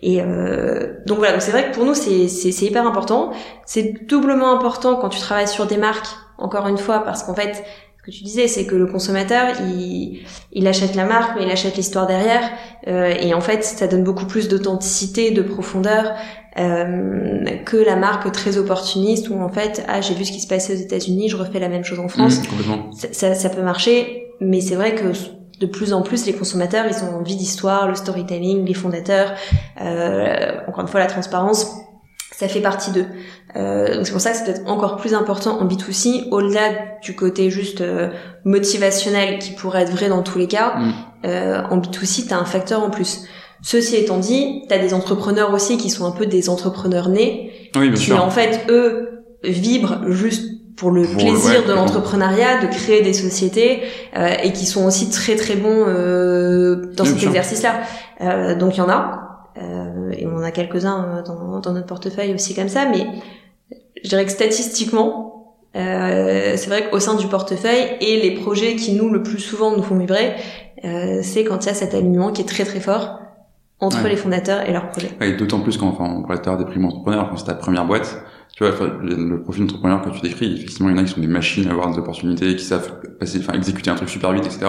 Et 0.01 0.21
euh, 0.21 0.93
donc 1.05 1.19
voilà, 1.19 1.33
donc 1.33 1.41
c'est 1.41 1.51
vrai 1.51 1.69
que 1.69 1.75
pour 1.75 1.85
nous 1.85 1.93
c'est 1.93 2.65
hyper 2.65 2.87
important. 2.87 3.31
C'est 3.65 4.07
doublement 4.07 4.51
important 4.51 4.95
quand 4.95 5.09
tu 5.09 5.19
travailles 5.19 5.47
sur 5.47 5.67
des 5.67 5.77
marques. 5.77 6.07
Encore 6.37 6.67
une 6.67 6.79
fois, 6.79 7.03
parce 7.03 7.21
qu'en 7.21 7.35
fait, 7.35 7.63
ce 7.99 8.03
que 8.03 8.09
tu 8.09 8.23
disais, 8.23 8.47
c'est 8.47 8.65
que 8.65 8.73
le 8.73 8.87
consommateur, 8.87 9.49
il, 9.61 10.21
il 10.53 10.67
achète 10.67 10.95
la 10.95 11.05
marque, 11.05 11.37
mais 11.37 11.43
il 11.43 11.51
achète 11.51 11.77
l'histoire 11.77 12.07
derrière. 12.07 12.41
Euh, 12.87 13.13
et 13.21 13.35
en 13.35 13.41
fait, 13.41 13.63
ça 13.63 13.85
donne 13.85 14.03
beaucoup 14.03 14.25
plus 14.25 14.47
d'authenticité, 14.49 15.29
de 15.29 15.43
profondeur 15.43 16.15
euh, 16.57 17.45
que 17.63 17.77
la 17.77 17.95
marque 17.95 18.31
très 18.31 18.57
opportuniste 18.57 19.29
où 19.29 19.39
en 19.39 19.49
fait, 19.49 19.85
ah 19.87 20.01
j'ai 20.01 20.15
vu 20.15 20.25
ce 20.25 20.31
qui 20.31 20.41
se 20.41 20.47
passait 20.47 20.73
aux 20.73 20.79
États-Unis, 20.79 21.29
je 21.29 21.37
refais 21.37 21.59
la 21.59 21.69
même 21.69 21.83
chose 21.83 21.99
en 21.99 22.07
France. 22.07 22.41
Mmh, 22.41 22.91
ça, 23.11 23.35
ça 23.35 23.49
peut 23.49 23.61
marcher, 23.61 24.33
mais 24.39 24.61
c'est 24.61 24.75
vrai 24.75 24.95
que 24.95 25.13
de 25.61 25.67
plus 25.67 25.93
en 25.93 26.01
plus 26.01 26.25
les 26.25 26.33
consommateurs 26.33 26.85
ils 26.89 27.03
ont 27.05 27.19
envie 27.19 27.35
d'histoire, 27.37 27.87
le 27.87 27.95
storytelling, 27.95 28.65
les 28.65 28.73
fondateurs, 28.73 29.33
euh, 29.79 30.57
encore 30.67 30.81
une 30.81 30.87
fois 30.87 30.99
la 30.99 31.05
transparence, 31.05 31.67
ça 32.31 32.47
fait 32.47 32.61
partie 32.61 32.91
d'eux. 32.91 33.05
Euh, 33.55 33.95
donc 33.95 34.07
c'est 34.07 34.11
pour 34.11 34.21
ça 34.21 34.31
que 34.31 34.37
c'est 34.37 34.45
peut-être 34.45 34.67
encore 34.67 34.97
plus 34.97 35.13
important 35.13 35.59
en 35.59 35.67
B2C, 35.67 36.29
au-delà 36.31 36.97
du 37.03 37.15
côté 37.15 37.51
juste 37.51 37.81
euh, 37.81 38.09
motivationnel 38.45 39.37
qui 39.39 39.51
pourrait 39.51 39.83
être 39.83 39.91
vrai 39.91 40.09
dans 40.09 40.23
tous 40.23 40.39
les 40.39 40.47
cas. 40.47 40.75
Mm. 40.77 40.93
Euh, 41.25 41.61
en 41.69 41.77
B2C, 41.77 42.27
tu 42.27 42.33
as 42.33 42.39
un 42.39 42.45
facteur 42.45 42.81
en 42.83 42.89
plus. 42.89 43.25
Ceci 43.61 43.95
étant 43.95 44.17
dit, 44.17 44.63
tu 44.67 44.73
as 44.73 44.79
des 44.79 44.95
entrepreneurs 44.95 45.53
aussi 45.53 45.77
qui 45.77 45.91
sont 45.91 46.05
un 46.05 46.11
peu 46.11 46.25
des 46.25 46.49
entrepreneurs 46.49 47.09
nés, 47.09 47.69
qui 47.95 48.11
en 48.13 48.31
fait, 48.31 48.65
eux, 48.69 49.23
vibrent 49.43 50.09
juste 50.09 50.60
pour 50.81 50.89
le 50.89 51.03
plaisir 51.03 51.63
de 51.67 51.73
l'entrepreneuriat, 51.73 52.59
de 52.59 52.65
créer 52.65 53.03
des 53.03 53.13
sociétés 53.13 53.83
euh, 54.17 54.33
et 54.43 54.51
qui 54.51 54.65
sont 54.65 54.83
aussi 54.83 55.11
très 55.11 55.35
très 55.35 55.55
bons 55.55 55.85
euh, 55.87 56.91
dans 56.97 57.05
cet 57.05 57.21
exercice-là. 57.21 57.81
Euh, 58.21 58.55
donc 58.55 58.77
il 58.77 58.79
y 58.79 58.81
en 58.81 58.89
a. 58.89 59.51
Euh, 59.61 60.11
et 60.17 60.25
on 60.25 60.37
en 60.37 60.41
a 60.41 60.49
quelques-uns 60.49 61.03
euh, 61.03 61.21
dans, 61.21 61.59
dans, 61.59 61.73
notre 61.73 61.85
portefeuille 61.85 62.33
aussi 62.33 62.55
comme 62.55 62.67
ça, 62.67 62.87
mais 62.89 63.05
je 64.03 64.09
dirais 64.09 64.25
que 64.25 64.31
statistiquement, 64.31 65.55
euh, 65.75 66.53
c'est 66.57 66.69
vrai 66.69 66.89
qu'au 66.89 66.99
sein 66.99 67.13
du 67.13 67.27
portefeuille 67.27 67.97
et 68.01 68.19
les 68.19 68.31
projets 68.31 68.75
qui 68.75 68.93
nous 68.93 69.11
le 69.11 69.21
plus 69.21 69.37
souvent 69.39 69.77
nous 69.77 69.83
font 69.83 69.95
vibrer, 69.99 70.33
c'est 71.21 71.43
quand 71.43 71.63
il 71.63 71.67
y 71.67 71.69
a 71.69 71.75
cet 71.75 71.93
alignement 71.93 72.31
qui 72.31 72.41
est 72.41 72.45
très 72.45 72.63
très 72.63 72.79
fort 72.79 73.19
entre 73.79 74.07
les 74.07 74.15
fondateurs 74.15 74.67
et 74.67 74.73
leurs 74.73 74.89
projets. 74.89 75.11
et 75.21 75.33
d'autant 75.33 75.59
plus 75.59 75.77
quand 75.77 75.89
enfin, 75.89 76.05
on 76.05 76.23
parlait 76.23 76.63
des 76.63 76.65
primes 76.65 76.85
entrepreneurs, 76.85 77.29
quand 77.29 77.37
c'est 77.37 77.45
ta 77.45 77.53
première 77.53 77.85
boîte, 77.85 78.23
tu 78.55 78.63
vois, 78.65 78.73
le 79.01 79.41
profil 79.41 79.65
d'entrepreneur 79.65 80.01
que 80.01 80.09
tu 80.09 80.21
décris, 80.21 80.53
effectivement, 80.55 80.89
il 80.89 80.95
y 80.95 80.99
en 80.99 81.01
a 81.01 81.05
qui 81.05 81.13
sont 81.13 81.21
des 81.21 81.27
machines 81.27 81.67
à 81.67 81.71
avoir 81.71 81.89
des 81.91 81.97
opportunités, 81.97 82.55
qui 82.55 82.65
savent 82.65 82.99
passer, 83.19 83.39
enfin, 83.39 83.53
exécuter 83.53 83.89
un 83.89 83.95
truc 83.95 84.09
super 84.09 84.33
vite, 84.33 84.45
etc. 84.45 84.67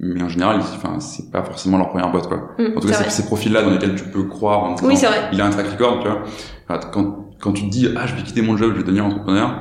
mais 0.00 0.22
en 0.22 0.28
général, 0.28 0.58
enfin, 0.60 0.98
c'est 1.00 1.30
pas 1.30 1.42
forcément 1.42 1.78
leur 1.78 1.88
première 1.88 2.10
boîte, 2.10 2.26
quoi. 2.26 2.50
Mmh, 2.58 2.76
en 2.76 2.80
tout 2.80 2.88
cas, 2.88 2.94
c'est 2.94 3.10
ces 3.10 3.26
profils-là 3.26 3.62
dans 3.62 3.70
lesquels 3.70 3.94
tu 3.94 4.04
peux 4.04 4.24
croire. 4.24 4.64
En 4.64 4.76
oui, 4.82 4.96
c'est 4.96 5.06
vrai. 5.06 5.28
Il 5.32 5.40
a 5.40 5.46
un 5.46 5.50
track 5.50 5.68
record, 5.68 6.00
tu 6.02 6.08
vois. 6.08 6.80
quand, 6.92 7.30
quand 7.40 7.52
tu 7.52 7.64
te 7.64 7.70
dis, 7.70 7.88
ah, 7.96 8.06
je 8.06 8.14
vais 8.16 8.22
quitter 8.22 8.42
mon 8.42 8.56
job, 8.56 8.72
je 8.72 8.78
vais 8.78 8.82
devenir 8.82 9.06
entrepreneur, 9.06 9.60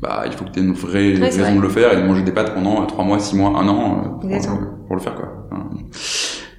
bah, 0.00 0.22
il 0.26 0.32
faut 0.32 0.44
que 0.44 0.50
tu 0.50 0.60
aies 0.60 0.62
une 0.62 0.72
vraie 0.72 1.14
raison 1.14 1.56
de 1.56 1.60
le 1.60 1.68
faire 1.68 1.92
et 1.92 1.96
de 2.00 2.06
manger 2.06 2.22
des 2.22 2.32
pâtes 2.32 2.54
pendant 2.54 2.84
trois 2.86 3.04
mois, 3.04 3.18
six 3.18 3.36
mois, 3.36 3.50
un 3.50 3.68
an, 3.68 3.98
euh, 3.98 4.08
pour, 4.08 4.30
pour, 4.86 4.96
le 4.96 5.02
faire, 5.02 5.14
quoi. 5.14 5.48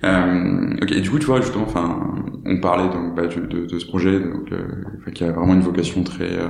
Euh, 0.03 0.75
ok, 0.81 0.91
et 0.91 1.01
du 1.01 1.09
coup, 1.09 1.19
tu 1.19 1.25
vois, 1.25 1.41
justement, 1.41 1.65
enfin, 1.65 1.99
on 2.45 2.59
parlait 2.59 2.89
donc 2.89 3.15
bah, 3.15 3.27
de, 3.27 3.65
de, 3.65 3.79
ce 3.79 3.85
projet, 3.85 4.19
donc 4.19 4.51
euh, 4.51 5.11
qui 5.13 5.23
a 5.23 5.31
vraiment 5.31 5.53
une 5.53 5.61
vocation 5.61 6.03
très, 6.03 6.39
euh, 6.39 6.47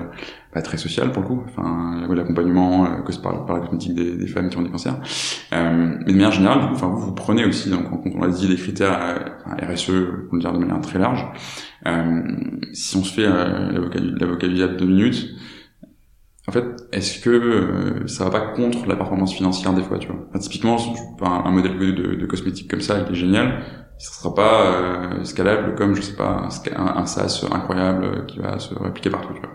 bah, 0.53 0.61
très 0.61 0.77
sociale 0.77 1.11
pour 1.11 1.23
le 1.23 1.27
coup, 1.27 1.43
enfin, 1.45 2.05
l'accompagnement 2.09 2.85
euh, 2.85 3.01
que 3.01 3.15
par, 3.19 3.45
par 3.45 3.57
la 3.57 3.61
cosmétique 3.61 3.95
des, 3.95 4.15
des, 4.15 4.27
femmes 4.27 4.49
qui 4.49 4.57
ont 4.57 4.61
des 4.61 4.69
cancers. 4.69 4.99
Euh, 5.53 5.95
mais 5.99 6.11
de 6.11 6.17
manière 6.17 6.31
générale, 6.31 6.61
du 6.61 6.67
coup, 6.67 6.73
enfin, 6.73 6.87
vous, 6.87 7.07
vous 7.07 7.13
prenez 7.13 7.45
aussi, 7.45 7.69
donc, 7.69 7.89
quand 7.89 8.03
on 8.13 8.21
l'a 8.21 8.29
dit, 8.29 8.47
des 8.47 8.55
critères 8.55 9.33
RSE, 9.45 9.89
on 10.31 10.35
le 10.35 10.41
dire 10.41 10.53
de 10.53 10.59
manière 10.59 10.81
très 10.81 10.99
large. 10.99 11.25
si 12.73 12.97
on 12.97 13.03
se 13.03 13.13
fait 13.13 13.27
l'avocat 13.27 14.47
du 14.47 14.53
diable 14.53 14.77
deux 14.77 14.85
minutes, 14.85 15.29
en 16.49 16.51
fait, 16.51 16.65
est-ce 16.91 17.19
que 17.19 17.29
euh, 17.29 18.07
ça 18.07 18.23
va 18.23 18.31
pas 18.31 18.39
contre 18.39 18.87
la 18.87 18.95
performance 18.95 19.35
financière 19.35 19.71
des 19.73 19.83
fois, 19.83 19.99
tu 19.99 20.07
vois? 20.07 20.17
Typiquement, 20.39 20.77
un, 21.21 21.43
un 21.45 21.51
modèle 21.51 21.77
de, 21.77 22.15
de, 22.15 22.25
cosmétique 22.25 22.71
comme 22.71 22.81
ça, 22.81 22.95
il 23.05 23.13
est 23.13 23.15
génial, 23.15 23.61
ça 23.99 24.11
sera 24.13 24.33
pas 24.33 24.65
euh, 24.65 25.23
scalable 25.25 25.75
comme, 25.75 25.95
je 25.95 26.01
sais 26.01 26.15
pas, 26.15 26.47
un, 26.75 26.97
un, 26.97 27.05
SaaS 27.05 27.45
incroyable 27.51 28.25
qui 28.25 28.39
va 28.39 28.57
se 28.57 28.73
répliquer 28.73 29.11
partout, 29.11 29.33
tu 29.35 29.41
vois? 29.41 29.51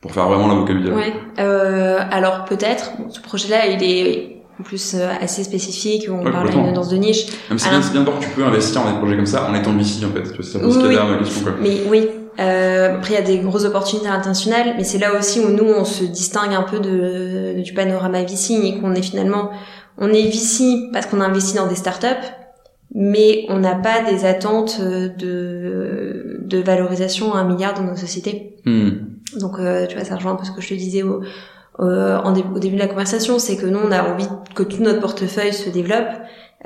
Pour 0.00 0.12
faire 0.12 0.26
vraiment 0.26 0.48
l'avocat 0.48 0.72
du 0.72 0.90
Oui, 0.90 1.12
euh, 1.38 1.98
alors 2.10 2.46
peut-être, 2.46 2.92
ce 3.10 3.20
projet-là, 3.20 3.66
il 3.66 3.82
est 3.82 4.42
en 4.58 4.62
plus 4.62 4.94
euh, 4.94 5.10
assez 5.20 5.44
spécifique, 5.44 6.08
on 6.10 6.24
parle 6.24 6.48
d'une 6.48 6.72
danse 6.72 6.88
de 6.88 6.96
niche. 6.96 7.26
Même 7.50 7.58
si 7.58 7.68
bien, 7.68 7.82
c'est 7.82 7.92
tu 7.92 8.30
peux 8.30 8.44
investir 8.44 8.82
dans 8.84 8.92
des 8.92 8.96
projets 8.96 9.16
comme 9.16 9.26
ça 9.26 9.50
en 9.50 9.54
étant 9.54 9.72
VC, 9.72 10.06
en 10.06 10.12
fait. 10.12 10.24
C'est 10.24 10.42
ça 10.44 10.58
pose 10.60 10.78
oui, 10.78 10.96
oui. 10.96 11.18
question, 11.18 11.42
quoi. 11.42 11.52
Mais 11.60 11.82
oui, 11.90 12.08
euh, 12.38 12.96
après, 12.96 13.14
il 13.14 13.16
y 13.16 13.18
a 13.18 13.22
des 13.22 13.38
grosses 13.38 13.64
opportunités 13.64 14.08
internationales, 14.08 14.74
mais 14.76 14.84
c'est 14.84 14.98
là 14.98 15.18
aussi 15.18 15.40
où 15.40 15.48
nous, 15.48 15.64
on 15.64 15.84
se 15.84 16.04
distingue 16.04 16.54
un 16.54 16.62
peu 16.62 16.78
de, 16.78 17.60
du 17.60 17.72
panorama 17.72 18.22
VC 18.22 18.52
et 18.52 18.78
qu'on 18.78 18.94
est 18.94 19.02
finalement, 19.02 19.50
on 19.98 20.08
est 20.08 20.22
VC 20.22 20.90
parce 20.92 21.06
qu'on 21.06 21.20
investit 21.20 21.56
dans 21.56 21.66
des 21.66 21.74
startups, 21.74 22.06
mais 22.94 23.44
on 23.48 23.58
n'a 23.58 23.74
pas 23.74 24.02
des 24.08 24.24
attentes 24.24 24.80
de, 24.80 26.38
de 26.40 26.58
valorisation 26.58 27.34
à 27.34 27.38
un 27.38 27.44
milliard 27.44 27.74
dans 27.74 27.82
nos 27.82 27.96
sociétés. 27.96 28.56
Hmm. 28.64 28.90
Donc, 29.36 29.58
euh, 29.58 29.86
tu 29.86 29.96
vois, 29.96 30.04
ça 30.04 30.14
rejoint 30.14 30.32
un 30.32 30.36
peu 30.36 30.44
ce 30.44 30.52
que 30.52 30.60
je 30.60 30.68
te 30.68 30.74
disais 30.74 31.02
au, 31.02 31.22
au 31.78 32.58
début 32.58 32.74
de 32.74 32.80
la 32.80 32.88
conversation, 32.88 33.38
c'est 33.38 33.56
que 33.56 33.66
nous, 33.66 33.78
on 33.78 33.90
a 33.90 34.02
envie 34.02 34.28
que 34.54 34.62
tout 34.62 34.82
notre 34.82 35.00
portefeuille 35.00 35.52
se 35.52 35.70
développe. 35.70 36.08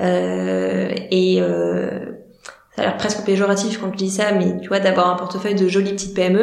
Euh, 0.00 0.90
et 1.10 1.38
euh, 1.40 2.11
ça 2.74 2.82
a 2.82 2.84
l'air 2.86 2.96
presque 2.96 3.24
péjoratif 3.24 3.78
quand 3.80 3.90
je 3.92 3.96
dis 3.96 4.10
ça, 4.10 4.32
mais 4.32 4.60
tu 4.60 4.68
vois, 4.68 4.80
d'avoir 4.80 5.10
un 5.10 5.16
portefeuille 5.16 5.54
de 5.54 5.68
jolies 5.68 5.92
petites 5.92 6.14
PME. 6.14 6.40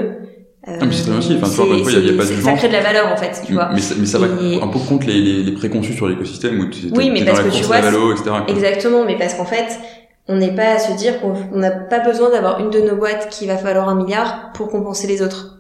Euh, 0.68 0.78
ah, 0.82 0.86
mais 0.86 0.92
c'est 0.92 1.10
aussi. 1.10 1.38
Enfin, 1.42 1.50
tu 1.50 1.56
vois, 1.56 1.92
il 1.92 2.06
y 2.06 2.10
a, 2.10 2.12
y 2.12 2.14
a 2.14 2.18
pas 2.18 2.26
de 2.26 2.42
Ça 2.42 2.54
crée 2.54 2.68
de 2.68 2.74
la 2.74 2.82
valeur, 2.82 3.12
en 3.12 3.18
fait, 3.18 3.42
tu 3.46 3.54
vois. 3.54 3.70
Mais 3.74 3.80
ça, 3.80 3.96
mais 3.98 4.06
ça 4.06 4.20
va 4.20 4.26
un 4.26 4.68
peu 4.68 4.80
contre 4.80 5.08
les, 5.08 5.20
les, 5.20 5.44
les 5.44 5.52
préconçus 5.54 5.94
sur 5.94 6.08
l'écosystème 6.08 6.60
où 6.60 6.70
tu 6.70 6.88
oui, 6.96 7.10
mais 7.10 7.24
parce 7.24 7.42
que 7.42 7.50
tu 7.50 7.64
vois, 7.64 7.82
vélo, 7.82 8.14
etc. 8.14 8.32
Exactement, 8.48 9.06
mais 9.06 9.18
parce 9.18 9.34
qu'en 9.36 9.46
fait, 9.46 9.80
on 10.28 10.36
n'est 10.36 10.54
pas 10.54 10.76
à 10.76 10.80
se 10.80 10.92
dire 10.94 11.20
qu'on 11.22 11.58
n'a 11.58 11.72
pas 11.72 12.00
besoin 12.00 12.30
d'avoir 12.30 12.60
une 12.60 12.70
de 12.70 12.82
nos 12.82 12.96
boîtes 12.96 13.30
qui 13.30 13.48
va 13.48 13.58
falloir 13.58 13.90
un 13.90 13.96
milliard 13.96 14.52
pour 14.54 14.70
compenser 14.70 15.08
les 15.08 15.24
autres. 15.24 15.60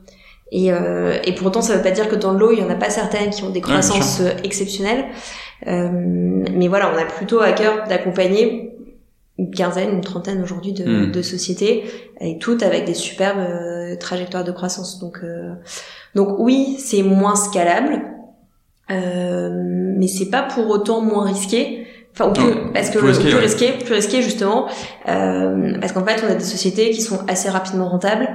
Et, 0.51 0.71
euh, 0.71 1.17
et 1.23 1.34
pourtant, 1.34 1.62
ça 1.62 1.75
veut 1.75 1.82
pas 1.82 1.91
dire 1.91 2.08
que 2.08 2.15
dans 2.15 2.34
l'eau, 2.34 2.51
il 2.51 2.60
y 2.60 2.63
en 2.63 2.69
a 2.69 2.75
pas 2.75 2.89
certaines 2.89 3.29
qui 3.29 3.43
ont 3.43 3.49
des 3.49 3.62
croissances 3.62 4.21
euh, 4.21 4.32
exceptionnelles. 4.43 5.05
Euh, 5.67 5.89
mais 5.91 6.67
voilà, 6.67 6.91
on 6.93 6.97
a 6.97 7.05
plutôt 7.05 7.39
à 7.39 7.51
cœur 7.51 7.88
d'accompagner 7.88 8.73
une 9.39 9.52
quinzaine, 9.52 9.91
une 9.91 10.02
trentaine 10.02 10.43
aujourd'hui 10.43 10.73
de, 10.73 11.08
hmm. 11.08 11.12
de, 11.12 11.21
sociétés, 11.21 11.86
et 12.19 12.38
toutes 12.39 12.62
avec 12.62 12.86
des 12.86 12.93
superbes 12.93 13.39
euh, 13.39 13.95
trajectoires 13.95 14.43
de 14.43 14.52
croissance. 14.52 14.99
Donc, 14.99 15.19
euh, 15.23 15.54
donc 16.13 16.38
oui, 16.39 16.75
c'est 16.78 17.04
moins 17.04 17.36
scalable, 17.36 18.02
euh, 18.91 19.49
mais 19.97 20.08
c'est 20.08 20.30
pas 20.30 20.43
pour 20.43 20.69
autant 20.69 21.02
moins 21.02 21.25
risqué. 21.25 21.88
Enfin, 22.19 22.32
plus, 22.32 22.73
parce 22.73 22.89
que 22.89 22.99
plus 22.99 23.08
risqué, 23.08 23.29
plus, 23.29 23.38
risqué, 23.38 23.71
plus 23.86 23.93
risqué 23.93 24.21
justement, 24.21 24.67
euh, 25.08 25.73
parce 25.79 25.93
qu'en 25.93 26.05
fait, 26.05 26.23
on 26.27 26.32
a 26.32 26.36
des 26.36 26.43
sociétés 26.43 26.89
qui 26.91 27.01
sont 27.01 27.19
assez 27.27 27.49
rapidement 27.49 27.88
rentables, 27.88 28.27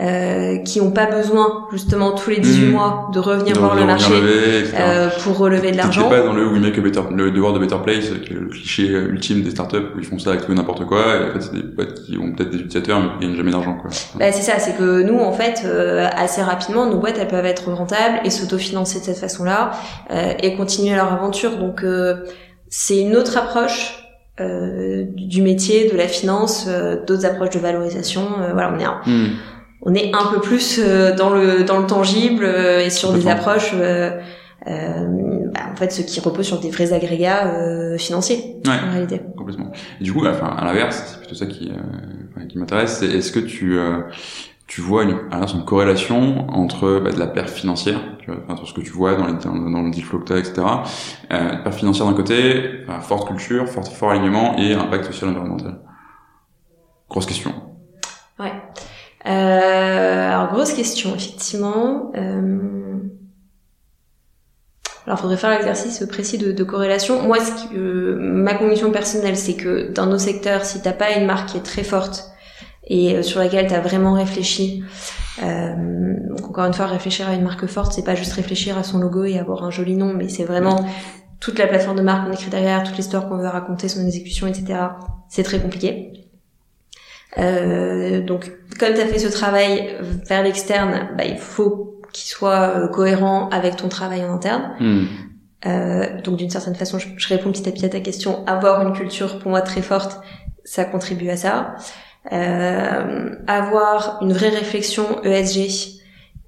euh, 0.00 0.58
qui 0.58 0.80
n'ont 0.80 0.90
pas 0.90 1.06
besoin 1.06 1.66
justement 1.72 2.12
tous 2.12 2.30
les 2.30 2.38
18 2.38 2.66
mmh. 2.66 2.70
mois 2.70 3.10
de 3.12 3.18
revenir 3.18 3.58
voir 3.58 3.74
le 3.74 3.84
marché 3.84 4.12
euh, 4.14 5.08
pour 5.22 5.38
relever 5.38 5.72
de 5.72 5.76
l'argent. 5.76 6.08
pas 6.08 6.22
dans 6.22 6.32
le 6.32 6.46
We 6.46 6.60
Make 6.60 6.78
a 6.78 6.80
Better, 6.80 7.00
le 7.14 7.30
devoir 7.30 7.52
de 7.52 7.58
Better 7.58 7.78
Place, 7.82 8.10
qui 8.24 8.32
est 8.32 8.36
le 8.36 8.46
cliché 8.46 8.86
ultime 8.86 9.42
des 9.42 9.50
startups 9.50 9.76
où 9.96 9.98
ils 9.98 10.04
font 10.04 10.18
ça 10.18 10.30
avec 10.30 10.46
tout 10.46 10.54
n'importe 10.54 10.84
quoi. 10.86 11.16
Et 11.16 11.30
en 11.30 11.32
fait, 11.32 11.42
c'est 11.42 11.54
des 11.54 11.62
boîtes 11.62 11.94
qui 12.04 12.18
ont 12.18 12.32
peut-être 12.32 12.50
des 12.50 12.58
utilisateurs 12.58 13.00
mais 13.00 13.08
qui 13.18 13.26
gagnent 13.26 13.36
jamais 13.36 13.52
d'argent. 13.52 13.74
Quoi. 13.74 13.90
Bah, 14.18 14.32
c'est 14.32 14.42
ça, 14.42 14.58
c'est 14.58 14.76
que 14.76 15.02
nous, 15.02 15.18
en 15.18 15.32
fait, 15.32 15.62
euh, 15.64 16.08
assez 16.16 16.42
rapidement, 16.42 16.86
nos 16.86 16.98
boîtes 16.98 17.18
elles 17.18 17.28
peuvent 17.28 17.46
être 17.46 17.72
rentables 17.72 18.20
et 18.24 18.30
s'autofinancer 18.30 19.00
de 19.00 19.04
cette 19.04 19.18
façon-là 19.18 19.72
euh, 20.10 20.32
et 20.42 20.56
continuer 20.56 20.94
leur 20.94 21.12
aventure. 21.12 21.56
Donc 21.56 21.82
euh, 21.82 22.24
c'est 22.70 23.00
une 23.00 23.16
autre 23.16 23.36
approche 23.36 23.98
euh, 24.40 25.04
du 25.16 25.42
métier, 25.42 25.90
de 25.90 25.96
la 25.96 26.06
finance, 26.06 26.66
euh, 26.68 27.04
d'autres 27.04 27.26
approches 27.26 27.50
de 27.50 27.58
valorisation. 27.58 28.40
Euh, 28.40 28.52
voilà, 28.52 28.72
on 28.72 28.78
est 28.78 28.84
un, 28.84 29.00
hmm. 29.04 29.30
on 29.82 29.94
est 29.94 30.12
un 30.14 30.32
peu 30.32 30.40
plus 30.40 30.78
dans 31.16 31.30
le 31.30 31.64
dans 31.64 31.80
le 31.80 31.86
tangible 31.86 32.44
et 32.44 32.90
sur 32.90 33.12
des 33.12 33.26
approches. 33.26 33.74
Bah, 33.74 35.60
en 35.72 35.76
fait, 35.76 35.90
ce 35.90 36.02
qui 36.02 36.20
repose 36.20 36.46
sur 36.46 36.60
des 36.60 36.70
vrais 36.70 36.92
agrégats 36.92 37.96
financiers 37.96 38.56
en 38.66 38.92
réalité. 38.92 39.22
Complètement. 39.36 39.72
Et 40.00 40.04
du 40.04 40.12
coup, 40.12 40.26
enfin, 40.26 40.54
à 40.58 40.64
l'inverse, 40.64 41.02
c'est 41.06 41.18
plutôt 41.18 41.34
ça 41.34 41.46
qui 41.46 41.72
qui 42.48 42.58
m'intéresse. 42.58 43.02
Est-ce 43.02 43.32
que 43.32 43.40
tu 43.40 43.78
tu 44.68 44.82
vois 44.82 45.02
une, 45.02 45.18
une 45.32 45.64
corrélation 45.64 46.48
entre 46.50 47.00
bah, 47.00 47.10
de 47.10 47.18
la 47.18 47.26
perte 47.26 47.48
financière, 47.48 48.00
tu 48.20 48.30
vois, 48.30 48.40
entre 48.48 48.66
ce 48.66 48.74
que 48.74 48.82
tu 48.82 48.90
vois 48.90 49.14
dans, 49.14 49.26
les, 49.26 49.32
dans, 49.32 49.54
dans 49.54 49.82
le 49.82 49.90
deal 49.90 50.04
flow 50.04 50.22
etc. 50.36 50.52
Euh, 51.32 51.56
perte 51.64 51.74
financière 51.74 52.06
d'un 52.06 52.12
côté, 52.12 52.84
forte 53.00 53.26
culture, 53.26 53.66
fort, 53.66 53.88
fort 53.88 54.10
alignement 54.10 54.56
et 54.58 54.74
impact 54.74 55.06
social 55.06 55.30
environnemental. 55.30 55.80
Grosse 57.08 57.26
question. 57.26 57.52
Ouais. 58.38 58.52
Euh, 59.26 60.30
alors 60.30 60.52
grosse 60.52 60.74
question 60.74 61.14
effectivement. 61.16 62.12
Euh... 62.14 62.78
Alors, 65.06 65.20
faudrait 65.20 65.38
faire 65.38 65.48
l'exercice 65.48 66.04
précis 66.06 66.36
de, 66.36 66.52
de, 66.52 66.64
corrélation. 66.64 67.22
Moi, 67.22 67.38
ce 67.40 67.52
qui, 67.52 67.74
euh, 67.74 68.18
ma 68.20 68.52
conviction 68.52 68.90
personnelle, 68.90 69.38
c'est 69.38 69.54
que 69.54 69.90
dans 69.90 70.04
nos 70.04 70.18
secteurs, 70.18 70.66
si 70.66 70.82
t'as 70.82 70.92
pas 70.92 71.12
une 71.12 71.24
marque 71.24 71.48
qui 71.48 71.56
est 71.56 71.62
très 71.62 71.82
forte, 71.82 72.30
et 72.88 73.16
euh, 73.16 73.22
sur 73.22 73.40
laquelle 73.40 73.66
tu 73.66 73.74
as 73.74 73.80
vraiment 73.80 74.14
réfléchi. 74.14 74.82
Euh, 75.42 75.74
donc 76.28 76.48
encore 76.48 76.64
une 76.64 76.74
fois, 76.74 76.86
réfléchir 76.86 77.28
à 77.28 77.34
une 77.34 77.42
marque 77.42 77.66
forte, 77.66 77.92
c'est 77.92 78.04
pas 78.04 78.14
juste 78.14 78.32
réfléchir 78.32 78.76
à 78.76 78.82
son 78.82 78.98
logo 78.98 79.24
et 79.24 79.38
avoir 79.38 79.64
un 79.64 79.70
joli 79.70 79.94
nom, 79.94 80.12
mais 80.14 80.28
c'est 80.28 80.44
vraiment 80.44 80.84
toute 81.40 81.58
la 81.58 81.66
plateforme 81.66 81.96
de 81.96 82.02
marque 82.02 82.26
qu'on 82.26 82.32
écrit 82.32 82.50
derrière, 82.50 82.82
toute 82.82 82.96
l'histoire 82.96 83.28
qu'on 83.28 83.36
veut 83.36 83.46
raconter, 83.46 83.88
son 83.88 84.04
exécution, 84.04 84.46
etc. 84.46 84.80
C'est 85.28 85.44
très 85.44 85.60
compliqué. 85.60 86.12
Euh, 87.38 88.22
donc, 88.22 88.50
comme 88.78 88.94
tu 88.94 89.00
as 89.00 89.06
fait 89.06 89.18
ce 89.18 89.28
travail 89.28 89.96
vers 90.26 90.42
l'externe, 90.42 91.10
bah, 91.16 91.24
il 91.24 91.38
faut 91.38 92.00
qu'il 92.12 92.28
soit 92.28 92.76
euh, 92.76 92.88
cohérent 92.88 93.48
avec 93.50 93.76
ton 93.76 93.88
travail 93.88 94.24
en 94.24 94.32
interne. 94.32 94.72
Hmm. 94.80 95.04
Euh, 95.66 96.20
donc, 96.22 96.36
d'une 96.36 96.50
certaine 96.50 96.74
façon, 96.74 96.98
je, 96.98 97.08
je, 97.16 97.28
réponds 97.28 97.52
petit 97.52 97.68
à 97.68 97.72
petit 97.72 97.84
à 97.84 97.88
ta 97.88 98.00
question. 98.00 98.44
Avoir 98.46 98.86
une 98.86 98.92
culture, 98.92 99.38
pour 99.38 99.50
moi, 99.50 99.60
très 99.60 99.82
forte, 99.82 100.20
ça 100.64 100.84
contribue 100.84 101.30
à 101.30 101.36
ça 101.36 101.76
euh, 102.32 103.34
avoir 103.46 104.18
une 104.22 104.32
vraie 104.32 104.50
réflexion 104.50 105.22
ESG, 105.22 106.00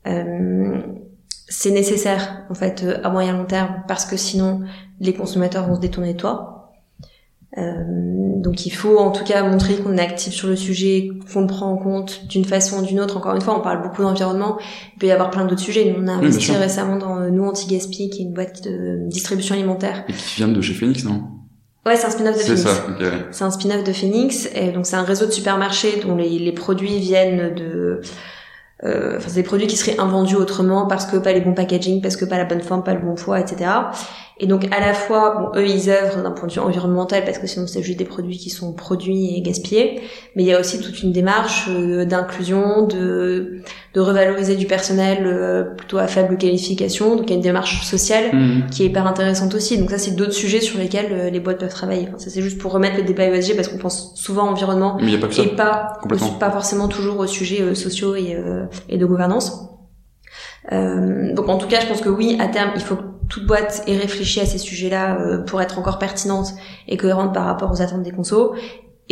euh, 0.06 0.78
c'est 1.48 1.70
nécessaire 1.70 2.44
en 2.50 2.54
fait 2.54 2.86
à 3.02 3.10
moyen 3.10 3.32
long 3.32 3.44
terme 3.44 3.82
parce 3.88 4.06
que 4.06 4.16
sinon 4.16 4.60
les 5.00 5.14
consommateurs 5.14 5.66
vont 5.66 5.76
se 5.76 5.80
détourner 5.80 6.14
de 6.14 6.18
toi. 6.18 6.60
Euh, 7.58 7.82
donc 8.36 8.64
il 8.64 8.70
faut 8.70 8.98
en 8.98 9.10
tout 9.10 9.24
cas 9.24 9.42
montrer 9.42 9.74
qu'on 9.76 9.96
est 9.96 10.00
actif 10.00 10.32
sur 10.32 10.48
le 10.48 10.54
sujet, 10.54 11.10
qu'on 11.32 11.40
le 11.42 11.46
prend 11.48 11.72
en 11.72 11.76
compte 11.76 12.26
d'une 12.28 12.44
façon 12.44 12.80
ou 12.80 12.86
d'une 12.86 13.00
autre. 13.00 13.16
Encore 13.16 13.34
une 13.34 13.40
fois, 13.40 13.58
on 13.58 13.62
parle 13.62 13.82
beaucoup 13.82 14.02
d'environnement, 14.02 14.58
il 14.94 14.98
peut 14.98 15.06
y 15.06 15.10
avoir 15.10 15.30
plein 15.30 15.44
d'autres 15.46 15.60
sujets. 15.60 15.92
Nous, 15.92 16.04
on 16.04 16.06
a 16.06 16.12
investi 16.12 16.52
récemment 16.52 16.96
dans 16.96 17.18
euh, 17.18 17.30
Nous 17.30 17.44
Anti-Gaspi, 17.44 18.10
qui 18.10 18.22
est 18.22 18.24
une 18.24 18.32
boîte 18.32 18.62
de 18.62 19.08
distribution 19.08 19.54
alimentaire. 19.54 20.04
Et 20.08 20.12
qui 20.12 20.36
vient 20.36 20.48
de 20.48 20.60
chez 20.60 20.74
Phoenix, 20.74 21.04
non? 21.04 21.24
Ouais, 21.86 21.96
c'est 21.96 22.06
un 22.06 22.10
spin-off 22.10 22.36
de 22.36 22.42
Phoenix. 22.42 22.68
C'est 23.30 23.44
un 23.44 23.50
spin-off 23.50 23.84
de 23.84 23.92
Phoenix, 23.92 24.48
et 24.54 24.70
donc 24.70 24.86
c'est 24.86 24.96
un 24.96 25.02
réseau 25.02 25.26
de 25.26 25.30
supermarchés 25.30 26.00
dont 26.04 26.16
les, 26.16 26.38
les 26.38 26.52
produits 26.52 26.98
viennent 26.98 27.54
de 27.54 28.02
euh, 28.82 29.18
enfin, 29.18 29.28
c'est 29.28 29.34
des 29.34 29.42
produits 29.42 29.66
qui 29.66 29.76
seraient 29.76 29.98
invendus 29.98 30.36
autrement 30.36 30.86
parce 30.86 31.04
que 31.04 31.16
pas 31.18 31.32
les 31.32 31.40
bons 31.40 31.52
packaging, 31.52 32.00
parce 32.00 32.16
que 32.16 32.24
pas 32.24 32.38
la 32.38 32.44
bonne 32.44 32.62
forme, 32.62 32.82
pas 32.82 32.94
le 32.94 33.00
bon 33.00 33.14
poids, 33.14 33.38
etc. 33.38 33.70
Et 34.42 34.46
donc 34.46 34.66
à 34.72 34.80
la 34.80 34.94
fois, 34.94 35.34
bon, 35.38 35.60
eux 35.60 35.66
ils 35.66 35.90
œuvrent 35.90 36.22
d'un 36.22 36.30
point 36.30 36.48
de 36.48 36.52
vue 36.52 36.60
environnemental 36.60 37.24
parce 37.26 37.38
que 37.38 37.46
sinon 37.46 37.66
c'est 37.66 37.82
juste 37.82 37.98
des 37.98 38.06
produits 38.06 38.38
qui 38.38 38.48
sont 38.48 38.72
produits 38.72 39.36
et 39.36 39.42
gaspillés, 39.42 40.00
mais 40.34 40.42
il 40.42 40.46
y 40.46 40.54
a 40.54 40.58
aussi 40.58 40.80
toute 40.80 41.02
une 41.02 41.12
démarche 41.12 41.68
euh, 41.68 42.06
d'inclusion, 42.06 42.86
de, 42.86 43.60
de 43.92 44.00
revaloriser 44.00 44.56
du 44.56 44.64
personnel 44.64 45.26
euh, 45.26 45.64
plutôt 45.64 45.98
à 45.98 46.06
faible 46.06 46.38
qualification, 46.38 47.16
donc 47.16 47.26
il 47.26 47.30
y 47.30 47.32
a 47.34 47.36
une 47.36 47.42
démarche 47.42 47.84
sociale 47.84 48.34
mmh. 48.34 48.70
qui 48.70 48.82
est 48.82 48.86
hyper 48.86 49.06
intéressante 49.06 49.54
aussi. 49.54 49.76
Donc 49.76 49.90
ça 49.90 49.98
c'est 49.98 50.16
d'autres 50.16 50.32
sujets 50.32 50.62
sur 50.62 50.78
lesquels 50.78 51.12
euh, 51.12 51.28
les 51.30 51.40
boîtes 51.40 51.58
peuvent 51.58 51.68
travailler. 51.68 52.06
Enfin, 52.08 52.18
ça 52.18 52.30
c'est 52.30 52.40
juste 52.40 52.58
pour 52.58 52.72
remettre 52.72 52.96
le 52.96 53.02
débat 53.02 53.24
ESG 53.24 53.56
parce 53.56 53.68
qu'on 53.68 53.78
pense 53.78 54.14
souvent 54.14 54.48
environnement 54.48 54.96
mais 55.02 55.10
y 55.10 55.16
a 55.16 55.18
pas 55.18 55.28
que 55.28 55.34
ça. 55.34 55.42
et 55.42 55.48
pas, 55.48 55.98
pas 56.40 56.50
forcément 56.50 56.88
toujours 56.88 57.18
aux 57.18 57.26
sujets 57.26 57.74
sociaux 57.74 58.16
et, 58.16 58.38
et 58.88 58.96
de 58.96 59.04
gouvernance. 59.04 59.68
donc 60.70 61.48
en 61.48 61.58
tout 61.58 61.68
cas 61.68 61.80
je 61.80 61.86
pense 61.86 62.00
que 62.00 62.08
oui 62.08 62.38
à 62.40 62.46
terme 62.46 62.70
il 62.74 62.82
faut 62.82 62.96
toute 63.30 63.46
boîte 63.46 63.82
est 63.86 63.96
réfléchie 63.96 64.40
à 64.40 64.46
ces 64.46 64.58
sujets-là 64.58 65.18
euh, 65.20 65.38
pour 65.38 65.62
être 65.62 65.78
encore 65.78 65.98
pertinente 65.98 66.48
et 66.88 66.96
cohérente 66.96 67.32
par 67.32 67.46
rapport 67.46 67.70
aux 67.70 67.80
attentes 67.80 68.02
des 68.02 68.10
consos. 68.10 68.54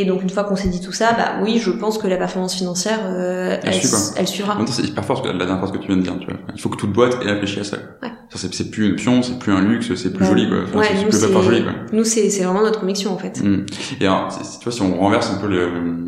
Et 0.00 0.04
donc 0.04 0.22
une 0.22 0.30
fois 0.30 0.44
qu'on 0.44 0.54
s'est 0.54 0.68
dit 0.68 0.80
tout 0.80 0.92
ça, 0.92 1.12
bah 1.12 1.40
oui, 1.42 1.58
je 1.58 1.72
pense 1.72 1.98
que 1.98 2.06
la 2.06 2.16
performance 2.16 2.54
financière, 2.54 3.00
euh, 3.06 3.56
elle, 3.64 3.74
elle, 4.16 4.28
suivra. 4.28 4.56
C'est 4.66 4.84
hyper 4.84 5.04
fort 5.04 5.26
la 5.26 5.32
dernière 5.32 5.58
phrase 5.58 5.72
que 5.72 5.78
tu 5.78 5.88
viens 5.88 5.96
de 5.96 6.02
dire. 6.02 6.16
Tu 6.20 6.26
vois. 6.26 6.36
Il 6.54 6.60
faut 6.60 6.68
que 6.68 6.76
toute 6.76 6.92
boîte 6.92 7.18
ait 7.20 7.32
réfléchi 7.32 7.58
à 7.58 7.64
ça. 7.64 7.78
Ouais. 8.00 8.10
C'est 8.32 8.70
plus 8.70 8.86
une 8.86 8.92
option, 8.92 9.22
c'est 9.22 9.40
plus 9.40 9.52
un 9.52 9.60
luxe, 9.60 9.92
c'est 9.96 10.12
plus 10.12 10.24
joli 10.24 10.48
quoi. 10.48 10.58
ouais, 10.80 10.86
nous 11.04 11.10
c'est 11.10 11.32
joli, 11.32 11.64
quoi. 11.64 11.72
Nous 11.92 12.04
c'est 12.04 12.28
vraiment 12.44 12.62
notre 12.62 12.78
conviction 12.78 13.12
en 13.12 13.18
fait. 13.18 13.42
Mm. 13.42 13.66
Et 14.00 14.06
alors, 14.06 14.28
tu 14.28 14.64
vois, 14.64 14.72
si 14.72 14.82
on 14.82 14.96
renverse 15.00 15.32
un 15.32 15.38
peu 15.38 15.48
le, 15.48 15.68
le 15.68 15.98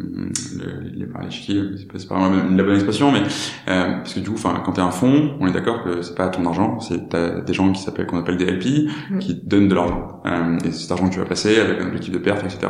les, 0.92 1.06
les 1.06 1.76
c'est 1.76 1.88
pas, 1.88 2.14
pas 2.14 2.20
vraiment 2.20 2.56
la 2.56 2.62
bonne 2.62 2.74
expression, 2.74 3.10
mais 3.10 3.22
euh, 3.22 3.96
parce 3.96 4.14
que 4.14 4.20
du 4.20 4.28
coup, 4.28 4.36
enfin, 4.36 4.62
quand 4.64 4.72
t'es 4.72 4.82
un 4.82 4.92
fonds, 4.92 5.36
on 5.40 5.48
est 5.48 5.52
d'accord 5.52 5.82
que 5.82 6.02
c'est 6.02 6.14
pas 6.14 6.28
ton 6.28 6.46
argent, 6.46 6.78
c'est 6.78 7.12
des 7.44 7.52
gens 7.52 7.72
qui 7.72 7.82
s'appellent 7.82 8.06
qu'on 8.06 8.20
appelle 8.20 8.36
des 8.36 8.46
LP 8.46 8.88
mm. 9.10 9.18
qui 9.18 9.34
donnent 9.34 9.68
de 9.68 9.74
l'argent. 9.74 10.22
Euh, 10.26 10.58
et 10.64 10.70
cet 10.70 10.92
argent 10.92 11.08
que 11.08 11.14
tu 11.14 11.18
vas 11.18 11.26
passer 11.26 11.58
avec 11.58 11.80
un 11.80 11.86
objectif 11.86 12.12
de 12.12 12.18
perte, 12.18 12.44
etc. 12.44 12.68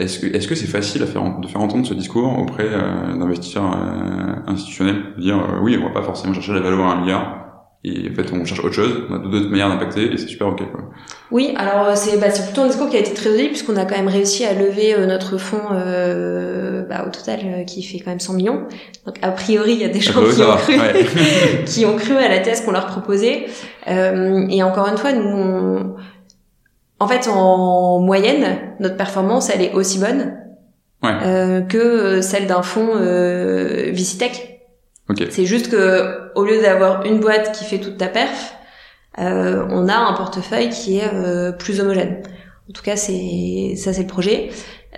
Est-ce 0.00 0.18
que 0.18 0.26
est-ce 0.34 0.48
que 0.48 0.54
c'est 0.54 0.66
facile 0.66 1.02
à 1.02 1.06
faire 1.06 1.22
de 1.38 1.46
faire 1.46 1.60
entendre 1.60 1.86
ce 1.86 1.92
discours 1.92 2.38
auprès 2.38 2.66
euh, 2.66 3.16
d'investisseurs 3.18 3.70
euh, 3.70 4.50
institutionnels, 4.50 5.02
dire 5.18 5.36
euh, 5.36 5.60
oui, 5.62 5.78
on 5.78 5.84
va 5.84 5.90
pas 5.90 6.02
forcément 6.02 6.32
chercher 6.32 6.54
la 6.54 6.60
valeur 6.60 6.80
à 6.80 6.92
un 6.92 7.00
milliard, 7.02 7.40
et 7.84 8.08
en 8.10 8.14
fait 8.14 8.32
on 8.32 8.42
cherche 8.46 8.60
autre 8.60 8.74
chose, 8.74 9.04
on 9.10 9.14
a 9.14 9.18
d'autres 9.18 9.50
manières 9.50 9.68
d'impacter 9.68 10.10
et 10.10 10.16
c'est 10.16 10.28
super 10.28 10.48
ok 10.48 10.70
quoi. 10.70 10.80
Oui, 11.30 11.52
alors 11.54 11.88
euh, 11.88 11.92
c'est 11.96 12.18
bah, 12.18 12.30
c'est 12.30 12.44
plutôt 12.44 12.62
un 12.62 12.68
discours 12.68 12.88
qui 12.88 12.96
a 12.96 13.00
été 13.00 13.12
très 13.12 13.28
joli 13.28 13.48
puisqu'on 13.48 13.76
a 13.76 13.84
quand 13.84 13.96
même 13.96 14.08
réussi 14.08 14.46
à 14.46 14.54
lever 14.54 14.94
notre 15.06 15.36
fonds 15.36 15.68
euh, 15.72 16.82
bah, 16.88 17.04
au 17.06 17.10
total 17.10 17.66
qui 17.66 17.82
fait 17.82 17.98
quand 17.98 18.10
même 18.10 18.20
100 18.20 18.32
millions. 18.32 18.62
Donc 19.04 19.16
a 19.20 19.30
priori 19.32 19.72
il 19.72 19.80
y 19.80 19.84
a 19.84 19.88
des 19.88 20.00
gens 20.00 20.12
qui 20.12 20.42
ont, 20.42 20.56
cru, 20.56 20.74
qui 21.66 21.84
ont 21.84 21.96
cru 21.96 22.16
à 22.16 22.28
la 22.30 22.38
thèse 22.38 22.62
qu'on 22.62 22.72
leur 22.72 22.86
proposait. 22.86 23.48
et 23.86 24.62
encore 24.62 24.88
une 24.88 24.96
fois 24.96 25.12
nous 25.12 25.28
on, 25.28 25.96
en 27.00 27.08
fait, 27.08 27.28
en 27.28 27.98
moyenne, 27.98 28.58
notre 28.78 28.96
performance, 28.96 29.50
elle 29.50 29.62
est 29.62 29.72
aussi 29.72 29.98
bonne 29.98 30.36
euh, 31.04 31.62
que 31.62 32.20
celle 32.20 32.46
d'un 32.46 32.62
fonds 32.62 32.90
euh, 32.94 33.90
Vicitech. 33.90 34.60
C'est 35.30 35.46
juste 35.46 35.70
que 35.70 36.30
au 36.36 36.44
lieu 36.44 36.62
d'avoir 36.62 37.04
une 37.04 37.18
boîte 37.18 37.52
qui 37.52 37.64
fait 37.64 37.78
toute 37.78 37.96
ta 37.96 38.06
perf, 38.06 38.54
euh, 39.18 39.66
on 39.70 39.88
a 39.88 39.96
un 39.96 40.12
portefeuille 40.12 40.68
qui 40.68 40.98
est 40.98 41.12
euh, 41.12 41.52
plus 41.52 41.80
homogène. 41.80 42.22
En 42.68 42.72
tout 42.72 42.82
cas, 42.82 42.96
c'est 42.96 43.74
ça, 43.76 43.92
c'est 43.92 44.02
le 44.02 44.06
projet. 44.06 44.50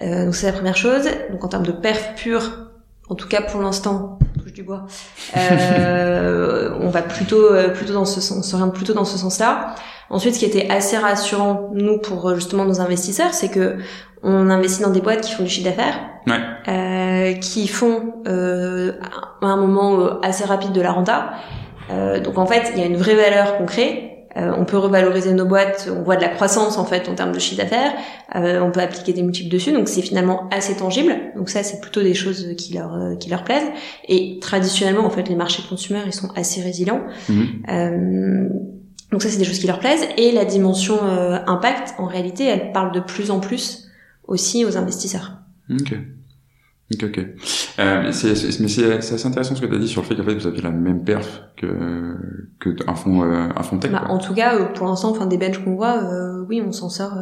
Euh, 0.02 0.26
donc 0.26 0.34
c'est 0.34 0.46
la 0.46 0.52
première 0.52 0.76
chose. 0.76 1.08
Donc 1.30 1.44
en 1.44 1.48
termes 1.48 1.64
de 1.64 1.72
perf 1.72 2.14
pure, 2.16 2.70
en 3.08 3.14
tout 3.14 3.28
cas 3.28 3.40
pour 3.40 3.62
l'instant, 3.62 4.18
touche 4.52 4.54
du 4.54 4.62
bois, 4.62 4.86
on 5.34 6.88
va 6.88 7.02
plutôt 7.02 7.48
plutôt 7.74 7.94
dans 7.94 8.04
ce 8.04 8.20
sens, 8.20 8.38
on 8.38 8.42
s'oriente 8.42 8.74
plutôt 8.74 8.94
dans 8.94 9.04
ce 9.04 9.18
sens-là. 9.18 9.74
Ensuite, 10.10 10.34
ce 10.34 10.40
qui 10.40 10.44
était 10.44 10.68
assez 10.70 10.98
rassurant, 10.98 11.70
nous, 11.72 11.96
pour 11.96 12.28
euh, 12.28 12.34
justement 12.34 12.66
nos 12.66 12.82
investisseurs, 12.82 13.32
c'est 13.32 13.48
que 13.48 13.78
on 14.22 14.50
investit 14.50 14.82
dans 14.82 14.90
des 14.90 15.00
boîtes 15.00 15.22
qui 15.22 15.32
font 15.32 15.42
du 15.42 15.48
chiffre 15.48 15.70
d'affaires, 15.70 15.98
ouais. 16.26 16.38
euh, 16.68 17.32
qui 17.38 17.66
font 17.66 18.12
euh, 18.28 18.92
à 19.40 19.46
un 19.46 19.56
moment 19.56 19.98
euh, 20.00 20.20
assez 20.22 20.44
rapide 20.44 20.72
de 20.72 20.82
la 20.82 20.92
renta. 20.92 21.32
Euh, 21.90 22.20
donc 22.20 22.36
en 22.36 22.46
fait, 22.46 22.72
il 22.74 22.80
y 22.80 22.84
a 22.84 22.86
une 22.86 22.96
vraie 22.96 23.14
valeur 23.14 23.56
qu'on 23.56 23.64
crée. 23.64 24.11
Euh, 24.36 24.52
on 24.56 24.64
peut 24.64 24.78
revaloriser 24.78 25.32
nos 25.34 25.44
boîtes, 25.44 25.90
on 25.94 26.02
voit 26.02 26.16
de 26.16 26.22
la 26.22 26.28
croissance 26.28 26.78
en 26.78 26.84
fait 26.84 27.08
en 27.08 27.14
termes 27.14 27.32
de 27.32 27.38
chiffre 27.38 27.60
d'affaires. 27.62 27.92
on 28.34 28.70
peut 28.70 28.80
appliquer 28.80 29.12
des 29.12 29.22
multiples 29.22 29.50
dessus, 29.50 29.72
donc 29.72 29.88
c'est 29.88 30.02
finalement 30.02 30.48
assez 30.50 30.76
tangible. 30.76 31.14
Donc 31.36 31.50
ça, 31.50 31.62
c'est 31.62 31.80
plutôt 31.80 32.02
des 32.02 32.14
choses 32.14 32.54
qui 32.56 32.74
leur 32.74 33.18
qui 33.18 33.28
leur 33.28 33.44
plaisent. 33.44 33.70
Et 34.08 34.38
traditionnellement, 34.40 35.04
en 35.04 35.10
fait, 35.10 35.28
les 35.28 35.36
marchés 35.36 35.62
consommateurs, 35.68 36.08
ils 36.08 36.14
sont 36.14 36.30
assez 36.34 36.62
résilients. 36.62 37.02
Mmh. 37.28 38.48
Donc 39.12 39.22
ça, 39.22 39.28
c'est 39.28 39.38
des 39.38 39.44
choses 39.44 39.58
qui 39.58 39.66
leur 39.66 39.78
plaisent. 39.78 40.06
Et 40.16 40.32
la 40.32 40.46
dimension 40.46 40.96
euh, 41.04 41.38
impact, 41.46 41.94
en 41.98 42.06
réalité, 42.06 42.44
elle 42.44 42.72
parle 42.72 42.92
de 42.92 43.00
plus 43.00 43.30
en 43.30 43.38
plus 43.38 43.88
aussi 44.26 44.64
aux 44.64 44.76
investisseurs. 44.78 45.36
Ok. 45.70 45.94
Ok, 46.94 47.04
ok. 47.04 47.26
Euh, 47.78 48.12
c'est, 48.12 48.60
mais 48.60 48.68
c'est, 48.68 48.92
assez 48.92 49.26
intéressant 49.26 49.54
ce 49.54 49.60
que 49.60 49.66
tu 49.66 49.74
as 49.74 49.78
dit 49.78 49.88
sur 49.88 50.02
le 50.02 50.06
fait 50.06 50.16
qu'en 50.16 50.24
fait 50.24 50.34
vous 50.34 50.46
avez 50.46 50.60
la 50.60 50.70
même 50.70 51.04
perf 51.04 51.42
que 51.56 52.16
que 52.58 52.70
un 52.86 52.94
fond 52.94 53.22
euh, 53.22 53.48
un 53.54 53.62
fond 53.62 53.78
tech. 53.78 53.90
Bah, 53.90 54.06
en 54.08 54.18
tout 54.18 54.34
cas, 54.34 54.56
euh, 54.56 54.64
pour 54.66 54.86
l'instant, 54.86 55.10
enfin 55.10 55.26
des 55.26 55.38
benches 55.38 55.58
qu'on 55.58 55.74
voit, 55.74 56.02
euh, 56.02 56.44
oui, 56.48 56.62
on 56.64 56.72
s'en 56.72 56.88
sort. 56.88 57.14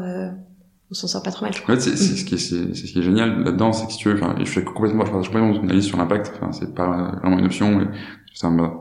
On 0.90 0.94
s'en 0.94 1.06
sort 1.06 1.22
pas 1.22 1.30
trop 1.30 1.44
mal. 1.44 1.54
Je 1.54 1.62
crois. 1.62 1.74
En 1.74 1.78
fait, 1.78 1.82
c'est, 1.82 1.96
ce 1.96 2.24
qui 2.24 2.34
est, 2.34 2.38
c'est, 2.38 2.74
ce 2.74 2.92
qui 2.92 2.98
est 2.98 3.02
génial 3.02 3.44
là-dedans, 3.44 3.72
c'est 3.72 3.86
que 3.86 3.92
si 3.92 3.98
tu 3.98 4.08
veux, 4.08 4.14
enfin, 4.14 4.34
je 4.38 4.44
fais 4.44 4.64
complètement, 4.64 5.04
je 5.04 5.10
partage 5.10 5.28
complètement 5.28 5.54
ton 5.54 5.62
analyse 5.62 5.84
sur 5.84 5.98
l'impact. 5.98 6.32
Enfin, 6.36 6.52
c'est 6.52 6.74
pas 6.74 7.18
vraiment 7.22 7.38
une 7.38 7.46
option 7.46 7.86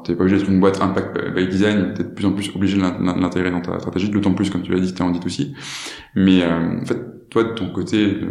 t'es 0.03 0.15
pas 0.15 0.23
obligé 0.23 0.37
d'être 0.37 0.49
une 0.49 0.59
boîte 0.59 0.81
impact 0.81 1.33
by 1.35 1.47
design, 1.47 1.93
t'es 1.93 2.03
de 2.03 2.09
plus 2.09 2.25
en 2.25 2.31
plus 2.31 2.55
obligé 2.55 2.77
de 2.77 2.81
l'intégrer 2.81 3.51
dans 3.51 3.61
ta 3.61 3.77
stratégie, 3.79 4.09
d'autant 4.09 4.33
plus, 4.33 4.49
comme 4.49 4.61
tu 4.61 4.71
l'as 4.71 4.79
dit, 4.79 4.93
t'es 4.93 5.01
en 5.01 5.11
dit 5.11 5.19
aussi. 5.25 5.53
Mais 6.15 6.43
euh, 6.43 6.81
en 6.81 6.85
fait, 6.85 7.29
toi, 7.29 7.43
de 7.43 7.49
ton 7.49 7.69
côté, 7.69 8.19
euh, 8.21 8.27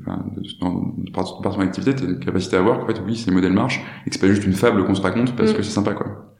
enfin, 0.00 0.24
de, 0.36 1.10
par, 1.12 1.54
ton 1.54 1.60
activité, 1.60 1.94
t'as 1.94 2.04
une 2.04 2.18
capacité 2.18 2.56
à 2.56 2.62
voir 2.62 2.80
qu'en 2.80 2.86
fait, 2.86 3.00
oui, 3.06 3.16
ces 3.16 3.30
modèles 3.30 3.52
marchent, 3.52 3.80
et 4.06 4.10
que 4.10 4.16
c'est 4.16 4.20
pas 4.20 4.28
juste 4.28 4.44
une 4.44 4.52
fable 4.52 4.84
qu'on 4.84 4.94
se 4.94 5.02
raconte 5.02 5.36
parce 5.36 5.52
mm. 5.52 5.56
que 5.56 5.62
c'est 5.62 5.72
sympa, 5.72 5.94
quoi. 5.94 6.34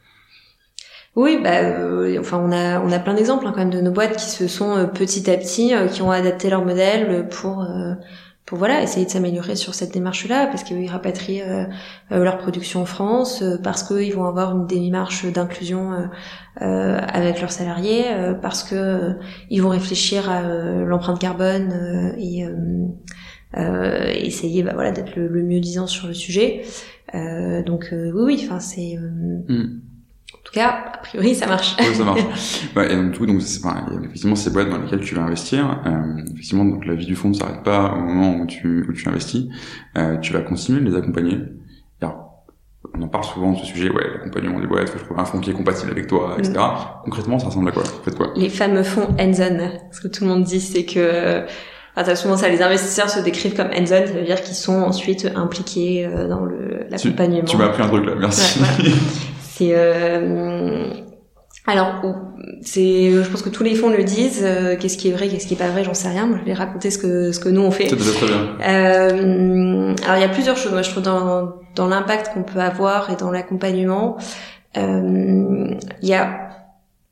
Oui, 1.17 1.39
bah, 1.43 1.61
euh, 1.63 2.19
enfin, 2.21 2.39
on 2.39 2.53
a 2.53 2.81
on 2.81 2.93
a 2.93 2.99
plein 2.99 3.15
d'exemples 3.15 3.47
hein, 3.47 3.53
quand 3.53 3.61
même 3.61 3.71
de 3.71 3.81
nos 3.81 3.91
boîtes 3.91 4.17
qui 4.17 4.31
se 4.31 4.47
sont 4.47 4.77
euh, 4.77 4.87
petit 4.87 5.29
à 5.31 5.37
petit, 5.37 5.73
qui 5.93 6.03
ont 6.03 6.11
adapté 6.11 6.51
leur 6.51 6.65
modèle 6.65 7.29
pour 7.29 7.67
pour 8.51 8.59
voilà 8.59 8.83
essayer 8.83 9.07
de 9.07 9.11
s'améliorer 9.13 9.55
sur 9.55 9.77
cette 9.77 9.95
démarche-là, 9.95 10.49
parce 10.49 10.65
qu'ils 10.65 10.91
rapatrient 10.91 11.43
euh, 11.43 11.67
euh, 12.11 12.25
leur 12.25 12.37
production 12.37 12.83
en 12.83 12.85
France, 12.85 13.43
euh, 13.43 13.59
parce 13.63 13.85
qu'ils 13.85 14.13
vont 14.13 14.25
avoir 14.25 14.57
une 14.57 14.67
démarche 14.67 15.25
d'inclusion 15.25 15.93
avec 16.57 17.41
leurs 17.41 17.53
salariés, 17.53 18.05
parce 18.43 18.65
que 18.65 19.15
ils 19.51 19.63
vont 19.63 19.69
réfléchir 19.69 20.29
à 20.29 20.43
l'empreinte 20.43 21.21
carbone 21.21 22.13
et 22.19 22.45
essayer 24.27 24.65
bah, 24.65 24.73
voilà 24.75 24.91
d'être 24.91 25.15
le, 25.15 25.43
mieux 25.45 25.61
disant 25.61 25.87
sur 25.87 26.09
le 26.09 26.13
sujet. 26.13 26.63
donc 27.65 27.89
oui, 27.93 28.11
oui, 28.13 28.43
enfin 28.45 28.59
c'est 28.59 28.99
mm. 28.99 29.81
En 30.41 30.43
tout 30.45 30.53
cas, 30.53 30.93
a 30.95 30.99
priori, 30.99 31.35
ça 31.35 31.47
marche. 31.47 31.77
oui, 31.79 31.95
ça 31.95 32.05
marche. 32.05 32.23
ouais, 32.77 32.93
et 32.93 32.97
donc, 32.97 33.13
tout, 33.13 33.27
donc, 33.27 33.43
c'est, 33.43 33.65
enfin, 33.65 33.87
effectivement, 34.03 34.35
ces 34.35 34.51
boîtes 34.51 34.71
dans 34.71 34.79
lesquelles 34.79 35.01
tu 35.01 35.15
vas 35.15 35.23
investir, 35.23 35.83
euh, 35.87 36.23
effectivement, 36.33 36.65
donc, 36.65 36.87
la 36.87 36.95
vie 36.95 37.07
du 37.07 37.15
fonds 37.15 37.29
ne 37.29 37.35
s'arrête 37.35 37.63
pas 37.63 37.93
au 37.93 38.01
moment 38.01 38.37
où 38.37 38.47
tu, 38.47 38.87
où 38.89 38.93
tu 38.93 39.09
investis. 39.09 39.45
Euh, 39.99 40.17
tu 40.17 40.33
vas 40.33 40.41
continuer 40.41 40.81
de 40.81 40.91
les 40.91 40.97
accompagner. 40.97 41.39
Alors, 42.01 42.45
on 42.95 43.03
en 43.03 43.09
parle 43.09 43.25
souvent 43.25 43.53
de 43.53 43.59
ce 43.59 43.67
sujet, 43.67 43.91
ouais, 43.91 44.03
l'accompagnement 44.13 44.59
des 44.59 44.67
boîtes, 44.67 44.89
faut 44.89 44.99
trouver 44.99 45.21
un 45.21 45.25
fonds 45.25 45.41
qui 45.41 45.51
est 45.51 45.55
compatible 45.55 45.91
avec 45.91 46.07
toi, 46.07 46.37
etc. 46.39 46.55
Mm. 46.59 47.05
Concrètement, 47.05 47.39
ça 47.39 47.47
ressemble 47.47 47.69
à 47.69 47.73
quoi? 47.73 47.85
Faites 48.05 48.17
quoi? 48.17 48.33
Les 48.35 48.49
fameux 48.49 48.83
fonds 48.83 49.09
hands-on. 49.21 49.71
Ce 49.93 50.01
que 50.01 50.09
tout 50.09 50.25
le 50.25 50.31
monde 50.31 50.45
dit, 50.45 50.61
c'est 50.61 50.85
que 50.85 51.45
Enfin, 51.97 52.15
souvent 52.15 52.37
ça, 52.37 52.49
les 52.49 52.63
investisseurs 52.63 53.11
se 53.11 53.21
décrivent 53.21 53.55
comme 53.55 53.69
hands-on, 53.69 54.07
ça 54.07 54.13
veut 54.13 54.25
dire 54.25 54.41
qu'ils 54.43 54.55
sont 54.55 54.81
ensuite 54.81 55.29
impliqués 55.35 56.07
euh, 56.07 56.29
dans 56.29 56.45
le 56.45 56.87
l'accompagnement. 56.89 57.41
Tu, 57.41 57.53
tu 57.53 57.57
m'as 57.57 57.67
appris 57.67 57.83
un 57.83 57.89
truc 57.89 58.07
là, 58.07 58.15
merci. 58.17 58.61
Ouais, 58.61 58.91
C'est 59.61 59.75
euh, 59.75 60.87
alors, 61.67 62.01
c'est, 62.63 63.11
je 63.11 63.31
pense 63.31 63.43
que 63.43 63.51
tous 63.51 63.63
les 63.63 63.75
fonds 63.75 63.91
le 63.91 64.03
disent. 64.03 64.41
Euh, 64.43 64.75
qu'est-ce 64.81 64.97
qui 64.97 65.09
est 65.09 65.13
vrai, 65.13 65.29
qu'est-ce 65.29 65.47
qui 65.47 65.53
est 65.53 65.59
pas 65.59 65.69
vrai, 65.69 65.85
j'en 65.85 65.93
sais 65.93 66.09
rien. 66.09 66.31
je 66.41 66.45
vais 66.47 66.55
raconter 66.55 66.91
ce 66.91 66.97
que 66.97 67.31
ce 67.31 67.39
que 67.39 67.51
nous 67.51 67.61
on 67.61 67.71
fait. 67.71 67.89
très 67.89 68.27
bien. 68.27 68.57
Euh, 68.67 69.95
alors, 70.05 70.17
il 70.17 70.23
y 70.23 70.25
a 70.25 70.31
plusieurs 70.31 70.57
choses. 70.57 70.73
Moi, 70.73 70.81
je 70.81 70.91
trouve 70.91 71.03
dans 71.03 71.53
dans 71.77 71.89
l'impact 71.89 72.33
qu'on 72.33 72.43
peut 72.43 72.59
avoir 72.59 73.11
et 73.11 73.17
dans 73.17 73.31
l'accompagnement, 73.31 74.17
il 74.77 75.79
y 76.01 76.15
a 76.15 76.50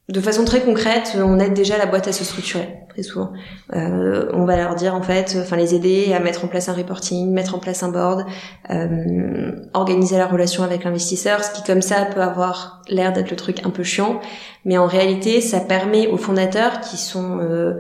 de 0.09 0.21
façon 0.21 0.47
très 0.47 0.63
concrète, 0.63 1.17
on 1.17 1.39
aide 1.39 1.53
déjà 1.53 1.77
la 1.77 1.85
boîte 1.85 2.09
à 2.09 2.13
se 2.13 2.25
structurer 2.25 2.67
très 2.89 3.03
souvent. 3.03 3.31
Euh, 3.75 4.31
on 4.33 4.47
va 4.47 4.57
leur 4.57 4.75
dire 4.75 4.95
en 4.95 5.03
fait, 5.03 5.37
enfin 5.39 5.57
les 5.57 5.75
aider 5.75 6.15
à 6.15 6.19
mettre 6.19 6.47
en 6.47 6.49
place 6.49 6.71
un 6.71 6.73
reporting, 6.73 7.31
mettre 7.31 7.55
en 7.55 7.59
place 7.59 7.83
un 7.83 7.91
board, 7.91 8.25
euh, 8.71 9.53
organiser 9.75 10.17
la 10.17 10.27
relation 10.27 10.63
avec 10.63 10.85
l'investisseur, 10.85 11.45
ce 11.45 11.51
qui 11.53 11.63
comme 11.63 11.83
ça 11.83 12.07
peut 12.07 12.23
avoir 12.23 12.83
l'air 12.89 13.13
d'être 13.13 13.31
le 13.31 13.37
truc 13.37 13.67
un 13.67 13.71
peu 13.71 13.83
chiant, 13.83 14.21
mais 14.65 14.79
en 14.79 14.87
réalité 14.87 15.43
ça 15.43 15.61
permet 15.61 16.07
aux 16.09 16.17
fondateurs 16.17 16.81
qui 16.81 16.97
sont 16.97 17.39
euh, 17.41 17.75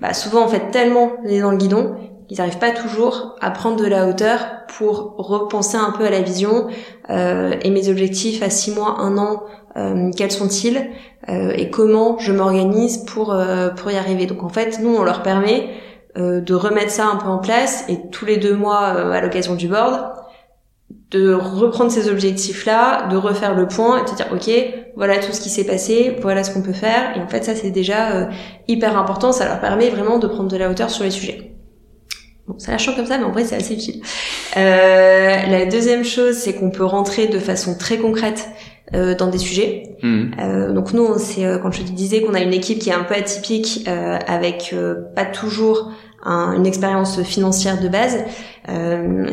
bah, 0.00 0.14
souvent 0.14 0.42
en 0.42 0.48
fait 0.48 0.70
tellement 0.70 1.12
les 1.24 1.40
dans 1.40 1.50
le 1.50 1.58
guidon 1.58 1.96
ils 2.30 2.38
n'arrivent 2.38 2.58
pas 2.58 2.70
toujours 2.70 3.36
à 3.40 3.50
prendre 3.50 3.76
de 3.76 3.86
la 3.86 4.06
hauteur 4.06 4.38
pour 4.76 5.14
repenser 5.18 5.76
un 5.76 5.90
peu 5.90 6.04
à 6.04 6.10
la 6.10 6.20
vision 6.20 6.68
euh, 7.10 7.54
et 7.62 7.70
mes 7.70 7.88
objectifs 7.88 8.42
à 8.42 8.50
six 8.50 8.70
mois, 8.72 8.96
un 9.00 9.18
an, 9.18 9.42
euh, 9.76 10.10
quels 10.16 10.30
sont-ils 10.30 10.90
euh, 11.28 11.52
et 11.56 11.70
comment 11.70 12.18
je 12.18 12.32
m'organise 12.32 12.98
pour 13.04 13.32
euh, 13.32 13.70
pour 13.70 13.90
y 13.90 13.96
arriver. 13.96 14.26
Donc 14.26 14.42
en 14.42 14.48
fait, 14.48 14.78
nous 14.80 14.94
on 14.94 15.02
leur 15.02 15.22
permet 15.22 15.70
euh, 16.16 16.40
de 16.40 16.54
remettre 16.54 16.90
ça 16.90 17.06
un 17.06 17.16
peu 17.16 17.26
en 17.26 17.38
place 17.38 17.84
et 17.88 17.98
tous 18.10 18.24
les 18.24 18.36
deux 18.36 18.54
mois 18.54 18.78
à 18.78 19.20
l'occasion 19.20 19.54
du 19.54 19.68
board 19.68 20.12
de 21.10 21.32
reprendre 21.32 21.90
ces 21.90 22.10
objectifs-là, 22.10 23.08
de 23.08 23.16
refaire 23.16 23.54
le 23.54 23.68
point 23.68 24.04
et 24.04 24.10
de 24.10 24.16
dire 24.16 24.26
ok, 24.32 24.50
voilà 24.96 25.18
tout 25.18 25.32
ce 25.32 25.40
qui 25.40 25.48
s'est 25.48 25.64
passé, 25.64 26.16
voilà 26.20 26.42
ce 26.42 26.52
qu'on 26.52 26.62
peut 26.62 26.72
faire. 26.72 27.16
Et 27.16 27.20
en 27.20 27.28
fait, 27.28 27.44
ça 27.44 27.54
c'est 27.54 27.70
déjà 27.70 28.28
hyper 28.68 28.98
important. 28.98 29.32
Ça 29.32 29.46
leur 29.46 29.60
permet 29.60 29.90
vraiment 29.90 30.18
de 30.18 30.26
prendre 30.26 30.48
de 30.48 30.56
la 30.56 30.68
hauteur 30.70 30.90
sur 30.90 31.04
les 31.04 31.10
sujets. 31.10 31.54
Bon, 32.46 32.58
ça 32.58 32.72
lâche 32.72 32.94
comme 32.94 33.06
ça, 33.06 33.16
mais 33.16 33.24
en 33.24 33.30
vrai, 33.30 33.44
c'est 33.44 33.56
assez 33.56 33.74
utile. 33.74 34.02
Euh, 34.56 35.46
la 35.46 35.64
deuxième 35.64 36.04
chose, 36.04 36.34
c'est 36.34 36.54
qu'on 36.54 36.70
peut 36.70 36.84
rentrer 36.84 37.26
de 37.26 37.38
façon 37.38 37.74
très 37.76 37.96
concrète 37.96 38.48
euh, 38.92 39.14
dans 39.14 39.28
des 39.28 39.38
sujets. 39.38 39.96
Mmh. 40.02 40.22
Euh, 40.38 40.72
donc 40.72 40.92
nous, 40.92 41.18
c'est 41.18 41.46
euh, 41.46 41.58
quand 41.58 41.72
je 41.72 41.82
te 41.82 41.90
disais 41.90 42.20
qu'on 42.20 42.34
a 42.34 42.40
une 42.40 42.52
équipe 42.52 42.78
qui 42.78 42.90
est 42.90 42.94
un 42.94 43.04
peu 43.04 43.14
atypique, 43.14 43.86
euh, 43.88 44.18
avec 44.26 44.74
pas 45.16 45.24
toujours 45.24 45.92
une 46.26 46.64
expérience 46.64 47.20
financière 47.20 47.78
de 47.82 47.88
base. 47.88 48.16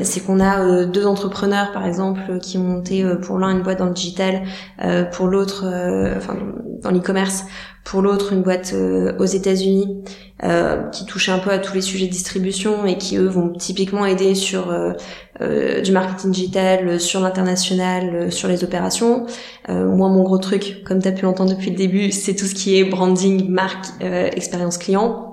c'est 0.04 0.26
qu'on 0.26 0.42
a 0.42 0.84
deux 0.84 1.06
entrepreneurs, 1.06 1.72
par 1.72 1.86
exemple, 1.86 2.38
qui 2.42 2.58
ont 2.58 2.64
monté 2.66 3.06
pour 3.22 3.40
l'un 3.40 3.52
une 3.52 3.62
boîte 3.62 3.80
dans 3.80 3.86
le 3.86 3.94
digital, 3.94 4.42
pour 5.14 5.28
l'autre, 5.28 5.64
enfin 6.18 6.36
dans 6.82 6.92
l'e-commerce, 6.92 7.46
pour 7.86 8.02
l'autre 8.02 8.34
une 8.34 8.42
boîte 8.42 8.76
aux 9.18 9.26
États-Unis. 9.26 10.04
Euh, 10.44 10.90
qui 10.90 11.06
touchent 11.06 11.30
un 11.30 11.38
peu 11.38 11.52
à 11.52 11.60
tous 11.60 11.76
les 11.76 11.82
sujets 11.82 12.08
de 12.08 12.12
distribution 12.12 12.88
et 12.88 12.98
qui 12.98 13.16
eux 13.16 13.28
vont 13.28 13.50
typiquement 13.50 14.08
aider 14.08 14.34
sur 14.34 14.74
euh, 15.42 15.78
euh 15.78 15.82
du 15.82 15.92
marketing 15.92 16.32
digital, 16.32 17.00
sur 17.00 17.20
l'international, 17.20 18.32
sur 18.32 18.48
les 18.48 18.64
opérations. 18.64 19.26
moi, 19.68 20.10
mon 20.10 20.24
gros 20.24 20.38
truc, 20.38 20.84
comme 20.86 21.02
tu 21.02 21.08
as 21.08 21.12
pu 21.12 21.24
l'entendre 21.24 21.52
depuis 21.52 21.72
le 21.72 21.76
début, 21.76 22.12
c'est 22.12 22.36
tout 22.36 22.46
ce 22.46 22.54
qui 22.54 22.78
est 22.78 22.84
branding, 22.84 23.50
marque, 23.50 23.88
expérience 24.02 24.78
client. 24.78 25.28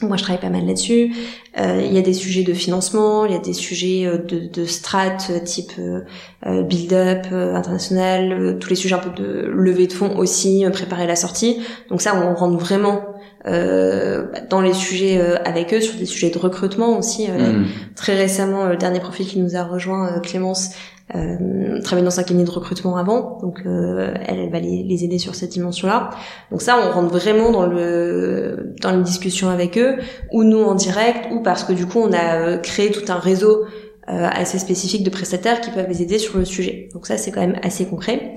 Moi, 0.00 0.16
je 0.16 0.22
travaille 0.22 0.40
pas 0.40 0.50
mal 0.50 0.64
là-dessus. 0.64 1.12
Euh, 1.58 1.82
il 1.84 1.92
y 1.92 1.98
a 1.98 2.02
des 2.02 2.12
sujets 2.12 2.44
de 2.44 2.54
financement, 2.54 3.26
il 3.26 3.32
y 3.32 3.34
a 3.34 3.40
des 3.40 3.52
sujets 3.52 4.08
de, 4.28 4.64
strat 4.64 5.16
type 5.44 5.72
euh, 5.78 6.62
build-up 6.62 7.26
international, 7.32 8.58
tous 8.60 8.70
les 8.70 8.76
sujets 8.76 8.94
un 8.94 8.98
peu 8.98 9.10
de 9.10 9.48
levée 9.48 9.88
de 9.88 9.92
fonds 9.92 10.16
aussi, 10.16 10.64
préparer 10.72 11.08
la 11.08 11.16
sortie. 11.16 11.58
Donc 11.90 12.00
ça, 12.00 12.14
on 12.14 12.34
rentre 12.36 12.56
vraiment 12.56 13.00
euh, 13.00 13.17
dans 13.44 14.60
les 14.60 14.72
sujets 14.72 15.18
euh, 15.18 15.36
avec 15.44 15.72
eux, 15.72 15.80
sur 15.80 15.96
des 15.96 16.06
sujets 16.06 16.30
de 16.30 16.38
recrutement 16.38 16.98
aussi. 16.98 17.28
Euh, 17.30 17.52
mm. 17.52 17.66
Très 17.94 18.14
récemment, 18.14 18.66
le 18.66 18.76
dernier 18.76 19.00
profil 19.00 19.26
qui 19.26 19.38
nous 19.38 19.56
a 19.56 19.62
rejoint, 19.62 20.20
Clémence, 20.20 20.70
euh, 21.14 21.80
travaille 21.82 22.04
dans 22.04 22.20
un 22.20 22.22
cabinet 22.22 22.44
de 22.44 22.50
recrutement 22.50 22.96
avant, 22.96 23.38
donc 23.40 23.62
elle, 23.64 24.20
elle 24.26 24.50
va 24.50 24.60
les, 24.60 24.82
les, 24.82 25.04
aider 25.04 25.18
sur 25.18 25.34
cette 25.34 25.50
dimension-là. 25.50 26.10
Donc 26.50 26.60
ça, 26.60 26.76
on 26.78 26.92
rentre 26.92 27.08
vraiment 27.08 27.50
dans 27.50 27.66
le 27.66 28.74
dans 28.82 28.90
les 28.90 29.02
discussions 29.02 29.48
avec 29.48 29.78
eux, 29.78 29.96
ou 30.32 30.44
nous 30.44 30.62
en 30.62 30.74
direct, 30.74 31.28
ou 31.32 31.42
parce 31.42 31.64
que 31.64 31.72
du 31.72 31.86
coup, 31.86 31.98
on 32.00 32.12
a 32.12 32.58
créé 32.58 32.90
tout 32.90 33.10
un 33.10 33.18
réseau 33.18 33.64
assez 34.06 34.58
spécifique 34.58 35.02
de 35.02 35.10
prestataires 35.10 35.60
qui 35.60 35.70
peuvent 35.70 35.88
les 35.88 36.02
aider 36.02 36.18
sur 36.18 36.38
le 36.38 36.44
sujet. 36.44 36.88
Donc 36.94 37.06
ça, 37.06 37.16
c'est 37.16 37.30
quand 37.30 37.40
même 37.40 37.58
assez 37.62 37.86
concret. 37.86 38.34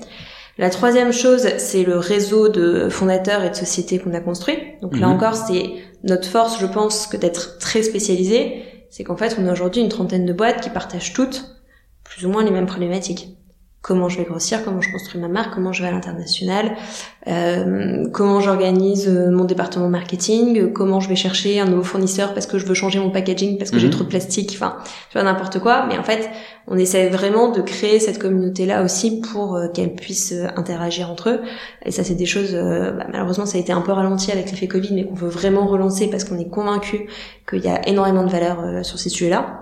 La 0.58 0.70
troisième 0.70 1.12
chose, 1.12 1.48
c'est 1.58 1.82
le 1.82 1.96
réseau 1.96 2.48
de 2.48 2.88
fondateurs 2.88 3.42
et 3.42 3.50
de 3.50 3.54
sociétés 3.54 3.98
qu'on 3.98 4.12
a 4.14 4.20
construit. 4.20 4.58
Donc 4.82 4.98
là 4.98 5.06
mhm. 5.06 5.14
encore, 5.14 5.34
c'est 5.34 5.72
notre 6.04 6.28
force, 6.28 6.60
je 6.60 6.66
pense, 6.66 7.06
que 7.06 7.16
d'être 7.16 7.58
très 7.58 7.82
spécialisé. 7.82 8.64
C'est 8.90 9.04
qu'en 9.04 9.16
fait, 9.16 9.36
on 9.38 9.46
a 9.46 9.52
aujourd'hui 9.52 9.80
une 9.80 9.88
trentaine 9.88 10.26
de 10.26 10.32
boîtes 10.32 10.60
qui 10.60 10.70
partagent 10.70 11.14
toutes 11.14 11.56
plus 12.04 12.26
ou 12.26 12.28
moins 12.28 12.44
les 12.44 12.50
mêmes 12.50 12.66
problématiques 12.66 13.38
comment 13.82 14.08
je 14.08 14.16
vais 14.16 14.24
grossir, 14.24 14.64
comment 14.64 14.80
je 14.80 14.92
construis 14.92 15.20
ma 15.20 15.26
marque, 15.26 15.52
comment 15.54 15.72
je 15.72 15.82
vais 15.82 15.88
à 15.88 15.90
l'international, 15.90 16.76
euh, 17.26 18.08
comment 18.12 18.40
j'organise 18.40 19.08
euh, 19.08 19.32
mon 19.32 19.44
département 19.44 19.88
marketing, 19.88 20.72
comment 20.72 21.00
je 21.00 21.08
vais 21.08 21.16
chercher 21.16 21.58
un 21.58 21.64
nouveau 21.64 21.82
fournisseur 21.82 22.32
parce 22.32 22.46
que 22.46 22.58
je 22.58 22.64
veux 22.64 22.74
changer 22.74 23.00
mon 23.00 23.10
packaging 23.10 23.58
parce 23.58 23.72
que 23.72 23.80
j'ai 23.80 23.88
mhm. 23.88 23.92
trop 23.92 24.04
de 24.04 24.08
plastique, 24.08 24.52
enfin, 24.54 24.76
tu 25.10 25.18
vois 25.18 25.24
n'importe 25.24 25.58
quoi. 25.58 25.84
Mais 25.88 25.98
en 25.98 26.04
fait, 26.04 26.30
on 26.68 26.78
essaie 26.78 27.08
vraiment 27.08 27.50
de 27.50 27.60
créer 27.60 27.98
cette 27.98 28.20
communauté-là 28.20 28.84
aussi 28.84 29.20
pour 29.20 29.56
euh, 29.56 29.66
qu'elle 29.66 29.96
puisse 29.96 30.32
interagir 30.56 31.10
entre 31.10 31.30
eux. 31.30 31.40
Et 31.84 31.90
ça, 31.90 32.04
c'est 32.04 32.14
des 32.14 32.26
choses, 32.26 32.52
bah, 32.52 33.06
malheureusement, 33.10 33.46
ça 33.46 33.58
a 33.58 33.60
été 33.60 33.72
un 33.72 33.80
peu 33.80 33.90
ralenti 33.90 34.30
avec 34.30 34.48
l'effet 34.52 34.68
Covid, 34.68 34.94
mais 34.94 35.04
qu'on 35.04 35.14
veut 35.14 35.28
vraiment 35.28 35.66
relancer 35.66 36.08
parce 36.08 36.22
qu'on 36.22 36.38
est 36.38 36.48
convaincu 36.48 37.08
qu'il 37.50 37.64
y 37.64 37.68
a 37.68 37.88
énormément 37.88 38.22
de 38.24 38.30
valeur 38.30 38.84
sur 38.84 39.00
ces 39.00 39.08
sujets-là. 39.08 39.61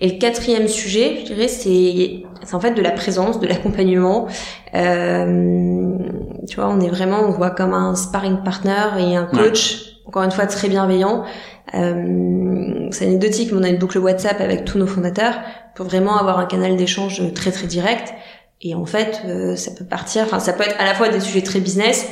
Et 0.00 0.08
le 0.08 0.18
quatrième 0.18 0.66
sujet, 0.66 1.18
je 1.20 1.24
dirais, 1.26 1.48
c'est 1.48 2.22
c'est 2.42 2.54
en 2.54 2.60
fait 2.60 2.72
de 2.72 2.82
la 2.82 2.90
présence, 2.90 3.38
de 3.38 3.46
l'accompagnement. 3.46 4.28
Euh, 4.74 5.98
tu 6.48 6.56
vois, 6.56 6.68
on 6.68 6.80
est 6.80 6.88
vraiment, 6.88 7.20
on 7.20 7.30
voit 7.30 7.50
comme 7.50 7.74
un 7.74 7.94
sparring 7.94 8.42
partner 8.42 8.86
et 8.98 9.16
un 9.16 9.26
coach, 9.26 9.98
encore 10.06 10.22
une 10.22 10.30
fois 10.30 10.46
très 10.46 10.68
bienveillant. 10.68 11.24
Euh, 11.74 12.88
c'est 12.90 13.06
anecdotique, 13.06 13.52
mais 13.52 13.58
on 13.58 13.62
a 13.62 13.68
une 13.68 13.78
boucle 13.78 13.98
WhatsApp 13.98 14.40
avec 14.40 14.64
tous 14.64 14.78
nos 14.78 14.86
fondateurs 14.86 15.34
pour 15.74 15.86
vraiment 15.86 16.16
avoir 16.16 16.38
un 16.38 16.46
canal 16.46 16.76
d'échange 16.76 17.22
très 17.34 17.52
très 17.52 17.66
direct. 17.66 18.12
Et 18.62 18.74
en 18.74 18.86
fait, 18.86 19.22
euh, 19.26 19.56
ça 19.56 19.70
peut 19.70 19.84
partir, 19.84 20.24
enfin 20.24 20.38
ça 20.38 20.52
peut 20.52 20.64
être 20.64 20.76
à 20.78 20.84
la 20.84 20.94
fois 20.94 21.08
des 21.08 21.20
sujets 21.20 21.42
très 21.42 21.60
business, 21.60 22.06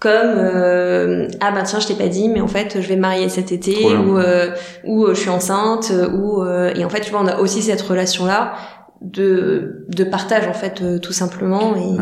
comme 0.00 0.32
euh, 0.38 1.28
ah 1.40 1.52
ben 1.52 1.62
tiens 1.62 1.78
je 1.78 1.86
t'ai 1.86 1.94
pas 1.94 2.08
dit 2.08 2.28
mais 2.28 2.40
en 2.40 2.48
fait 2.48 2.80
je 2.80 2.88
vais 2.88 2.96
me 2.96 3.02
marier 3.02 3.28
cet 3.28 3.52
été 3.52 3.84
ou 3.84 4.18
euh, 4.18 4.50
ou 4.84 5.04
euh, 5.04 5.14
je 5.14 5.20
suis 5.20 5.30
enceinte 5.30 5.92
ou 6.14 6.42
et 6.44 6.84
en 6.84 6.88
fait 6.88 7.00
tu 7.00 7.10
vois 7.10 7.20
on 7.20 7.26
a 7.26 7.38
aussi 7.38 7.62
cette 7.62 7.82
relation 7.82 8.24
là 8.24 8.54
de 9.02 9.84
de 9.88 10.04
partage 10.04 10.48
en 10.48 10.54
fait 10.54 11.00
tout 11.00 11.12
simplement 11.12 11.76
et 11.76 11.96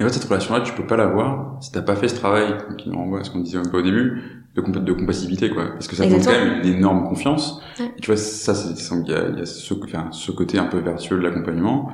et 0.00 0.04
en 0.04 0.08
fait 0.08 0.14
cette 0.14 0.24
relation 0.24 0.54
là 0.54 0.62
tu 0.62 0.72
peux 0.72 0.86
pas 0.86 0.96
l'avoir 0.96 1.58
si 1.60 1.70
t'as 1.70 1.82
pas 1.82 1.94
fait 1.94 2.08
ce 2.08 2.16
travail 2.16 2.54
qui 2.78 2.88
nous 2.88 2.96
renvoie 2.96 3.20
à 3.20 3.24
ce 3.24 3.30
qu'on 3.30 3.40
disait 3.40 3.58
un 3.58 3.68
peu 3.70 3.78
au 3.78 3.82
début 3.82 4.46
de, 4.56 4.78
de 4.80 4.92
compatibilité 4.92 5.50
quoi. 5.50 5.66
Parce 5.72 5.86
que 5.86 5.96
ça 5.96 6.06
demande 6.06 6.24
quand 6.24 6.30
même 6.30 6.60
une 6.62 6.68
énorme 6.76 7.08
confiance. 7.08 7.60
Et 7.78 8.00
tu 8.00 8.06
vois 8.06 8.16
ça 8.16 8.54
c'est 8.54 8.94
il 8.94 9.10
y 9.10 9.14
a, 9.14 9.28
y 9.38 9.42
a 9.42 9.46
ce, 9.46 9.74
enfin, 9.74 10.08
ce 10.12 10.32
côté 10.32 10.58
un 10.58 10.64
peu 10.64 10.78
vertueux 10.78 11.18
de 11.18 11.22
l'accompagnement 11.22 11.90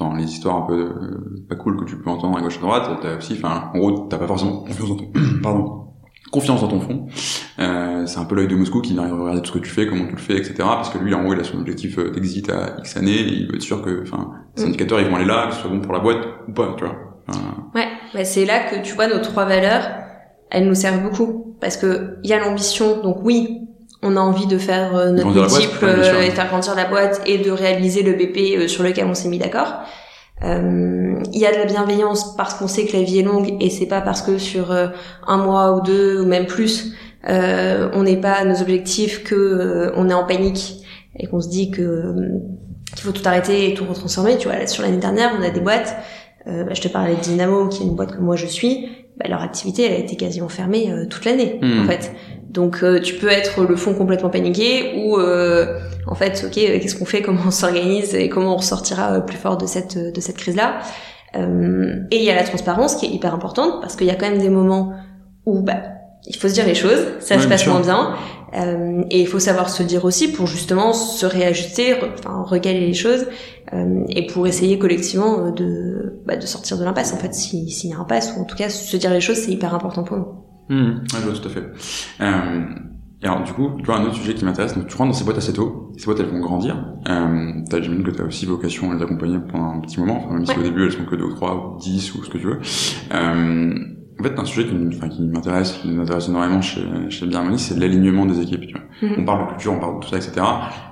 dans 0.00 0.14
les 0.14 0.24
histoires 0.24 0.56
un 0.56 0.66
peu 0.66 0.80
euh, 0.80 1.46
pas 1.48 1.54
cool 1.54 1.76
que 1.76 1.84
tu 1.84 1.96
peux 1.96 2.10
entendre 2.10 2.36
à 2.36 2.40
gauche 2.40 2.56
à 2.56 2.60
droite, 2.60 2.90
t'as 3.02 3.18
aussi, 3.18 3.34
enfin, 3.34 3.70
en 3.72 3.78
gros, 3.78 4.06
t'as 4.08 4.18
pas 4.18 4.26
forcément 4.26 4.64
confiance 4.64 4.88
dans 4.88 4.96
ton, 4.96 5.10
pardon, 5.42 5.86
confiance 6.32 6.60
dans 6.62 6.68
ton 6.68 6.80
fond. 6.80 7.06
Euh, 7.58 8.06
c'est 8.06 8.18
un 8.18 8.24
peu 8.24 8.34
l'œil 8.34 8.48
de 8.48 8.56
Moscou 8.56 8.80
qui 8.80 8.94
vient 8.94 9.14
regarder 9.14 9.42
tout 9.42 9.52
ce 9.52 9.58
que 9.58 9.64
tu 9.64 9.70
fais, 9.70 9.86
comment 9.86 10.06
tu 10.06 10.12
le 10.12 10.18
fais, 10.18 10.36
etc. 10.36 10.54
Parce 10.58 10.90
que 10.90 10.98
lui, 10.98 11.14
en 11.14 11.22
gros, 11.22 11.34
il 11.34 11.40
a 11.40 11.44
son 11.44 11.58
objectif 11.58 11.98
euh, 11.98 12.10
d'exit 12.10 12.48
à 12.50 12.78
X 12.78 12.96
années, 12.96 13.20
et 13.20 13.32
il 13.32 13.46
veut 13.46 13.56
être 13.56 13.62
sûr 13.62 13.82
que, 13.82 14.02
enfin, 14.02 14.32
les 14.56 14.64
mm. 14.64 14.66
indicateurs, 14.68 15.00
ils 15.00 15.08
vont 15.08 15.16
aller 15.16 15.26
là, 15.26 15.48
que 15.48 15.54
ce 15.54 15.60
soit 15.60 15.70
bon 15.70 15.80
pour 15.80 15.92
la 15.92 16.00
boîte 16.00 16.26
ou 16.48 16.52
pas, 16.52 16.74
tu 16.76 16.84
vois. 16.84 16.96
Ouais, 17.74 17.86
bah 18.12 18.24
c'est 18.24 18.44
là 18.44 18.58
que 18.68 18.82
tu 18.82 18.94
vois 18.94 19.06
nos 19.06 19.20
trois 19.20 19.44
valeurs, 19.44 19.88
elles 20.50 20.66
nous 20.66 20.74
servent 20.74 21.02
beaucoup 21.02 21.56
parce 21.60 21.76
que 21.76 22.18
il 22.24 22.30
y 22.30 22.32
a 22.32 22.40
l'ambition, 22.40 23.00
donc 23.02 23.18
oui, 23.22 23.68
on 24.02 24.16
a 24.16 24.20
envie 24.20 24.46
de 24.46 24.58
faire 24.58 24.96
euh, 24.96 25.10
notre 25.10 25.30
multiple 25.30 25.84
euh, 25.84 26.22
et 26.22 26.30
faire 26.30 26.48
grandir 26.48 26.74
la 26.74 26.86
boîte 26.86 27.20
et 27.26 27.38
de 27.38 27.50
réaliser 27.50 28.02
le 28.02 28.12
BP 28.12 28.56
euh, 28.56 28.68
sur 28.68 28.82
lequel 28.82 29.06
on 29.06 29.14
s'est 29.14 29.28
mis 29.28 29.38
d'accord. 29.38 29.80
Il 30.42 31.38
y 31.38 31.44
a 31.44 31.52
de 31.52 31.58
la 31.58 31.66
bienveillance 31.66 32.34
parce 32.34 32.54
qu'on 32.54 32.66
sait 32.66 32.86
que 32.86 32.96
la 32.96 33.02
vie 33.02 33.18
est 33.18 33.22
longue 33.22 33.56
et 33.60 33.68
c'est 33.68 33.84
pas 33.84 34.00
parce 34.00 34.22
que 34.22 34.38
sur 34.38 34.72
un 34.72 35.36
mois 35.36 35.76
ou 35.76 35.82
deux 35.82 36.22
ou 36.22 36.24
même 36.24 36.46
plus 36.46 36.94
on 37.28 38.02
n'est 38.02 38.16
pas 38.16 38.32
à 38.32 38.44
nos 38.46 38.58
objectifs 38.62 39.22
que 39.22 39.92
on 39.96 40.08
est 40.08 40.14
en 40.14 40.24
panique 40.24 40.82
et 41.18 41.26
qu'on 41.26 41.42
se 41.42 41.50
dit 41.50 41.70
que 41.70 42.14
qu'il 42.94 43.04
faut 43.04 43.12
tout 43.12 43.22
arrêter 43.26 43.70
et 43.70 43.74
tout 43.74 43.84
retransformer. 43.84 44.38
Tu 44.38 44.48
vois, 44.48 44.66
sur 44.66 44.82
l'année 44.82 44.96
dernière, 44.96 45.30
on 45.38 45.42
a 45.42 45.50
des 45.50 45.60
boîtes. 45.60 45.94
Bah, 46.50 46.74
je 46.74 46.80
te 46.80 46.88
parlais 46.88 47.14
de 47.14 47.20
Dynamo, 47.20 47.68
qui 47.68 47.82
est 47.82 47.86
une 47.86 47.94
boîte 47.94 48.12
que 48.12 48.20
moi 48.20 48.36
je 48.36 48.46
suis. 48.46 48.88
Bah, 49.16 49.26
leur 49.28 49.42
activité, 49.42 49.84
elle 49.84 49.92
a 49.92 49.98
été 49.98 50.16
quasiment 50.16 50.48
fermée 50.48 50.92
toute 51.08 51.24
l'année, 51.24 51.58
hmm. 51.62 51.82
en 51.82 51.86
fait. 51.86 52.12
Donc 52.50 52.82
euh, 52.82 53.00
tu 53.00 53.14
peux 53.14 53.28
être 53.28 53.62
le 53.62 53.76
fond 53.76 53.94
complètement 53.94 54.28
paniqué 54.28 54.94
ou 54.96 55.16
euh, 55.18 55.78
en 56.08 56.16
fait 56.16 56.44
ok 56.44 56.54
qu'est-ce 56.54 56.96
qu'on 56.96 57.04
fait? 57.04 57.22
Comment 57.30 57.42
on 57.46 57.50
s'organise 57.52 58.14
et 58.14 58.28
comment 58.28 58.54
on 58.54 58.56
ressortira 58.56 59.12
euh, 59.12 59.20
plus 59.20 59.36
fort 59.36 59.56
de 59.56 59.66
cette 59.66 59.96
de 59.96 60.20
cette 60.20 60.36
crise 60.36 60.56
là. 60.56 60.80
et 61.34 62.16
il 62.16 62.24
y 62.24 62.30
a 62.30 62.34
la 62.34 62.42
transparence 62.42 62.96
qui 62.96 63.06
est 63.06 63.10
hyper 63.10 63.32
importante 63.34 63.80
parce 63.80 63.94
qu'il 63.94 64.08
y 64.08 64.10
a 64.10 64.16
quand 64.16 64.28
même 64.28 64.40
des 64.40 64.48
moments 64.48 64.92
où 65.46 65.60
bah 65.60 65.82
il 66.26 66.36
faut 66.36 66.48
se 66.48 66.54
dire 66.54 66.66
les 66.66 66.74
choses, 66.74 67.06
ça 67.20 67.38
se 67.38 67.48
passe 67.48 67.66
moins 67.66 67.80
bien 67.80 68.14
et 68.52 69.20
il 69.20 69.26
faut 69.26 69.38
savoir 69.38 69.70
se 69.70 69.82
dire 69.82 70.04
aussi 70.04 70.32
pour 70.32 70.46
justement 70.46 70.92
se 70.92 71.24
réajuster, 71.26 71.94
enfin 72.18 72.42
recaler 72.42 72.80
les 72.80 72.94
choses 72.94 73.26
et 74.08 74.26
pour 74.26 74.46
essayer 74.46 74.78
collectivement 74.78 75.50
de 75.50 76.20
bah, 76.26 76.36
de 76.36 76.46
sortir 76.46 76.76
de 76.78 76.84
l'impasse 76.84 77.12
en 77.12 77.16
fait 77.16 77.32
s'il 77.32 77.68
y 77.68 77.92
a 77.92 77.96
un 77.96 78.00
impasse 78.00 78.34
ou 78.36 78.40
en 78.40 78.44
tout 78.44 78.56
cas 78.56 78.68
se 78.68 78.96
dire 78.96 79.10
les 79.12 79.20
choses 79.20 79.36
c'est 79.36 79.52
hyper 79.52 79.74
important 79.74 80.02
pour 80.02 80.16
nous. 80.16 80.26
Mmh, 80.70 81.02
je 81.08 81.16
vois 81.16 81.32
tout 81.32 81.48
à 81.48 81.50
fait. 81.50 81.64
Euh, 82.20 82.64
et 83.22 83.26
alors 83.26 83.42
du 83.42 83.52
coup, 83.52 83.72
tu 83.78 83.84
vois 83.84 83.96
un 83.96 84.04
autre 84.04 84.14
sujet 84.14 84.34
qui 84.34 84.44
m'intéresse, 84.44 84.74
donc 84.74 84.86
tu 84.86 84.96
rentres 84.96 85.10
dans 85.10 85.18
ces 85.18 85.24
boîtes 85.24 85.36
assez 85.36 85.52
tôt, 85.52 85.92
ces 85.98 86.06
boîtes 86.06 86.20
elles 86.20 86.30
vont 86.30 86.40
grandir. 86.40 86.76
Euh, 87.08 87.52
j'imagine 87.70 88.02
que 88.02 88.12
tu 88.12 88.22
as 88.22 88.24
aussi 88.24 88.46
vocation 88.46 88.90
à 88.90 88.94
les 88.94 89.02
accompagner 89.02 89.38
pendant 89.50 89.72
un 89.72 89.80
petit 89.80 90.00
moment, 90.00 90.24
enfin, 90.24 90.34
même 90.34 90.46
si 90.46 90.56
au 90.56 90.62
début 90.62 90.86
elles 90.86 90.92
sont 90.92 91.04
que 91.04 91.16
2 91.16 91.24
ou 91.24 91.34
3 91.34 91.74
ou 91.76 91.78
10 91.80 92.14
ou 92.14 92.24
ce 92.24 92.30
que 92.30 92.38
tu 92.38 92.46
veux. 92.46 92.60
Euh, 93.12 93.74
En 94.20 94.22
fait, 94.22 94.38
un 94.38 94.44
sujet 94.44 94.68
qui, 94.68 94.74
m'intéresse, 95.22 95.72
qui 95.72 95.88
nous 95.88 96.02
intéresse 96.02 96.28
énormément 96.28 96.60
chez, 96.60 96.82
chez 97.08 97.26
Birmanie, 97.26 97.58
c'est 97.58 97.78
l'alignement 97.78 98.26
des 98.26 98.40
équipes. 98.40 98.66
Tu 98.66 98.74
vois. 98.74 98.82
Mhm. 99.08 99.14
On 99.20 99.24
parle 99.24 99.46
de 99.46 99.50
culture, 99.52 99.72
on 99.72 99.78
parle 99.78 99.94
de 99.94 100.00
tout 100.00 100.10
ça, 100.10 100.16
etc. 100.18 100.46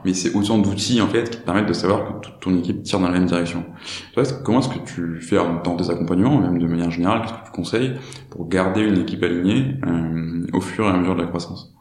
Mais 0.07 0.15
c'est 0.15 0.35
autant 0.35 0.57
d'outils 0.57 1.03
en 1.03 1.09
fait 1.09 1.29
qui 1.29 1.37
te 1.37 1.45
permettent 1.45 1.69
de 1.69 1.75
savoir 1.75 2.07
que 2.07 2.27
toute 2.27 2.41
ton 2.41 2.57
équipe 2.57 2.83
tire 2.83 3.01
dans 3.01 3.09
la 3.09 3.13
même 3.13 3.27
direction. 3.27 3.67
Toi, 4.15 4.23
comment 4.43 4.61
est-ce 4.61 4.71
que 4.71 4.79
tu 4.79 5.21
fais 5.21 5.37
dans 5.37 5.77
tes 5.77 5.91
accompagnements, 5.91 6.39
même 6.39 6.59
de 6.59 6.67
manière 6.67 6.91
générale, 6.91 7.21
qu'est-ce 7.21 7.35
que 7.35 7.45
tu 7.45 7.53
conseilles 7.53 7.95
pour 8.31 8.49
garder 8.49 8.81
une 8.81 8.99
équipe 8.99 9.23
alignée 9.23 9.77
euh, 9.87 10.47
au 10.55 10.63
fur 10.63 10.87
et 10.87 10.89
à 10.89 10.97
mesure 10.97 11.15
de 11.15 11.21
la 11.21 11.27
croissance? 11.27 11.75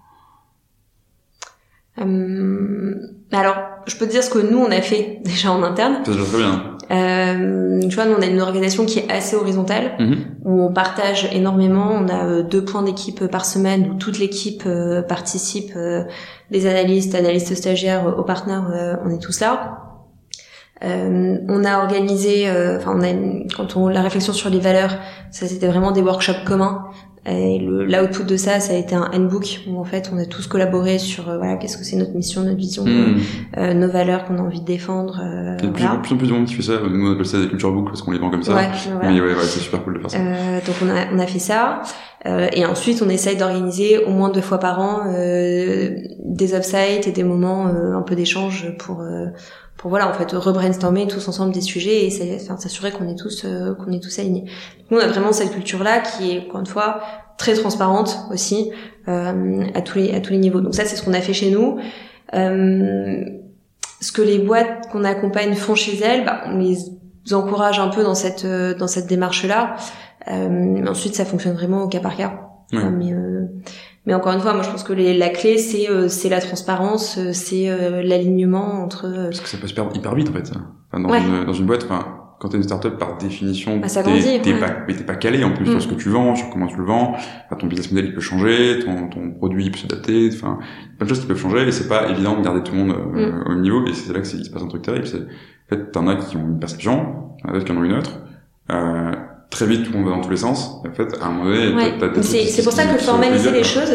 Euh, 1.99 2.93
alors, 3.31 3.55
je 3.87 3.95
peux 3.95 4.05
te 4.05 4.11
dire 4.11 4.23
ce 4.23 4.29
que 4.29 4.39
nous 4.39 4.57
on 4.57 4.69
a 4.69 4.81
fait 4.81 5.21
déjà 5.23 5.51
en 5.51 5.63
interne. 5.63 6.03
Ça 6.05 6.11
très 6.11 6.37
bien. 6.37 6.76
Euh, 6.89 7.79
tu 7.81 7.95
vois, 7.95 8.05
nous 8.05 8.15
on 8.15 8.21
a 8.21 8.25
une 8.25 8.41
organisation 8.41 8.85
qui 8.85 8.99
est 8.99 9.11
assez 9.11 9.35
horizontale, 9.35 9.93
mhm. 9.99 10.17
où 10.45 10.61
on 10.61 10.71
partage 10.71 11.29
énormément. 11.33 11.91
On 11.91 12.07
a 12.07 12.25
euh, 12.25 12.43
deux 12.43 12.63
points 12.63 12.83
d'équipe 12.83 13.25
par 13.27 13.45
semaine 13.45 13.91
où 13.91 13.93
toute 13.95 14.19
l'équipe 14.19 14.63
euh, 14.65 15.01
participe, 15.01 15.73
euh, 15.75 16.03
des 16.51 16.65
analystes, 16.65 17.15
analystes 17.15 17.55
stagiaires, 17.55 18.17
aux 18.17 18.23
partenaires, 18.23 18.99
on 19.05 19.09
est 19.09 19.21
tous 19.21 19.41
là. 19.41 19.83
on 20.81 21.65
a 21.65 21.77
organisé, 21.79 22.49
enfin 22.77 22.93
on 22.95 23.03
a 23.03 23.13
quand 23.53 23.75
on 23.75 23.89
la 23.89 24.01
réflexion 24.01 24.31
sur 24.31 24.49
les 24.49 24.59
valeurs, 24.59 24.95
ça 25.29 25.45
c'était 25.45 25.67
vraiment 25.67 25.91
des 25.91 26.01
workshops 26.01 26.45
communs 26.45 26.85
et 27.27 27.59
l'output 27.59 28.23
de 28.23 28.37
ça, 28.37 28.59
ça 28.61 28.73
a 28.73 28.75
été 28.77 28.95
un 28.95 29.09
handbook 29.13 29.59
où 29.67 29.79
en 29.79 29.83
fait 29.83 30.09
on 30.13 30.17
a 30.17 30.25
tous 30.25 30.47
collaboré 30.47 30.97
sur 30.97 31.29
euh, 31.29 31.37
voilà 31.37 31.57
qu'est-ce 31.57 31.77
que 31.77 31.83
c'est 31.83 31.97
notre 31.97 32.13
mission, 32.13 32.43
notre 32.43 32.55
vision, 32.55 32.85
hmm. 32.85 33.17
euh, 33.57 33.73
nos 33.73 33.89
valeurs 33.89 34.23
qu'on 34.25 34.37
a 34.37 34.41
envie 34.41 34.61
de 34.61 34.65
défendre. 34.65 35.19
Euh, 35.21 35.57
Il 35.59 35.65
y 35.65 35.67
a 35.67 35.71
de 35.71 35.75
plus, 35.75 36.13
en 36.13 36.17
plus 36.17 36.27
de 36.27 36.33
monde 36.33 36.45
qui 36.45 36.53
fait 36.53 36.61
ça. 36.61 36.79
Nous 36.89 37.05
on 37.05 37.13
appelle 37.13 37.25
ça 37.25 37.39
des 37.39 37.49
culture 37.49 37.73
books 37.73 37.87
parce 37.87 38.01
qu'on 38.01 38.11
les 38.11 38.19
vend 38.19 38.29
comme 38.29 38.43
ça. 38.43 38.55
Ouais, 38.55 38.69
Mais 39.01 39.19
ouais, 39.19 39.33
ouais 39.33 39.41
c'est 39.41 39.59
super 39.59 39.83
cool 39.83 39.95
de 39.95 39.99
faire 39.99 40.11
ça. 40.11 40.19
Euh, 40.19 40.59
donc 40.65 40.75
on 40.81 40.89
a 40.89 41.13
on 41.13 41.19
a 41.19 41.27
fait 41.27 41.39
ça. 41.39 41.81
Euh, 42.25 42.47
et 42.51 42.65
ensuite, 42.65 43.01
on 43.01 43.09
essaye 43.09 43.37
d'organiser 43.37 43.99
au 43.99 44.09
moins 44.09 44.29
deux 44.29 44.41
fois 44.41 44.57
par 44.57 44.79
an 44.79 45.03
euh, 45.07 45.95
des 46.19 46.55
offsites 46.55 47.07
et 47.07 47.11
des 47.11 47.23
moments 47.23 47.67
un 47.67 48.01
peu 48.01 48.15
d'échange 48.15 48.73
pour 48.79 49.03
pour 49.77 49.89
voilà 49.89 50.09
en 50.09 50.13
fait 50.13 50.31
rebrainstormer 50.31 51.07
tous 51.07 51.27
ensemble 51.27 51.53
des 51.53 51.61
sujets 51.61 52.05
et 52.05 52.39
s'assurer 52.39 52.91
qu'on 52.91 53.07
est 53.07 53.17
tous 53.17 53.45
euh, 53.45 53.73
qu'on 53.75 53.91
est 53.91 54.01
tous 54.01 54.19
alignés. 54.19 54.45
Nous 54.89 54.97
on 54.97 55.01
a 55.01 55.07
vraiment 55.07 55.31
cette 55.31 55.51
culture 55.51 55.83
là 55.83 55.99
qui 55.99 56.31
est 56.31 56.47
encore 56.47 56.61
une 56.61 56.65
fois 56.65 56.99
très 57.37 57.53
transparente 57.53 58.17
aussi 58.31 58.71
euh, 59.07 59.63
à 59.73 59.81
tous 59.81 59.99
les 59.99 60.13
à 60.13 60.19
tous 60.19 60.31
les 60.31 60.39
niveaux. 60.39 60.59
Donc 60.59 60.75
ça 60.75 60.85
c'est 60.85 60.95
ce 60.95 61.03
qu'on 61.03 61.13
a 61.13 61.21
fait 61.21 61.33
chez 61.33 61.51
nous. 61.51 61.79
Euh, 62.33 63.23
ce 64.01 64.11
que 64.11 64.21
les 64.21 64.39
boîtes 64.39 64.89
qu'on 64.91 65.03
accompagne 65.03 65.55
font 65.55 65.75
chez 65.75 65.97
elles, 66.03 66.25
bah, 66.25 66.41
on 66.47 66.57
les 66.57 66.77
encourage 67.31 67.79
un 67.79 67.87
peu 67.87 68.03
dans 68.03 68.15
cette 68.15 68.45
euh, 68.45 68.73
dans 68.73 68.87
cette 68.87 69.07
démarche 69.07 69.45
là. 69.45 69.75
mais 70.27 70.87
ensuite 70.89 71.15
ça 71.15 71.25
fonctionne 71.25 71.53
vraiment 71.53 71.83
au 71.83 71.87
cas 71.87 71.99
par 71.99 72.17
cas. 72.17 72.41
mais 72.73 73.13
mais 74.07 74.13
encore 74.13 74.31
une 74.31 74.39
fois, 74.39 74.53
moi 74.53 74.63
je 74.63 74.69
pense 74.69 74.83
que 74.83 74.93
la 74.93 75.29
clé 75.29 75.57
c'est 75.57 75.89
euh, 75.89 76.07
c'est 76.07 76.29
la 76.29 76.39
transparence, 76.39 77.17
euh, 77.17 77.31
c'est 77.33 77.69
euh, 77.69 78.01
l'alignement 78.01 78.81
entre. 78.81 79.01
Parce 79.25 79.41
que 79.41 79.49
ça 79.49 79.57
peut 79.57 79.67
se 79.67 79.73
perdre 79.73 79.95
hyper 79.95 80.15
vite 80.15 80.29
en 80.29 80.33
fait. 80.33 80.49
Enfin, 80.89 81.01
dans, 81.01 81.13
une, 81.13 81.43
dans 81.43 81.53
une 81.53 81.65
boîte, 81.65 81.83
enfin 81.83 82.23
quand 82.39 82.49
t'es 82.49 82.57
une 82.57 82.63
startup 82.63 82.97
par 82.97 83.17
définition, 83.17 83.77
bah, 83.77 83.87
t'es 83.89 84.53
ouais. 84.53 84.59
pas 84.59 84.69
t'es 84.69 85.03
pas 85.03 85.15
calé 85.15 85.43
en 85.43 85.51
plus 85.51 85.65
sur 85.65 85.75
mm. 85.75 85.81
ce 85.81 85.87
que 85.89 85.95
tu 85.95 86.07
vends, 86.07 86.35
sur 86.35 86.49
comment 86.49 86.67
tu 86.67 86.77
le 86.77 86.85
vends. 86.85 87.15
Enfin, 87.15 87.57
ton 87.59 87.67
business 87.67 87.91
model 87.91 88.05
il 88.05 88.13
peut 88.15 88.21
changer, 88.21 88.79
ton 88.79 89.09
ton 89.09 89.31
produit 89.31 89.65
il 89.65 89.71
peut 89.71 89.79
s'adapter. 89.79 90.29
Enfin, 90.33 90.59
plein 90.97 91.05
de 91.05 91.09
choses 91.09 91.19
qui 91.19 91.27
peuvent 91.27 91.37
changer 91.37 91.67
et 91.67 91.71
c'est 91.73 91.89
pas 91.89 92.07
évident 92.09 92.37
de 92.37 92.43
garder 92.43 92.63
tout 92.63 92.71
le 92.71 92.77
monde 92.77 92.95
mm. 92.95 93.43
au 93.45 93.49
même 93.49 93.61
niveau. 93.61 93.85
Et 93.87 93.93
c'est 93.93 94.13
là 94.13 94.21
que 94.21 94.27
il 94.27 94.45
se 94.45 94.49
passe 94.49 94.63
un 94.63 94.67
truc 94.67 94.83
terrible. 94.83 95.05
En 95.05 95.75
fait 95.75 95.91
t'en 95.91 96.07
as 96.07 96.15
qui 96.15 96.37
ont 96.37 96.47
une 96.47 96.59
perception, 96.59 97.33
d'autres 97.43 97.65
qui 97.65 97.73
en 97.73 97.77
ont 97.77 97.83
une 97.83 97.97
autre. 97.97 98.21
Euh, 98.71 99.11
très 99.49 99.65
vite 99.65 99.85
tout 99.85 99.91
le 99.91 99.99
monde 99.99 100.09
va 100.09 100.15
dans 100.15 100.21
tous 100.21 100.29
les 100.29 100.37
sens. 100.37 100.81
En 100.87 100.93
fait, 100.93 101.13
à 101.21 101.25
un 101.25 101.29
moment 101.29 101.45
donné, 101.45 101.73
ouais. 101.73 101.93
c'est 102.21 102.63
pour 102.63 102.73
ça 102.73 102.85
que 102.85 102.97
formaliser 103.01 103.51
les 103.51 103.63
choses, 103.63 103.91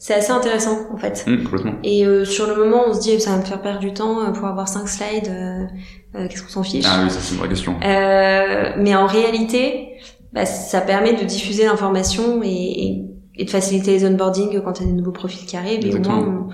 c'est 0.00 0.14
assez 0.14 0.32
intéressant 0.32 0.86
en 0.92 0.96
fait. 0.96 1.24
Mmh, 1.26 1.44
complètement. 1.44 1.74
Et 1.84 2.06
euh, 2.06 2.24
sur 2.24 2.46
le 2.46 2.56
moment, 2.56 2.84
on 2.88 2.94
se 2.94 3.00
dit 3.00 3.20
ça 3.20 3.32
va 3.32 3.36
me 3.36 3.42
faire 3.42 3.60
perdre 3.60 3.80
du 3.80 3.92
temps 3.92 4.22
euh, 4.22 4.30
pour 4.30 4.48
avoir 4.48 4.66
cinq 4.66 4.88
slides. 4.88 5.28
Euh, 5.28 6.26
Qu'est-ce 6.28 6.42
qu'on 6.42 6.48
s'en 6.48 6.62
fiche 6.62 6.86
Ah 6.88 7.02
oui, 7.04 7.10
ça 7.10 7.18
c'est 7.20 7.34
une 7.34 7.40
vraie 7.40 7.48
question. 7.48 7.76
mais 7.80 8.94
en 8.96 9.06
réalité, 9.06 9.90
bah, 10.32 10.46
ça 10.46 10.80
permet 10.80 11.12
de 11.12 11.24
diffuser 11.24 11.66
l'information 11.66 12.40
et, 12.42 13.04
et, 13.36 13.44
de 13.44 13.50
faciliter 13.50 13.92
les 13.92 14.06
onboarding 14.06 14.60
quand 14.62 14.80
il 14.80 14.86
y 14.86 14.88
a 14.88 14.90
des 14.90 14.96
nouveaux 14.96 15.12
profils 15.12 15.46
qui 15.46 15.56
arrivent. 15.56 15.86
Et 15.86 15.94
au 15.94 15.98
moins, 16.00 16.48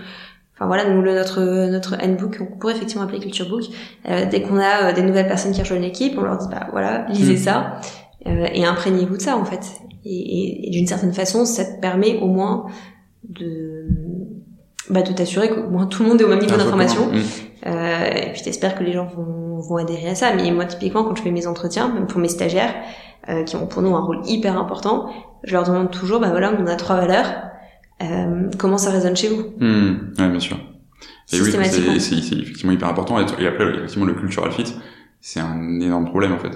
enfin 0.54 0.66
voilà, 0.66 0.90
nous, 0.90 1.00
notre 1.00 1.40
notre 1.70 1.96
handbook, 2.02 2.38
on 2.40 2.58
pourrait 2.58 2.74
effectivement 2.74 3.04
appeler 3.04 3.20
culture 3.20 3.48
book. 3.48 3.62
dès 4.04 4.42
qu'on 4.42 4.58
a 4.58 4.92
des 4.92 5.02
nouvelles 5.02 5.28
personnes 5.28 5.52
qui 5.52 5.60
rejoignent 5.60 5.82
l'équipe, 5.82 6.18
on 6.18 6.22
leur 6.22 6.36
dit 6.36 6.48
bah 6.50 6.66
voilà, 6.72 7.06
lisez 7.08 7.34
mmh. 7.34 7.36
ça. 7.36 7.80
Euh, 8.26 8.48
et 8.52 8.64
imprégnez-vous 8.64 9.16
de 9.16 9.22
ça 9.22 9.36
en 9.36 9.44
fait. 9.44 9.80
Et, 10.04 10.68
et, 10.68 10.70
d'une 10.70 10.86
certaine 10.86 11.12
façon, 11.12 11.44
ça 11.44 11.64
te 11.64 11.80
permet 11.80 12.18
au 12.20 12.26
moins 12.26 12.66
de 13.28 13.86
bah, 14.88 15.02
de 15.02 15.12
t'assurer 15.12 15.50
qu'au 15.50 15.68
moins 15.68 15.86
tout 15.86 16.02
le 16.02 16.08
monde 16.08 16.20
est 16.20 16.24
au 16.24 16.28
même 16.28 16.40
niveau 16.40 16.56
d'information. 16.56 17.06
Mm. 17.06 17.20
Euh, 17.66 18.04
et 18.14 18.32
puis 18.32 18.42
t'espères 18.42 18.76
que 18.76 18.84
les 18.84 18.92
gens 18.92 19.06
vont, 19.06 19.60
vont 19.60 19.76
adhérer 19.76 20.10
à 20.10 20.14
ça. 20.14 20.32
Mais 20.34 20.50
moi, 20.50 20.64
typiquement, 20.64 21.04
quand 21.04 21.16
je 21.16 21.22
fais 21.22 21.30
mes 21.30 21.46
entretiens, 21.46 21.88
même 21.88 22.06
pour 22.06 22.20
mes 22.20 22.28
stagiaires, 22.28 22.74
euh, 23.28 23.42
qui 23.42 23.56
ont 23.56 23.66
pour 23.66 23.82
nous 23.82 23.94
un 23.96 24.00
rôle 24.00 24.20
hyper 24.26 24.56
important, 24.56 25.10
je 25.42 25.52
leur 25.52 25.64
demande 25.64 25.90
toujours, 25.90 26.20
bah 26.20 26.30
voilà, 26.30 26.52
on 26.58 26.66
a 26.66 26.76
trois 26.76 26.96
valeurs. 26.96 27.26
Euh, 28.02 28.48
comment 28.58 28.78
ça 28.78 28.90
résonne 28.90 29.16
chez 29.16 29.28
vous? 29.28 29.42
Mmh. 29.58 30.14
Ouais, 30.18 30.28
bien 30.28 30.40
sûr. 30.40 30.58
Et 31.32 31.40
oui, 31.40 32.00
c'est 32.00 32.14
effectivement 32.14 32.72
hyper 32.72 32.88
important. 32.88 33.18
Et 33.18 33.46
après, 33.46 33.64
effectivement, 33.70 34.04
le 34.04 34.14
cultural 34.14 34.52
fit, 34.52 34.74
c'est 35.20 35.40
un 35.40 35.80
énorme 35.80 36.04
problème 36.04 36.32
en 36.32 36.38
fait. 36.38 36.52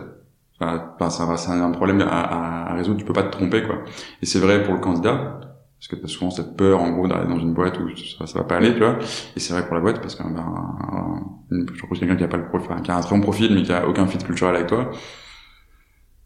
Enfin, 0.61 1.11
ça, 1.11 1.36
c'est 1.36 1.50
un 1.50 1.70
problème 1.70 2.02
à, 2.02 2.70
à, 2.70 2.74
résoudre. 2.74 2.98
Tu 2.98 3.04
peux 3.04 3.14
pas 3.14 3.22
te 3.22 3.30
tromper, 3.30 3.62
quoi. 3.62 3.76
Et 4.20 4.26
c'est 4.26 4.38
vrai 4.38 4.62
pour 4.62 4.74
le 4.74 4.80
candidat, 4.80 5.40
parce 5.78 5.88
que 5.88 5.96
t'as 5.96 6.08
souvent 6.08 6.30
cette 6.30 6.56
peur, 6.56 6.82
en 6.82 6.90
gros, 6.90 7.08
d'aller 7.08 7.26
dans 7.26 7.38
une 7.38 7.54
boîte 7.54 7.78
où 7.80 7.88
ça, 7.96 8.26
ça 8.26 8.38
va 8.40 8.44
pas 8.44 8.56
aller, 8.56 8.74
tu 8.74 8.80
vois. 8.80 8.98
Et 9.34 9.40
c'est 9.40 9.54
vrai 9.54 9.64
pour 9.64 9.74
la 9.74 9.80
boîte, 9.80 10.00
parce 10.02 10.14
que 10.14 10.22
ben, 10.22 11.24
je 11.50 11.78
trouve 11.78 11.98
quelqu'un 11.98 12.16
qui 12.16 12.24
a 12.24 12.28
pas 12.28 12.36
le 12.36 12.48
profil, 12.48 12.68
qui 12.82 12.90
a 12.90 12.96
un 12.96 13.00
très 13.00 13.16
bon 13.16 13.22
profil, 13.22 13.54
mais 13.54 13.62
qui 13.62 13.72
a 13.72 13.88
aucun 13.88 14.06
fit 14.06 14.18
culturel 14.18 14.56
avec 14.56 14.68
toi, 14.68 14.90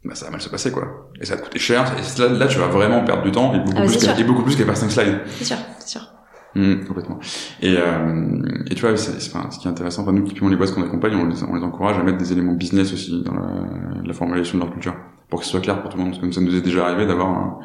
bah, 0.05 0.17
ça 0.17 0.27
va 0.27 0.33
mal 0.33 0.41
se 0.41 0.49
passer, 0.49 0.73
quoi. 0.73 1.11
Et 1.21 1.25
ça 1.25 1.35
va 1.35 1.41
te 1.41 1.47
coûter 1.47 1.61
cher. 1.61 1.87
Et 1.97 2.21
là, 2.21 2.29
là, 2.29 2.47
tu 2.49 2.59
vas 2.59 2.67
vraiment 2.67 3.05
perdre 3.05 3.23
du 3.23 3.31
temps 3.31 3.55
et 3.55 3.61
beaucoup 3.61 3.79
ah, 3.79 3.87
plus, 3.87 4.09
et 4.19 4.25
beaucoup 4.25 4.43
plus 4.43 4.57
qu'à 4.57 4.65
faire 4.65 4.77
5 4.77 4.91
slides. 4.91 5.21
C'est 5.29 5.45
sûr, 5.45 5.57
c'est 5.79 5.89
sûr. 5.89 6.14
Mmh, 6.55 6.85
complètement. 6.87 7.19
Et, 7.61 7.75
euh, 7.77 8.43
et 8.71 8.75
tu 8.75 8.83
vois, 8.83 8.97
c'est, 8.97 9.17
enfin, 9.17 9.51
ce 9.51 9.59
qui 9.59 9.67
est 9.67 9.71
intéressant, 9.71 10.03
enfin, 10.03 10.13
nous, 10.13 10.23
typiquement 10.23 10.49
les 10.49 10.57
boîtes 10.57 10.73
qu'on 10.73 10.85
accompagne, 10.85 11.15
on 11.17 11.27
les, 11.27 11.43
on 11.43 11.55
les 11.55 11.63
encourage 11.63 11.99
à 11.99 12.03
mettre 12.03 12.19
des 12.19 12.33
éléments 12.33 12.53
business 12.53 12.93
aussi 12.93 13.23
dans 13.25 13.35
la, 13.35 13.67
la 14.05 14.13
formulation 14.13 14.59
de 14.59 14.65
leur 14.65 14.73
culture, 14.73 14.95
pour 15.29 15.41
que 15.41 15.45
ce 15.45 15.51
soit 15.51 15.61
clair 15.61 15.83
pour 15.83 15.91
tout 15.91 15.97
le 15.97 16.05
monde. 16.05 16.13
Parce 16.13 16.25
que 16.25 16.31
ça 16.33 16.41
nous 16.41 16.55
est 16.55 16.61
déjà 16.61 16.87
arrivé 16.87 17.07
d'avoir, 17.07 17.59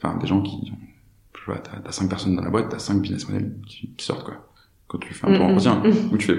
enfin, 0.00 0.16
des 0.18 0.26
gens 0.26 0.40
qui, 0.42 0.72
tu 1.32 1.44
vois, 1.46 1.58
t'as, 1.58 1.80
t'as 1.80 1.92
cinq 1.92 2.08
personnes 2.08 2.36
dans 2.36 2.44
la 2.44 2.50
boîte, 2.50 2.68
t'as 2.68 2.78
cinq 2.78 3.00
business 3.00 3.28
models 3.28 3.56
qui, 3.66 3.94
qui 3.96 4.04
sortent, 4.04 4.24
quoi. 4.24 4.44
Quand 4.86 4.98
tu 4.98 5.12
fais 5.12 5.26
un 5.26 5.34
tour 5.34 5.44
mmh, 5.44 5.50
entretien, 5.50 5.74
mmh. 5.84 5.92
où 6.12 6.16
tu 6.16 6.26
fais, 6.28 6.38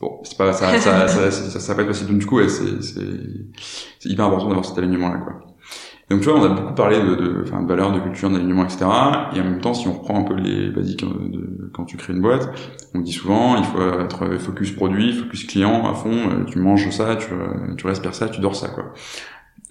bon, 0.00 0.20
c'est 0.22 0.36
pas, 0.36 0.52
ça, 0.52 0.78
ça, 0.78 1.08
ça, 1.08 1.30
ça, 1.30 1.60
ça, 1.60 1.72
va 1.72 1.76
pas 1.76 1.82
être 1.82 1.88
possible. 1.88 2.10
Donc, 2.10 2.20
du 2.20 2.26
coup, 2.26 2.36
ouais, 2.36 2.48
c'est, 2.48 2.82
c'est, 2.82 3.00
c'est 3.98 4.08
hyper 4.08 4.26
important 4.26 4.48
d'avoir 4.48 4.66
cet 4.66 4.76
alignement-là, 4.78 5.18
quoi. 5.18 5.55
Donc 6.08 6.20
tu 6.20 6.28
vois, 6.28 6.38
on 6.38 6.44
a 6.44 6.48
beaucoup 6.48 6.74
parlé 6.74 7.00
de, 7.00 7.16
de, 7.16 7.42
de 7.42 7.66
valeurs, 7.66 7.90
de 7.90 7.98
culture, 7.98 8.30
d'alignement, 8.30 8.64
etc. 8.64 8.84
Et 9.34 9.40
en 9.40 9.44
même 9.44 9.60
temps, 9.60 9.74
si 9.74 9.88
on 9.88 9.94
reprend 9.94 10.20
un 10.20 10.22
peu 10.22 10.34
les 10.34 10.70
basiques 10.70 11.02
euh, 11.02 11.28
de, 11.28 11.70
quand 11.74 11.84
tu 11.84 11.96
crées 11.96 12.12
une 12.12 12.22
boîte, 12.22 12.48
on 12.94 13.00
dit 13.00 13.12
souvent, 13.12 13.56
il 13.56 13.64
faut 13.64 14.00
être 14.00 14.38
focus 14.38 14.70
produit, 14.70 15.12
focus 15.12 15.44
client 15.44 15.84
à 15.90 15.94
fond. 15.94 16.12
Euh, 16.12 16.44
tu 16.44 16.60
manges 16.60 16.88
ça, 16.90 17.16
tu, 17.16 17.32
euh, 17.32 17.74
tu 17.76 17.86
respires 17.88 18.14
ça, 18.14 18.28
tu 18.28 18.40
dors 18.40 18.54
ça, 18.54 18.68
quoi. 18.68 18.92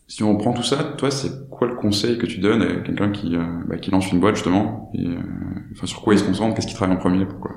Si 0.08 0.24
on 0.24 0.34
reprend 0.34 0.52
tout 0.52 0.62
ça, 0.62 0.84
toi, 0.98 1.10
c'est 1.10 1.50
quoi 1.50 1.68
le 1.68 1.76
conseil 1.76 2.18
que 2.18 2.26
tu 2.26 2.40
donnes 2.40 2.62
à 2.62 2.76
quelqu'un 2.82 3.12
qui, 3.12 3.36
bah, 3.68 3.78
qui 3.78 3.90
lance 3.90 4.12
une 4.12 4.20
boîte 4.20 4.36
justement 4.36 4.92
et, 4.94 5.08
enfin, 5.72 5.88
Sur 5.88 6.02
quoi 6.04 6.14
il 6.14 6.20
se 6.20 6.26
concentre 6.26 6.54
Qu'est-ce 6.54 6.68
qui 6.68 6.76
travaille 6.76 6.96
en 6.96 7.00
premier 7.00 7.26
Pourquoi? 7.26 7.54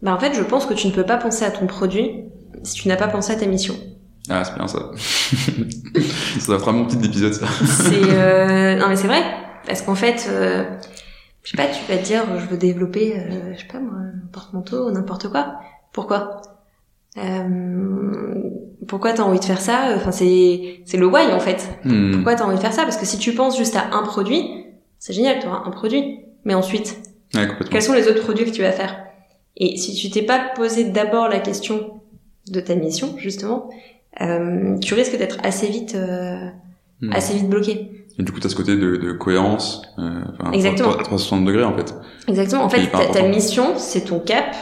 Bah, 0.00 0.14
En 0.14 0.18
fait, 0.18 0.32
je 0.32 0.42
pense 0.42 0.64
que 0.64 0.72
tu 0.72 0.86
ne 0.86 0.92
peux 0.92 1.04
pas 1.04 1.18
penser 1.18 1.44
à 1.44 1.50
ton 1.50 1.66
produit 1.66 2.24
si 2.62 2.80
tu 2.80 2.88
n'as 2.88 2.96
pas 2.96 3.08
pensé 3.08 3.32
à 3.32 3.36
ta 3.36 3.44
mission. 3.44 3.74
Ah, 4.28 4.42
c'est 4.44 4.54
bien 4.54 4.66
ça. 4.66 4.90
ça 6.40 6.46
doit 6.46 6.56
être 6.56 6.68
un 6.68 6.72
bon 6.72 6.86
petit 6.86 7.04
épisode, 7.04 7.34
ça. 7.34 7.46
c'est 7.66 8.02
euh... 8.02 8.76
non 8.76 8.88
mais 8.88 8.96
c'est 8.96 9.06
vrai 9.06 9.22
parce 9.66 9.82
qu'en 9.82 9.94
fait, 9.94 10.28
euh... 10.30 10.64
je 11.42 11.50
sais 11.50 11.56
pas, 11.56 11.66
tu 11.66 11.80
vas 11.90 11.98
te 11.98 12.04
dire, 12.04 12.22
je 12.38 12.46
veux 12.46 12.56
développer, 12.56 13.18
euh, 13.18 13.54
je 13.54 13.60
sais 13.60 13.66
pas 13.66 13.80
moi, 13.80 13.98
un 13.98 14.26
porte-manteau, 14.32 14.90
n'importe 14.90 15.28
quoi. 15.28 15.54
Pourquoi? 15.92 16.42
Euh... 17.18 18.34
Pourquoi 18.88 19.12
t'as 19.12 19.22
envie 19.22 19.38
de 19.38 19.44
faire 19.44 19.60
ça? 19.60 19.94
Enfin, 19.96 20.12
c'est 20.12 20.80
c'est 20.84 20.96
le 20.96 21.06
why 21.06 21.32
en 21.32 21.40
fait. 21.40 21.68
Hmm. 21.84 22.12
Pourquoi 22.12 22.34
t'as 22.34 22.44
envie 22.44 22.56
de 22.56 22.60
faire 22.60 22.72
ça? 22.72 22.82
Parce 22.82 22.96
que 22.96 23.06
si 23.06 23.18
tu 23.18 23.32
penses 23.32 23.56
juste 23.56 23.76
à 23.76 23.94
un 23.94 24.02
produit, 24.02 24.66
c'est 24.98 25.12
génial, 25.12 25.38
tu 25.38 25.46
auras 25.46 25.62
un 25.64 25.70
produit. 25.70 26.20
Mais 26.44 26.54
ensuite, 26.54 26.98
ouais, 27.34 27.48
quels 27.70 27.82
sont 27.82 27.94
les 27.94 28.08
autres 28.08 28.22
produits 28.22 28.44
que 28.44 28.50
tu 28.50 28.62
vas 28.62 28.72
faire? 28.72 29.04
Et 29.56 29.76
si 29.76 29.94
tu 29.94 30.10
t'es 30.10 30.22
pas 30.22 30.50
posé 30.54 30.84
d'abord 30.84 31.28
la 31.28 31.38
question 31.38 32.00
de 32.48 32.60
ta 32.60 32.74
mission 32.74 33.14
justement, 33.16 33.70
euh, 34.20 34.78
tu 34.78 34.94
risques 34.94 35.16
d'être 35.18 35.38
assez 35.42 35.66
vite, 35.66 35.94
euh, 35.94 36.48
hmm. 37.00 37.12
assez 37.12 37.34
vite 37.34 37.48
bloqué. 37.48 37.90
Et 38.18 38.22
du 38.22 38.30
coup, 38.30 38.38
tu 38.38 38.46
as 38.46 38.50
ce 38.50 38.54
côté 38.54 38.76
de, 38.76 38.96
de 38.96 39.12
cohérence, 39.12 39.82
euh, 39.98 40.22
Exactement. 40.52 40.92
à 40.92 41.02
360 41.02 41.44
degrés 41.44 41.64
en 41.64 41.76
fait. 41.76 41.94
Exactement. 42.28 42.62
En 42.62 42.68
fait, 42.68 42.86
ta, 42.86 43.06
ta 43.06 43.22
mission, 43.26 43.76
c'est 43.76 44.02
ton 44.02 44.20
cap, 44.20 44.54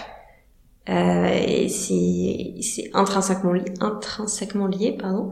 Euh, 0.89 1.29
et 1.47 1.69
c'est 1.69 2.91
intrinsèquement, 2.93 3.53
lié, 3.53 3.63
intrinsèquement 3.81 4.67
lié 4.67 4.97
pardon, 5.01 5.31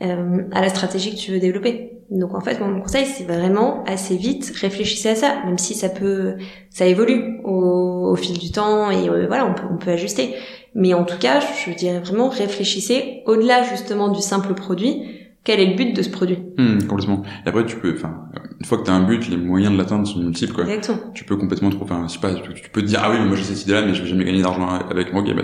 euh, 0.00 0.42
à 0.52 0.60
la 0.60 0.68
stratégie 0.68 1.10
que 1.10 1.18
tu 1.18 1.32
veux 1.32 1.40
développer. 1.40 1.98
Donc 2.10 2.34
en 2.34 2.40
fait, 2.40 2.60
mon 2.60 2.80
conseil, 2.80 3.06
c'est 3.06 3.24
vraiment 3.24 3.82
assez 3.84 4.16
vite 4.16 4.52
réfléchissez 4.60 5.08
à 5.08 5.16
ça, 5.16 5.42
même 5.44 5.58
si 5.58 5.74
ça 5.74 5.88
peut, 5.88 6.36
ça 6.70 6.86
évolue 6.86 7.40
au, 7.42 8.12
au 8.12 8.16
fil 8.16 8.38
du 8.38 8.52
temps 8.52 8.92
et 8.92 9.08
euh, 9.08 9.26
voilà, 9.26 9.44
on 9.46 9.54
peut, 9.54 9.66
on 9.72 9.76
peut 9.76 9.90
ajuster. 9.90 10.36
Mais 10.74 10.94
en 10.94 11.04
tout 11.04 11.18
cas, 11.18 11.40
je 11.40 11.72
dirais 11.72 12.00
vraiment 12.00 12.28
réfléchissez 12.28 13.22
au-delà 13.26 13.62
justement 13.62 14.08
du 14.08 14.20
simple 14.20 14.54
produit 14.54 15.02
quel 15.44 15.58
est 15.58 15.66
le 15.66 15.74
but 15.74 15.92
de 15.92 16.02
ce 16.02 16.08
produit? 16.08 16.38
Mmh, 16.56 16.86
Complètement. 16.86 17.22
Et 17.44 17.48
après, 17.48 17.66
tu 17.66 17.76
peux, 17.76 17.94
enfin, 17.96 18.28
une 18.60 18.64
fois 18.66 18.78
que 18.78 18.84
tu 18.84 18.90
as 18.90 18.94
un 18.94 19.02
but, 19.02 19.28
les 19.28 19.36
moyens 19.36 19.72
de 19.72 19.78
l'atteindre 19.78 20.06
sont 20.06 20.20
multiples, 20.20 20.52
quoi. 20.52 20.64
Exactement. 20.64 21.12
Tu 21.14 21.24
peux 21.24 21.36
complètement 21.36 21.70
trop, 21.70 21.84
enfin, 21.84 22.06
je 22.06 22.12
sais 22.12 22.20
pas, 22.20 22.34
tu, 22.34 22.70
peux 22.70 22.82
te 22.82 22.86
dire, 22.86 23.00
ah 23.02 23.10
oui, 23.10 23.16
mais 23.18 23.26
moi 23.26 23.36
j'ai 23.36 23.42
cette 23.42 23.62
idée-là, 23.64 23.82
mais 23.82 23.94
je 23.94 24.02
vais 24.02 24.08
jamais 24.08 24.24
gagner 24.24 24.42
d'argent 24.42 24.68
avec 24.68 25.12
moi, 25.12 25.22
bah, 25.22 25.42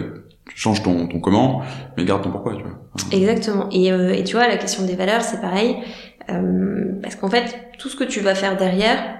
tu 0.48 0.56
changes 0.56 0.82
ton, 0.82 1.08
ton 1.08 1.20
comment, 1.20 1.62
mais 1.96 2.04
garde 2.04 2.22
ton 2.22 2.30
pourquoi, 2.30 2.54
tu 2.54 2.62
vois. 2.62 2.78
Exactement. 3.10 3.68
Et, 3.72 3.92
euh, 3.92 4.14
et 4.14 4.22
tu 4.22 4.36
vois, 4.36 4.46
la 4.46 4.56
question 4.56 4.84
des 4.84 4.94
valeurs, 4.94 5.22
c'est 5.22 5.40
pareil, 5.40 5.76
euh, 6.30 6.92
parce 7.02 7.16
qu'en 7.16 7.28
fait, 7.28 7.72
tout 7.78 7.88
ce 7.88 7.96
que 7.96 8.04
tu 8.04 8.20
vas 8.20 8.36
faire 8.36 8.56
derrière, 8.56 9.18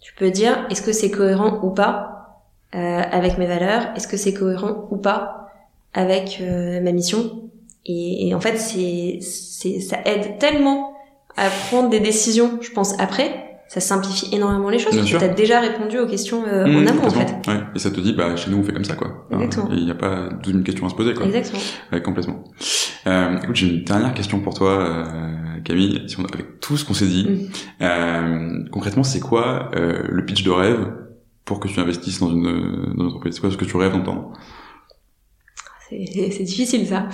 tu 0.00 0.12
peux 0.14 0.30
dire, 0.30 0.66
est-ce 0.70 0.82
que 0.82 0.92
c'est 0.92 1.10
cohérent 1.10 1.60
ou 1.62 1.70
pas 1.70 2.44
euh, 2.74 2.78
avec 2.78 3.38
mes 3.38 3.46
valeurs? 3.46 3.88
Est-ce 3.96 4.06
que 4.06 4.18
c'est 4.18 4.34
cohérent 4.34 4.88
ou 4.90 4.98
pas 4.98 5.47
avec 5.94 6.38
euh, 6.40 6.80
ma 6.80 6.92
mission 6.92 7.48
et, 7.90 8.34
en 8.34 8.40
fait, 8.40 8.58
c'est, 8.58 9.18
c'est, 9.22 9.80
ça 9.80 9.96
aide 10.04 10.38
tellement 10.38 10.92
à 11.36 11.48
prendre 11.48 11.88
des 11.88 12.00
décisions, 12.00 12.58
je 12.60 12.70
pense, 12.70 12.98
après. 13.00 13.44
Ça 13.68 13.80
simplifie 13.80 14.34
énormément 14.34 14.70
les 14.70 14.78
choses 14.78 14.96
parce 14.96 15.10
que 15.10 15.18
tu 15.18 15.24
as 15.24 15.28
déjà 15.28 15.60
répondu 15.60 15.98
aux 15.98 16.06
questions 16.06 16.42
euh, 16.46 16.64
en 16.64 16.68
mmh, 16.68 16.88
amont, 16.88 17.04
en 17.04 17.10
fait. 17.10 17.34
Ouais. 17.46 17.60
Et 17.74 17.78
ça 17.78 17.90
te 17.90 18.00
dit, 18.00 18.14
bah, 18.14 18.34
chez 18.34 18.50
nous, 18.50 18.58
on 18.58 18.62
fait 18.62 18.72
comme 18.72 18.84
ça, 18.84 18.94
quoi. 18.94 19.26
Exactement. 19.30 19.68
Il 19.72 19.84
n'y 19.84 19.90
a 19.90 19.94
pas 19.94 20.30
12 20.42 20.52
000 20.52 20.64
questions 20.64 20.86
à 20.86 20.90
se 20.90 20.94
poser, 20.94 21.12
quoi. 21.12 21.26
Exactement. 21.26 21.60
Ouais, 21.92 22.02
complètement. 22.02 22.44
Euh, 23.06 23.38
écoute, 23.42 23.56
j'ai 23.56 23.68
une 23.68 23.84
dernière 23.84 24.14
question 24.14 24.40
pour 24.40 24.54
toi, 24.54 24.70
euh, 24.70 25.60
Camille. 25.64 26.02
Si 26.08 26.18
on, 26.18 26.24
avec 26.24 26.60
tout 26.60 26.78
ce 26.78 26.84
qu'on 26.84 26.94
s'est 26.94 27.06
dit, 27.06 27.26
mmh. 27.26 27.84
euh, 27.84 28.64
concrètement, 28.70 29.02
c'est 29.02 29.20
quoi 29.20 29.70
euh, 29.76 30.02
le 30.08 30.24
pitch 30.24 30.44
de 30.44 30.50
rêve 30.50 30.92
pour 31.44 31.60
que 31.60 31.68
tu 31.68 31.78
investisses 31.78 32.20
dans 32.20 32.30
une, 32.30 32.42
dans 32.96 33.02
une 33.02 33.06
entreprise? 33.06 33.34
C'est 33.34 33.40
quoi 33.40 33.50
ce 33.50 33.58
que 33.58 33.66
tu 33.66 33.76
rêves 33.76 33.92
d'entendre? 33.92 34.32
c'est 36.30 36.42
difficile 36.42 36.86
ça. 36.86 37.06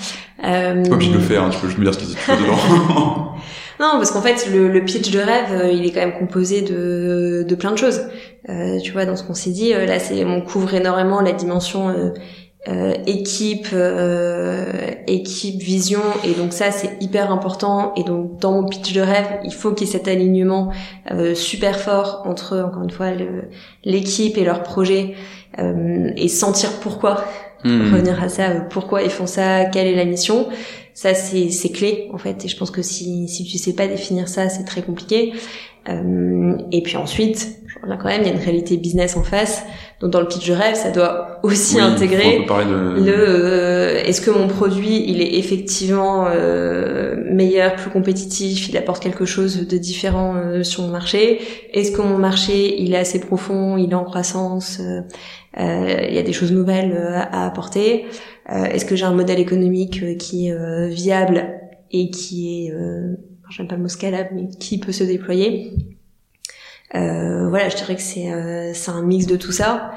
Euh... 0.44 0.82
Pas 0.82 0.94
obligé 0.94 1.10
de 1.12 1.16
le 1.16 1.22
faire, 1.22 1.44
hein, 1.44 1.50
tu 1.50 1.58
peux 1.58 1.68
juste 1.68 1.78
me 1.78 1.84
dire 1.84 1.94
ce 1.94 1.98
qu'il 1.98 2.10
y 2.10 2.42
dedans. 2.42 2.56
non, 3.80 3.92
parce 3.98 4.10
qu'en 4.10 4.22
fait, 4.22 4.48
le, 4.52 4.68
le, 4.68 4.84
pitch 4.84 5.10
de 5.10 5.20
rêve, 5.20 5.52
euh, 5.52 5.70
il 5.70 5.86
est 5.86 5.92
quand 5.92 6.00
même 6.00 6.18
composé 6.18 6.62
de, 6.62 7.44
de 7.48 7.54
plein 7.54 7.70
de 7.70 7.78
choses. 7.78 8.00
Euh, 8.48 8.78
tu 8.80 8.92
vois, 8.92 9.06
dans 9.06 9.16
ce 9.16 9.22
qu'on 9.22 9.34
s'est 9.34 9.50
dit, 9.50 9.72
euh, 9.74 9.86
là, 9.86 9.98
c'est 9.98 10.24
on 10.24 10.40
couvre 10.42 10.74
énormément 10.74 11.20
la 11.20 11.32
dimension 11.32 11.88
euh, 11.88 12.10
euh 12.68 12.94
équipe, 13.06 13.68
équipe, 15.06 15.60
vision, 15.60 16.00
et 16.24 16.32
donc 16.32 16.52
ça, 16.52 16.70
c'est 16.70 16.96
hyper 17.00 17.30
important. 17.30 17.92
Et 17.96 18.04
donc, 18.04 18.38
dans 18.40 18.52
mon 18.52 18.64
pitch 18.66 18.92
de 18.92 19.02
rêve, 19.02 19.26
il 19.44 19.52
faut 19.52 19.72
qu'il 19.72 19.86
y 19.86 19.90
ait 19.90 19.92
cet 19.92 20.08
alignement 20.08 20.72
super 21.34 21.78
fort 21.78 22.22
entre, 22.24 22.58
encore 22.58 22.82
une 22.82 22.90
fois, 22.90 23.08
l'équipe 23.84 24.38
et 24.38 24.44
leur 24.44 24.62
projet, 24.62 25.14
et 25.58 26.28
sentir 26.28 26.70
pourquoi 26.80 27.26
Hmm. 27.64 27.94
revenir 27.94 28.22
à 28.22 28.28
ça, 28.28 28.50
euh, 28.50 28.60
pourquoi 28.60 29.02
ils 29.02 29.10
font 29.10 29.26
ça, 29.26 29.64
quelle 29.64 29.86
est 29.86 29.96
la 29.96 30.04
mission. 30.04 30.48
Ça, 30.92 31.14
c'est, 31.14 31.48
c'est 31.50 31.70
clé, 31.70 32.08
en 32.12 32.18
fait. 32.18 32.44
Et 32.44 32.48
je 32.48 32.56
pense 32.56 32.70
que 32.70 32.82
si, 32.82 33.26
si 33.26 33.44
tu 33.44 33.58
sais 33.58 33.72
pas 33.72 33.88
définir 33.88 34.28
ça, 34.28 34.48
c'est 34.48 34.64
très 34.64 34.82
compliqué. 34.82 35.32
Euh, 35.88 36.56
et 36.72 36.82
puis 36.82 36.96
ensuite, 36.96 37.58
là 37.86 37.96
quand 37.96 38.08
même, 38.08 38.22
il 38.22 38.28
y 38.28 38.30
a 38.30 38.34
une 38.34 38.42
réalité 38.42 38.76
business 38.76 39.16
en 39.16 39.22
face. 39.22 39.64
Donc 40.00 40.10
dans 40.10 40.20
le 40.20 40.28
pitch 40.28 40.48
de 40.48 40.54
rêve, 40.54 40.74
ça 40.74 40.90
doit 40.90 41.40
aussi 41.42 41.80
intégrer 41.80 42.40
le 42.40 43.14
euh, 43.16 44.02
est-ce 44.04 44.20
que 44.20 44.30
mon 44.30 44.48
produit 44.48 45.04
il 45.08 45.20
est 45.22 45.38
effectivement 45.38 46.26
euh, 46.28 47.16
meilleur, 47.30 47.76
plus 47.76 47.90
compétitif, 47.90 48.68
il 48.68 48.76
apporte 48.76 49.02
quelque 49.02 49.24
chose 49.24 49.66
de 49.66 49.78
différent 49.78 50.34
euh, 50.36 50.62
sur 50.62 50.82
mon 50.82 50.88
marché? 50.88 51.40
Est-ce 51.72 51.92
que 51.92 52.02
mon 52.02 52.18
marché 52.18 52.80
il 52.82 52.94
est 52.94 52.98
assez 52.98 53.20
profond, 53.20 53.76
il 53.76 53.92
est 53.92 53.94
en 53.94 54.04
croissance, 54.04 54.80
il 55.56 56.14
y 56.14 56.18
a 56.18 56.22
des 56.22 56.32
choses 56.32 56.52
nouvelles 56.52 56.96
à 57.30 57.46
apporter? 57.46 58.06
est-ce 58.46 58.84
que 58.84 58.94
j'ai 58.94 59.06
un 59.06 59.14
modèle 59.14 59.40
économique 59.40 60.18
qui 60.18 60.48
est 60.48 60.88
viable 60.88 61.46
et 61.90 62.10
qui 62.10 62.66
est 62.66 62.74
j'aime 63.50 63.68
pas 63.68 63.76
le 63.76 63.82
mot 63.82 63.88
scalable, 63.88 64.30
mais 64.34 64.48
qui 64.48 64.78
peut 64.78 64.92
se 64.92 65.04
déployer? 65.04 65.93
Euh, 66.94 67.48
voilà, 67.48 67.68
je 67.68 67.76
dirais 67.76 67.96
que 67.96 68.02
c'est 68.02 68.32
euh, 68.32 68.72
c'est 68.74 68.90
un 68.90 69.02
mix 69.02 69.26
de 69.26 69.36
tout 69.36 69.52
ça. 69.52 69.92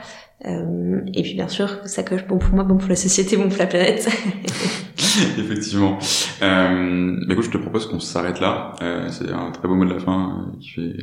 Euh, 0.46 1.02
et 1.14 1.24
puis 1.24 1.34
bien 1.34 1.48
sûr, 1.48 1.80
ça 1.86 2.04
coche 2.04 2.26
bon 2.28 2.38
pour 2.38 2.54
moi, 2.54 2.64
bon 2.64 2.78
pour 2.78 2.90
la 2.90 2.96
société, 2.96 3.38
bon 3.38 3.50
pour 3.50 3.58
la 3.58 3.66
planète. 3.66 4.08
Effectivement. 5.38 5.98
Euh, 6.44 7.16
bah 7.28 7.34
écoute, 7.34 7.46
je 7.46 7.50
te 7.50 7.58
propose 7.58 7.88
qu'on 7.88 8.00
s'arrête 8.00 8.40
là. 8.40 8.74
Euh, 8.82 9.10
c'est 9.10 9.32
un 9.32 9.52
très 9.52 9.68
beau 9.68 9.74
mot 9.74 9.86
de 9.86 9.94
la 9.94 10.00
fin 10.00 10.52
qui 10.60 10.70
fait 10.70 10.94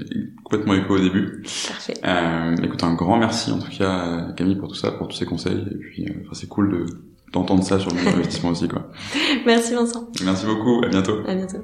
complètement 0.45 0.75
écho 0.75 0.95
au 0.95 1.01
début. 1.01 1.43
Parfait. 1.67 1.95
Écoute, 2.63 2.83
un 2.85 2.95
grand 2.95 3.19
merci 3.19 3.51
en 3.51 3.59
tout 3.59 3.71
cas 3.77 4.29
Camille 4.37 4.57
pour 4.57 4.69
tout 4.69 4.77
ça, 4.77 4.93
pour 4.93 5.09
tous 5.09 5.17
ces 5.17 5.27
conseils. 5.27 5.65
Et 5.71 5.79
puis, 5.79 6.07
c'est 6.33 6.49
cool 6.49 6.71
de 6.73 6.87
d'entendre 7.33 7.65
ça 7.65 7.81
sur 7.81 7.93
l'investissement 7.93 8.51
aussi 8.51 8.69
quoi. 8.69 8.89
Merci 9.47 9.75
Vincent. 9.75 10.09
Merci 10.25 10.47
beaucoup. 10.47 10.85
À 10.85 10.89
bientôt. 10.89 11.19
À 11.27 11.35
bientôt. 11.35 11.59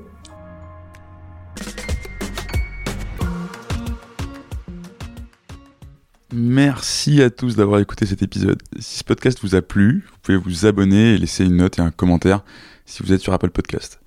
Merci 6.33 7.23
à 7.23 7.31
tous 7.31 7.57
d'avoir 7.57 7.81
écouté 7.81 8.07
cet 8.07 8.23
épisode. 8.23 8.63
Si 8.79 8.99
ce 8.99 9.05
podcast 9.05 9.41
vous 9.43 9.57
a 9.57 9.63
plu, 9.63 10.05
vous 10.13 10.19
pouvez 10.23 10.39
vous 10.39 10.65
abonner 10.65 11.15
et 11.15 11.19
laisser 11.19 11.45
une 11.45 11.57
note 11.57 11.81
et 11.81 11.83
un 11.83 11.91
commentaire 11.91 12.45
si 12.87 13.03
vous 13.03 13.13
êtes 13.13 13.21
sur 13.21 13.33
Apple 13.33 13.51
Podcast. 13.51 14.01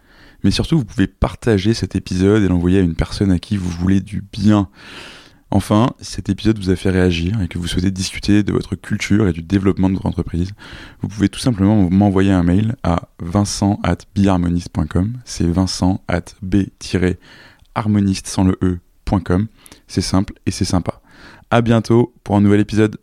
Mais 0.43 0.51
surtout, 0.51 0.77
vous 0.77 0.85
pouvez 0.85 1.07
partager 1.07 1.73
cet 1.73 1.97
épisode 1.97 2.41
et 2.41 2.47
l'envoyer 2.47 2.79
à 2.79 2.81
une 2.81 2.95
personne 2.95 3.29
à 3.29 3.39
qui 3.39 3.57
vous 3.57 3.69
voulez 3.69 3.99
du 3.99 4.21
bien. 4.21 4.69
Enfin, 5.51 5.89
si 5.99 6.13
cet 6.13 6.29
épisode 6.29 6.57
vous 6.59 6.69
a 6.69 6.77
fait 6.77 6.91
réagir 6.91 7.41
et 7.41 7.49
que 7.49 7.57
vous 7.57 7.67
souhaitez 7.67 7.91
discuter 7.91 8.41
de 8.41 8.53
votre 8.53 8.75
culture 8.75 9.27
et 9.27 9.33
du 9.33 9.41
développement 9.41 9.89
de 9.89 9.95
votre 9.95 10.05
entreprise, 10.05 10.51
vous 11.01 11.09
pouvez 11.09 11.27
tout 11.27 11.39
simplement 11.39 11.89
m'envoyer 11.89 12.31
un 12.31 12.43
mail 12.43 12.75
à 12.83 13.09
vincent 13.19 13.81
at 13.83 13.97
C'est 15.25 15.47
vincent 15.47 16.01
at 16.07 16.23
b-harmoniste 16.41 18.27
sans 18.27 18.45
le 18.45 18.57
e.com. 18.63 19.47
C'est 19.87 20.01
simple 20.01 20.33
et 20.45 20.51
c'est 20.51 20.65
sympa. 20.65 21.02
À 21.53 21.61
bientôt 21.61 22.15
pour 22.23 22.35
un 22.35 22.41
nouvel 22.41 22.61
épisode. 22.61 22.97